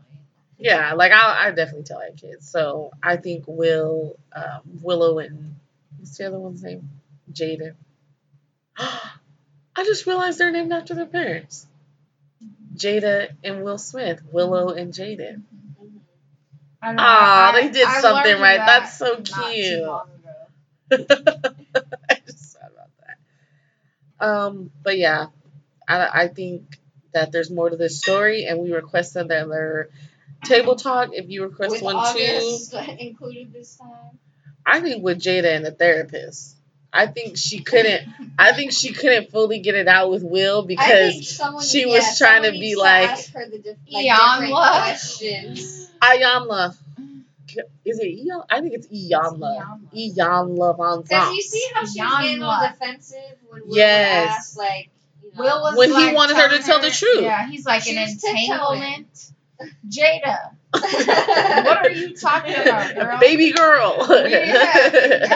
yeah, 0.58 0.94
like 0.94 1.12
I, 1.12 1.46
I 1.46 1.50
definitely 1.50 1.82
tell 1.84 1.98
my 1.98 2.10
kids. 2.16 2.48
So 2.48 2.90
I 3.02 3.16
think 3.18 3.44
Will, 3.46 4.16
um, 4.34 4.62
Willow, 4.82 5.18
and 5.18 5.56
what's 5.98 6.16
the 6.16 6.26
other 6.26 6.38
one's 6.38 6.62
name? 6.62 6.88
Jaden. 7.32 7.74
I 8.78 9.82
just 9.84 10.06
realized 10.06 10.38
they're 10.38 10.50
named 10.52 10.72
after 10.72 10.94
their 10.94 11.06
parents. 11.06 11.66
Jada 12.76 13.30
and 13.44 13.62
Will 13.62 13.78
Smith. 13.78 14.20
Willow 14.32 14.70
and 14.70 14.92
Jaden. 14.92 15.42
I 16.84 16.92
know, 16.92 17.02
Aw, 17.02 17.52
I- 17.52 17.62
they 17.62 17.68
did 17.70 17.88
I 17.88 18.00
something 18.00 18.40
right. 18.40 18.58
that 18.58 18.66
That's 18.66 18.98
so 18.98 19.16
too 19.16 19.32
cute. 19.32 19.88
I 22.10 22.16
just 22.26 22.58
thought 22.58 22.70
about 22.72 22.90
that. 24.20 24.26
Um, 24.26 24.70
but 24.82 24.98
yeah, 24.98 25.26
I, 25.88 26.24
I 26.24 26.28
think 26.28 26.78
that 27.14 27.32
there's 27.32 27.50
more 27.50 27.70
to 27.70 27.76
this 27.76 27.98
story, 27.98 28.44
and 28.44 28.60
we 28.60 28.72
request 28.72 29.16
another 29.16 29.88
table 30.44 30.76
talk. 30.76 31.10
If 31.12 31.30
you 31.30 31.42
request 31.44 31.72
With 31.72 31.82
one 31.82 31.94
too, 31.94 32.20
August 32.20 32.74
included 32.98 33.52
this 33.52 33.76
time. 33.76 34.18
I 34.66 34.80
think 34.80 35.02
with 35.02 35.20
Jada 35.20 35.56
and 35.56 35.64
the 35.64 35.72
therapist. 35.72 36.56
I 36.96 37.06
think 37.08 37.36
she 37.36 37.58
couldn't. 37.60 38.08
I 38.38 38.52
think 38.52 38.70
she 38.72 38.92
couldn't 38.92 39.30
fully 39.32 39.58
get 39.58 39.74
it 39.74 39.88
out 39.88 40.10
with 40.10 40.22
Will 40.22 40.62
because 40.62 41.36
someone, 41.36 41.64
she 41.64 41.80
yeah, 41.80 41.86
was 41.98 42.16
trying 42.16 42.44
to 42.44 42.52
be 42.52 42.60
needs 42.60 42.78
like- 42.80 43.10
ask 43.10 43.32
her 43.34 43.48
the 43.50 43.58
diff- 43.58 43.76
like 43.90 44.06
Iyanla. 44.06 44.40
different 44.40 44.52
questions. 44.54 45.90
Ayanla. 46.00 46.76
Is 47.84 47.98
it 48.00 48.26
Iyanla? 48.26 48.44
I 48.50 48.60
think 48.60 48.74
it's 48.74 48.86
Iyanla. 48.88 49.80
Iyanla 49.94 50.76
Von 50.76 51.02
Because 51.02 51.28
Zant. 51.28 51.34
you 51.34 51.42
see 51.42 51.66
how 51.74 51.80
she 51.84 52.00
was 52.00 52.12
getting 52.22 52.42
all 52.42 52.52
Iyanla. 52.62 52.72
defensive 52.78 53.18
when 53.48 53.62
Will 53.66 53.76
Yes. 53.76 54.26
would 54.26 54.30
ask, 54.30 54.56
like, 54.56 54.90
you 55.22 55.30
know, 55.34 55.42
Will 55.42 55.62
was 55.62 55.76
When 55.76 55.90
he 55.90 56.12
wanted 56.14 56.36
her 56.36 56.42
to 56.48 56.48
telling 56.58 56.62
tell 56.62 56.80
the 56.80 56.90
truth. 56.90 57.22
Yeah, 57.22 57.48
he's 57.48 57.64
like 57.66 57.82
She 57.82 57.96
an 57.96 58.08
entanglement. 58.08 59.30
Jada, 59.88 60.50
what 60.80 61.86
are 61.86 61.90
you 61.90 62.14
talking 62.14 62.54
about, 62.54 62.94
girl? 62.96 63.20
Baby 63.20 63.52
girl. 63.52 64.06
Yeah, 64.28 65.28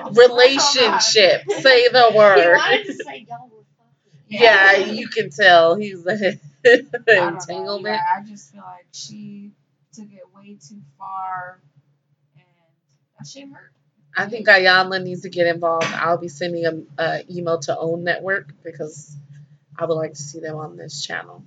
girl. 0.00 0.10
Relationship. 0.14 1.42
Say 1.50 1.88
the 1.88 2.08
He 2.10 2.18
word. 2.18 2.84
say 2.86 3.26
fucking. 3.28 3.48
Yeah, 4.28 4.76
you 4.76 5.08
can 5.08 5.30
tell 5.30 5.74
he's 5.76 6.06
I 6.06 6.38
entanglement. 6.64 7.84
Yeah, 7.96 8.00
I 8.16 8.22
just 8.26 8.52
feel 8.52 8.62
like 8.62 8.86
she 8.92 9.50
took 9.92 10.06
it 10.10 10.22
way 10.34 10.56
too 10.66 10.80
far, 10.98 11.60
and 12.36 12.44
that 13.18 13.26
shit 13.26 13.48
hurt. 13.50 13.72
I 14.16 14.26
think 14.26 14.46
Ayanla 14.46 15.02
needs 15.02 15.22
to 15.22 15.30
get 15.30 15.46
involved. 15.46 15.86
I'll 15.86 16.18
be 16.18 16.28
sending 16.28 16.66
a, 16.66 17.02
a 17.02 17.24
email 17.30 17.58
to 17.60 17.76
OWN 17.78 18.04
Network 18.04 18.52
because 18.62 19.16
I 19.78 19.86
would 19.86 19.94
like 19.94 20.12
to 20.14 20.22
see 20.22 20.40
them 20.40 20.56
on 20.56 20.76
this 20.76 21.04
channel. 21.04 21.44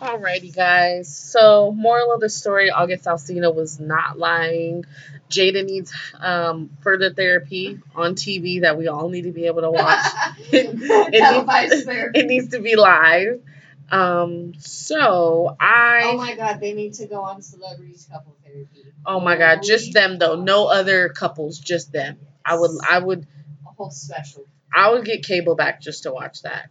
Alrighty, 0.00 0.54
guys. 0.54 1.14
So, 1.14 1.72
moral 1.72 2.12
of 2.14 2.20
the 2.20 2.30
story: 2.30 2.70
August 2.70 3.04
Alsina 3.04 3.54
was 3.54 3.78
not 3.78 4.18
lying. 4.18 4.86
Jada 5.28 5.64
needs 5.64 5.92
um, 6.18 6.70
further 6.80 7.12
therapy 7.12 7.78
on 7.94 8.14
TV 8.14 8.62
that 8.62 8.78
we 8.78 8.88
all 8.88 9.10
need 9.10 9.22
to 9.22 9.30
be 9.30 9.44
able 9.44 9.60
to 9.60 9.70
watch. 9.70 10.06
it, 10.52 11.18
Televised 11.18 11.86
needs, 11.86 12.10
it 12.14 12.26
needs 12.26 12.48
to 12.48 12.60
be 12.60 12.76
live. 12.76 13.42
Um, 13.90 14.54
so 14.58 15.54
I. 15.60 16.00
Oh 16.04 16.16
my 16.16 16.34
god, 16.34 16.60
they 16.60 16.72
need 16.72 16.94
to 16.94 17.06
go 17.06 17.20
on 17.20 17.42
celebrities 17.42 18.08
couple 18.10 18.34
therapy. 18.42 18.86
Oh 19.04 19.20
my 19.20 19.36
god, 19.36 19.60
just 19.62 19.92
them 19.92 20.18
though. 20.18 20.36
No 20.36 20.66
other 20.68 21.10
couples, 21.10 21.58
just 21.58 21.92
them. 21.92 22.18
I 22.42 22.58
would 22.58 22.70
I 22.88 22.98
would 22.98 23.26
A 23.66 23.72
whole 23.74 23.90
special. 23.90 24.46
I 24.74 24.92
would 24.92 25.04
get 25.04 25.24
cable 25.24 25.56
back 25.56 25.82
just 25.82 26.04
to 26.04 26.12
watch 26.12 26.42
that. 26.42 26.70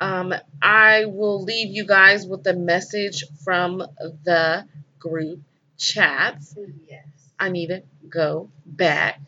Um 0.00 0.32
I 0.62 1.06
will 1.06 1.42
leave 1.42 1.74
you 1.74 1.84
guys 1.86 2.26
with 2.26 2.46
a 2.46 2.54
message 2.54 3.24
from 3.44 3.78
the 4.24 4.64
group 4.98 5.40
chats. 5.76 6.56
Yes. 6.88 7.04
I 7.38 7.48
need 7.50 7.68
to 7.68 7.82
go 8.08 8.50
back. 8.64 9.20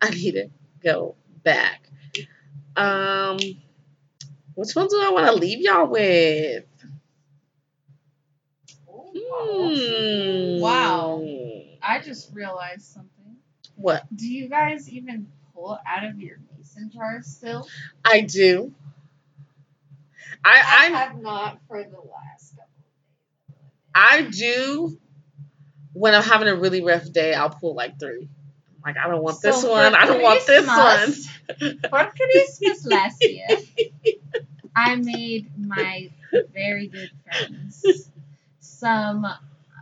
I 0.00 0.10
need 0.10 0.32
to 0.32 0.50
go 0.82 1.16
back. 1.42 1.88
Um 2.76 3.38
which 4.54 4.74
one 4.74 4.88
do 4.88 5.00
I 5.02 5.10
want 5.10 5.26
to 5.26 5.34
leave 5.34 5.60
y'all 5.60 5.86
with? 5.86 6.64
Hmm. 8.88 10.60
Wow. 10.60 11.22
I 11.82 12.00
just 12.00 12.32
realized 12.34 12.82
something. 12.82 13.36
What? 13.76 14.04
Do 14.14 14.26
you 14.26 14.48
guys 14.48 14.90
even 14.90 15.28
pull 15.54 15.78
out 15.86 16.04
of 16.04 16.18
your 16.18 16.38
mason 16.56 16.90
jars 16.90 17.26
still? 17.26 17.66
I 18.04 18.22
do. 18.22 18.72
I 20.46 20.52
I 20.52 20.86
I 20.86 20.96
have 20.98 21.20
not 21.20 21.58
for 21.68 21.82
the 21.82 21.88
last 21.90 22.54
couple 22.56 22.70
of 23.48 23.54
days. 23.54 23.92
I 23.94 24.22
do 24.30 24.98
when 25.92 26.14
I'm 26.14 26.22
having 26.22 26.48
a 26.48 26.54
really 26.54 26.82
rough 26.82 27.10
day, 27.10 27.32
I'll 27.34 27.50
pull 27.50 27.74
like 27.74 27.98
three. 27.98 28.28
I'm 28.28 28.82
like, 28.94 28.96
I 29.02 29.08
don't 29.08 29.22
want 29.22 29.40
this 29.42 29.64
one. 29.64 29.94
I 29.94 30.06
don't 30.06 30.22
want 30.22 30.46
this 30.46 30.66
one. 30.66 30.98
Christmas- 30.98 31.28
For 31.90 32.12
Christmas 32.16 32.86
last 32.86 33.22
year, 33.22 33.46
I 34.76 34.96
made 34.96 35.50
my 35.58 36.10
very 36.52 36.88
good 36.88 37.10
friends 37.24 38.10
some. 38.60 39.24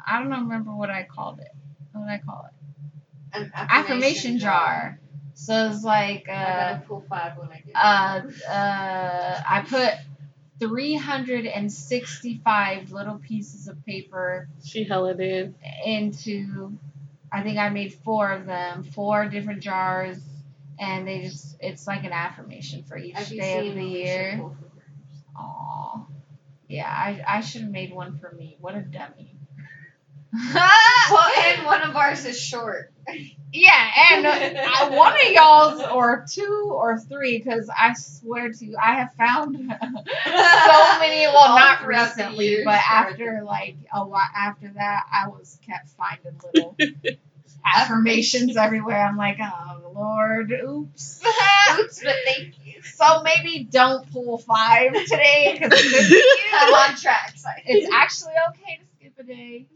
I 0.07 0.19
don't 0.23 0.31
remember 0.31 0.73
what 0.75 0.91
I 0.91 1.03
called 1.05 1.41
it. 1.41 1.51
What 1.93 2.03
did 2.07 2.11
I 2.11 2.19
call 2.19 2.47
it? 2.49 3.37
An 3.37 3.51
Affirmation 3.55 4.39
jar. 4.39 5.01
So 5.35 5.69
it's 5.71 5.83
like 5.83 6.29
I 6.29 6.33
uh, 6.33 6.73
gotta 6.75 6.87
pull 6.87 7.05
five 7.09 7.37
when 7.39 7.49
I 7.49 7.63
get 7.67 7.75
uh, 7.75 8.49
uh, 8.49 9.43
I 9.49 9.61
put 9.63 9.95
365 10.61 12.93
little 12.93 13.19
pieces 13.19 13.67
of 13.69 13.85
paper 13.85 14.49
She 14.65 14.85
hella 14.85 15.15
did. 15.15 15.55
into 15.85 16.79
I 17.33 17.43
think 17.43 17.59
I 17.59 17.69
made 17.71 17.95
four 18.05 18.31
of 18.31 18.47
them, 18.47 18.85
four 18.85 19.27
different 19.29 19.61
jars, 19.63 20.19
and 20.79 21.07
they 21.07 21.23
just 21.23 21.57
it's 21.61 21.87
like 21.87 22.05
an 22.05 22.13
affirmation 22.13 22.85
for 22.85 22.97
each 22.97 23.15
Have 23.17 23.29
day 23.29 23.69
of 23.69 23.75
the 23.75 23.85
year. 23.85 24.37
pull 24.39 24.51
for 24.51 24.69
grams? 24.69 25.25
Aw. 25.37 26.07
Yeah, 26.69 26.89
I, 26.89 27.23
I 27.27 27.41
should 27.41 27.63
have 27.63 27.71
made 27.71 27.93
one 27.93 28.19
for 28.19 28.31
me. 28.33 28.57
What 28.61 28.75
a 28.77 28.83
dummy. 28.83 29.33
Well, 31.11 31.31
and 31.39 31.67
one 31.73 31.83
of 31.83 31.95
ours 31.97 32.25
is 32.25 32.41
short. 32.41 32.94
Yeah, 33.53 33.91
and 34.13 34.27
uh, 34.27 34.91
one 34.97 35.13
of 35.15 35.33
y'all's 35.33 35.83
or 35.83 36.27
two 36.29 36.71
or 36.73 36.99
three, 36.99 37.39
because 37.39 37.71
I 37.77 37.95
swear 37.95 38.53
to 38.53 38.65
you, 38.65 38.77
I 38.83 38.95
have 38.95 39.13
found 39.15 39.57
so 39.57 40.99
many. 40.99 41.27
well, 41.27 41.57
not 41.57 41.87
recently, 41.87 42.63
but 42.65 42.81
after 42.91 43.43
like 43.45 43.77
a 43.93 44.05
while 44.07 44.29
after 44.37 44.73
that, 44.75 45.07
I 45.13 45.29
was 45.29 45.59
kept 45.67 45.91
finding 45.91 46.41
little 46.55 46.77
affirmations 47.65 48.57
everywhere. 48.57 49.01
I'm 49.05 49.17
like, 49.17 49.39
oh 49.41 49.93
Lord, 49.95 50.51
oops. 50.53 51.23
Oops, 51.81 52.03
but 52.05 52.15
thank 52.27 52.55
you. 52.65 52.83
so 52.83 53.23
maybe 53.23 53.65
don't 53.65 54.11
pull 54.13 54.39
five 54.39 54.93
today 54.93 55.57
because 55.59 55.83
I'm 56.53 56.75
on 56.75 56.97
track. 56.97 57.35
It's 57.65 57.91
actually 57.93 58.35
okay 58.51 58.81
to 58.81 58.85
skip 58.97 59.13
a 59.19 59.23
day. 59.23 59.67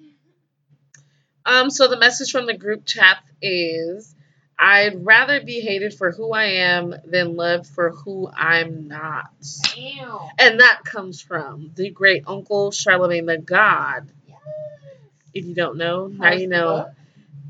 Um, 1.49 1.71
so 1.71 1.89
the 1.89 1.99
message 1.99 2.31
from 2.31 2.45
the 2.45 2.57
group 2.57 2.85
chat 2.85 3.19
is 3.41 4.15
I'd 4.59 5.05
rather 5.05 5.41
be 5.41 5.61
hated 5.61 5.95
for 5.95 6.13
who 6.13 6.33
I 6.33 6.45
am 6.45 6.95
than 7.07 7.37
loved 7.37 7.67
for 7.67 7.91
who 7.91 8.29
I'm 8.31 8.87
not. 8.89 9.31
Ew. 9.75 10.21
And 10.39 10.61
that 10.61 10.83
comes 10.85 11.23
from 11.23 11.71
the 11.75 11.89
great 11.89 12.25
uncle 12.27 12.71
Charlemagne 12.71 13.25
the 13.25 13.39
God. 13.39 14.11
Yes. 14.27 14.39
If 15.33 15.47
you 15.47 15.55
don't 15.55 15.79
know, 15.79 16.09
now 16.09 16.33
you 16.33 16.49
know. 16.49 16.77
book? 16.77 16.89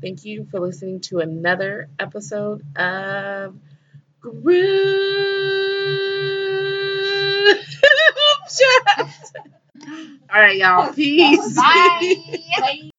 Thank 0.01 0.23
you 0.23 0.47
for 0.49 0.61
listening 0.61 1.01
to 1.01 1.19
another 1.19 1.89
episode 1.99 2.63
of 2.77 3.57
Group 4.21 4.45
Chat. 8.47 9.09
All 10.33 10.39
right, 10.39 10.55
y'all. 10.55 10.93
Peace. 10.93 11.53
Bye. 11.53 12.15
Bye. 12.59 12.91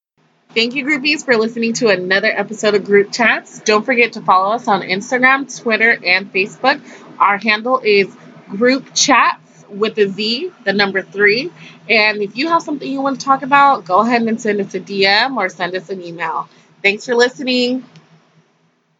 Thank 0.54 0.74
you, 0.74 0.84
groupies, 0.84 1.24
for 1.24 1.36
listening 1.36 1.74
to 1.74 1.88
another 1.88 2.26
episode 2.26 2.74
of 2.74 2.84
Group 2.84 3.12
Chats. 3.12 3.60
Don't 3.60 3.84
forget 3.84 4.14
to 4.14 4.20
follow 4.20 4.54
us 4.54 4.66
on 4.66 4.82
Instagram, 4.82 5.46
Twitter, 5.62 5.96
and 6.04 6.32
Facebook. 6.32 6.80
Our 7.20 7.38
handle 7.38 7.80
is 7.84 8.12
Group 8.48 8.92
Chats 8.92 9.64
with 9.68 9.96
a 9.98 10.08
Z, 10.08 10.50
the 10.64 10.72
number 10.72 11.02
three. 11.02 11.52
And 11.88 12.20
if 12.20 12.36
you 12.36 12.48
have 12.48 12.62
something 12.62 12.90
you 12.90 13.00
want 13.00 13.20
to 13.20 13.24
talk 13.24 13.42
about, 13.42 13.84
go 13.84 14.00
ahead 14.00 14.22
and 14.22 14.40
send 14.40 14.60
us 14.60 14.74
a 14.74 14.80
DM 14.80 15.36
or 15.36 15.48
send 15.48 15.76
us 15.76 15.88
an 15.88 16.02
email. 16.02 16.48
Thanks 16.82 17.06
for 17.06 17.14
listening. 17.14 17.84